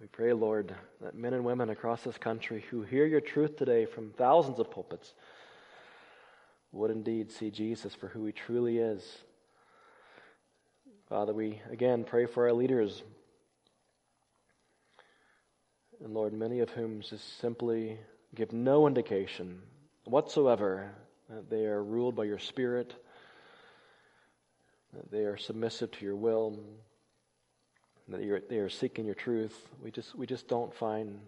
We 0.00 0.06
pray, 0.06 0.32
Lord, 0.32 0.74
that 1.02 1.14
men 1.14 1.34
and 1.34 1.44
women 1.44 1.70
across 1.70 2.02
this 2.02 2.16
country 2.16 2.64
who 2.70 2.82
hear 2.82 3.04
your 3.06 3.20
truth 3.20 3.56
today 3.56 3.84
from 3.84 4.10
thousands 4.12 4.58
of 4.58 4.70
pulpits 4.70 5.12
would 6.72 6.90
indeed 6.90 7.30
see 7.30 7.50
Jesus 7.50 7.94
for 7.94 8.08
who 8.08 8.24
he 8.24 8.32
truly 8.32 8.78
is 8.78 9.02
Father, 11.10 11.34
we 11.34 11.60
again 11.72 12.04
pray 12.04 12.26
for 12.26 12.46
our 12.46 12.52
leaders. 12.52 13.02
And 16.04 16.14
Lord, 16.14 16.32
many 16.32 16.60
of 16.60 16.70
whom 16.70 17.00
just 17.00 17.40
simply 17.40 17.98
give 18.32 18.52
no 18.52 18.86
indication 18.86 19.60
whatsoever 20.04 20.92
that 21.30 21.48
they 21.48 21.64
are 21.66 21.82
ruled 21.82 22.14
by 22.14 22.24
your 22.24 22.38
Spirit, 22.38 22.94
that 24.94 25.10
they 25.10 25.24
are 25.24 25.36
submissive 25.36 25.90
to 25.92 26.04
your 26.04 26.16
will, 26.16 26.58
that 28.08 28.48
they 28.48 28.58
are 28.58 28.68
seeking 28.68 29.06
your 29.06 29.14
truth. 29.14 29.68
We 29.82 29.90
just, 29.90 30.14
we 30.16 30.26
just 30.26 30.48
don't 30.48 30.74
find 30.74 31.20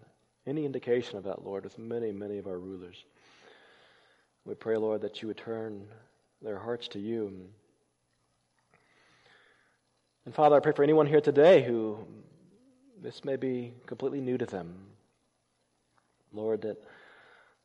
any 0.45 0.65
indication 0.65 1.17
of 1.17 1.23
that, 1.23 1.45
Lord, 1.45 1.63
with 1.63 1.79
many, 1.79 2.11
many 2.11 2.37
of 2.37 2.47
our 2.47 2.59
rulers. 2.59 3.05
We 4.45 4.55
pray, 4.55 4.75
Lord, 4.75 5.01
that 5.01 5.21
you 5.21 5.29
would 5.29 5.37
turn 5.37 5.87
their 6.41 6.59
hearts 6.59 6.89
to 6.89 6.99
you 6.99 7.47
And 10.25 10.33
Father, 10.33 10.55
I 10.55 10.61
pray 10.61 10.71
for 10.71 10.83
anyone 10.83 11.05
here 11.05 11.19
today 11.19 11.63
who 11.63 11.97
this 13.01 13.25
may 13.25 13.35
be 13.35 13.73
completely 13.85 14.21
new 14.21 14.37
to 14.37 14.45
them. 14.45 14.73
Lord, 16.31 16.61
that 16.61 16.81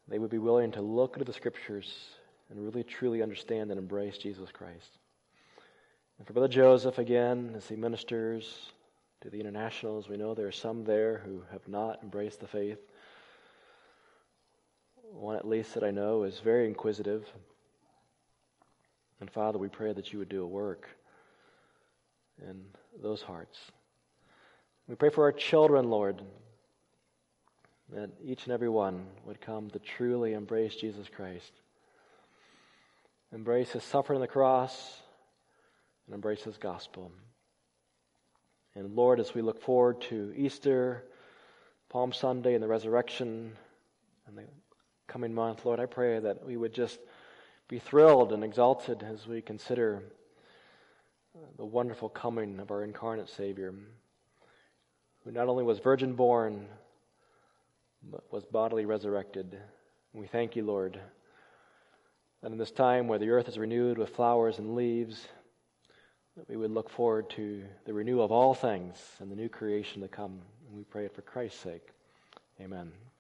they 0.09 0.19
would 0.19 0.31
be 0.31 0.39
willing 0.39 0.73
to 0.73 0.83
look 0.83 1.15
into 1.15 1.25
the 1.25 1.33
scriptures 1.33 1.89
and 2.51 2.65
really 2.65 2.83
truly 2.83 3.23
understand 3.23 3.71
and 3.71 3.79
embrace 3.79 4.19
Jesus 4.19 4.51
Christ. 4.51 4.99
And 6.19 6.27
for 6.27 6.33
Brother 6.33 6.49
Joseph, 6.49 6.99
again, 6.99 7.53
as 7.57 7.69
he 7.69 7.77
ministers 7.77 8.73
to 9.21 9.31
the 9.31 9.41
internationals, 9.41 10.09
we 10.09 10.17
know 10.17 10.35
there 10.35 10.49
are 10.49 10.53
some 10.53 10.85
there 10.85 11.19
who 11.25 11.43
have 11.53 11.67
not 11.69 12.03
embraced 12.03 12.41
the 12.41 12.47
faith. 12.47 12.79
One, 15.13 15.37
at 15.37 15.47
least, 15.47 15.75
that 15.75 15.85
I 15.85 15.91
know 15.91 16.25
is 16.25 16.41
very 16.41 16.67
inquisitive. 16.67 17.27
And 19.21 19.31
Father, 19.31 19.59
we 19.59 19.69
pray 19.69 19.93
that 19.93 20.13
you 20.13 20.19
would 20.19 20.29
do 20.29 20.45
a 20.45 20.47
work 20.47 20.89
in 22.43 22.63
those 23.03 23.23
hearts. 23.23 23.59
We 24.87 24.95
pray 24.95 25.11
for 25.11 25.25
our 25.25 25.33
children, 25.33 25.91
Lord, 25.91 26.23
that 27.93 28.11
each 28.25 28.45
and 28.45 28.53
every 28.53 28.69
one 28.69 29.07
would 29.25 29.41
come 29.41 29.71
to 29.71 29.79
truly 29.79 30.35
embrace 30.35 30.77
Jesus 30.77 31.09
Christ, 31.15 31.53
embrace 33.33 33.71
his 33.71 33.85
suffering 33.85 34.17
on 34.17 34.21
the 34.21 34.29
cross, 34.29 35.01
and 36.07 36.15
embrace 36.15 36.43
his 36.43 36.57
gospel. 36.57 37.13
And 38.75 38.95
Lord, 38.95 39.21
as 39.21 39.35
we 39.35 39.43
look 39.43 39.61
forward 39.61 40.01
to 40.03 40.33
Easter, 40.37 41.05
Palm 41.89 42.13
Sunday, 42.13 42.55
and 42.55 42.63
the 42.63 42.69
resurrection, 42.69 43.53
and 44.27 44.39
the 44.39 44.45
coming 45.07 45.35
month, 45.35 45.65
Lord, 45.65 45.81
I 45.81 45.87
pray 45.87 46.19
that 46.19 46.45
we 46.45 46.57
would 46.57 46.73
just 46.73 46.99
be 47.69 47.79
thrilled 47.79 48.33
and 48.33 48.43
exalted 48.43 49.03
as 49.03 49.27
we 49.27 49.43
consider 49.43 50.03
the 51.57 51.65
wonderful 51.65 52.09
coming 52.09 52.61
of 52.61 52.71
our 52.71 52.83
incarnate 52.83 53.29
Savior, 53.29 53.75
who 55.25 55.31
not 55.31 55.49
only 55.49 55.65
was 55.65 55.79
virgin 55.79 56.15
born, 56.15 56.67
but 58.03 58.33
was 58.33 58.45
bodily 58.45 58.87
resurrected. 58.87 59.59
We 60.13 60.27
thank 60.27 60.57
you, 60.57 60.65
Lord, 60.65 60.99
that 62.43 62.53
in 62.53 62.59
this 62.59 62.71
time 62.71 63.09
where 63.09 63.19
the 63.19 63.31
earth 63.31 63.49
is 63.49 63.59
renewed 63.59 63.99
with 63.99 64.11
flowers 64.11 64.59
and 64.59 64.75
leaves, 64.75 65.27
that 66.37 66.49
we 66.49 66.57
would 66.57 66.71
look 66.71 66.89
forward 66.89 67.29
to 67.31 67.65
the 67.85 67.93
renewal 67.93 68.25
of 68.25 68.31
all 68.31 68.55
things 68.55 68.97
and 69.21 69.31
the 69.31 69.37
new 69.37 69.49
creation 69.49 70.03
to 70.03 70.09
come. 70.09 70.41
And 70.69 70.77
we 70.77 70.85
pray 70.85 71.05
it 71.05 71.15
for 71.15 71.23
Christ's 71.23 71.61
sake. 71.61 71.89
Amen. 72.61 72.93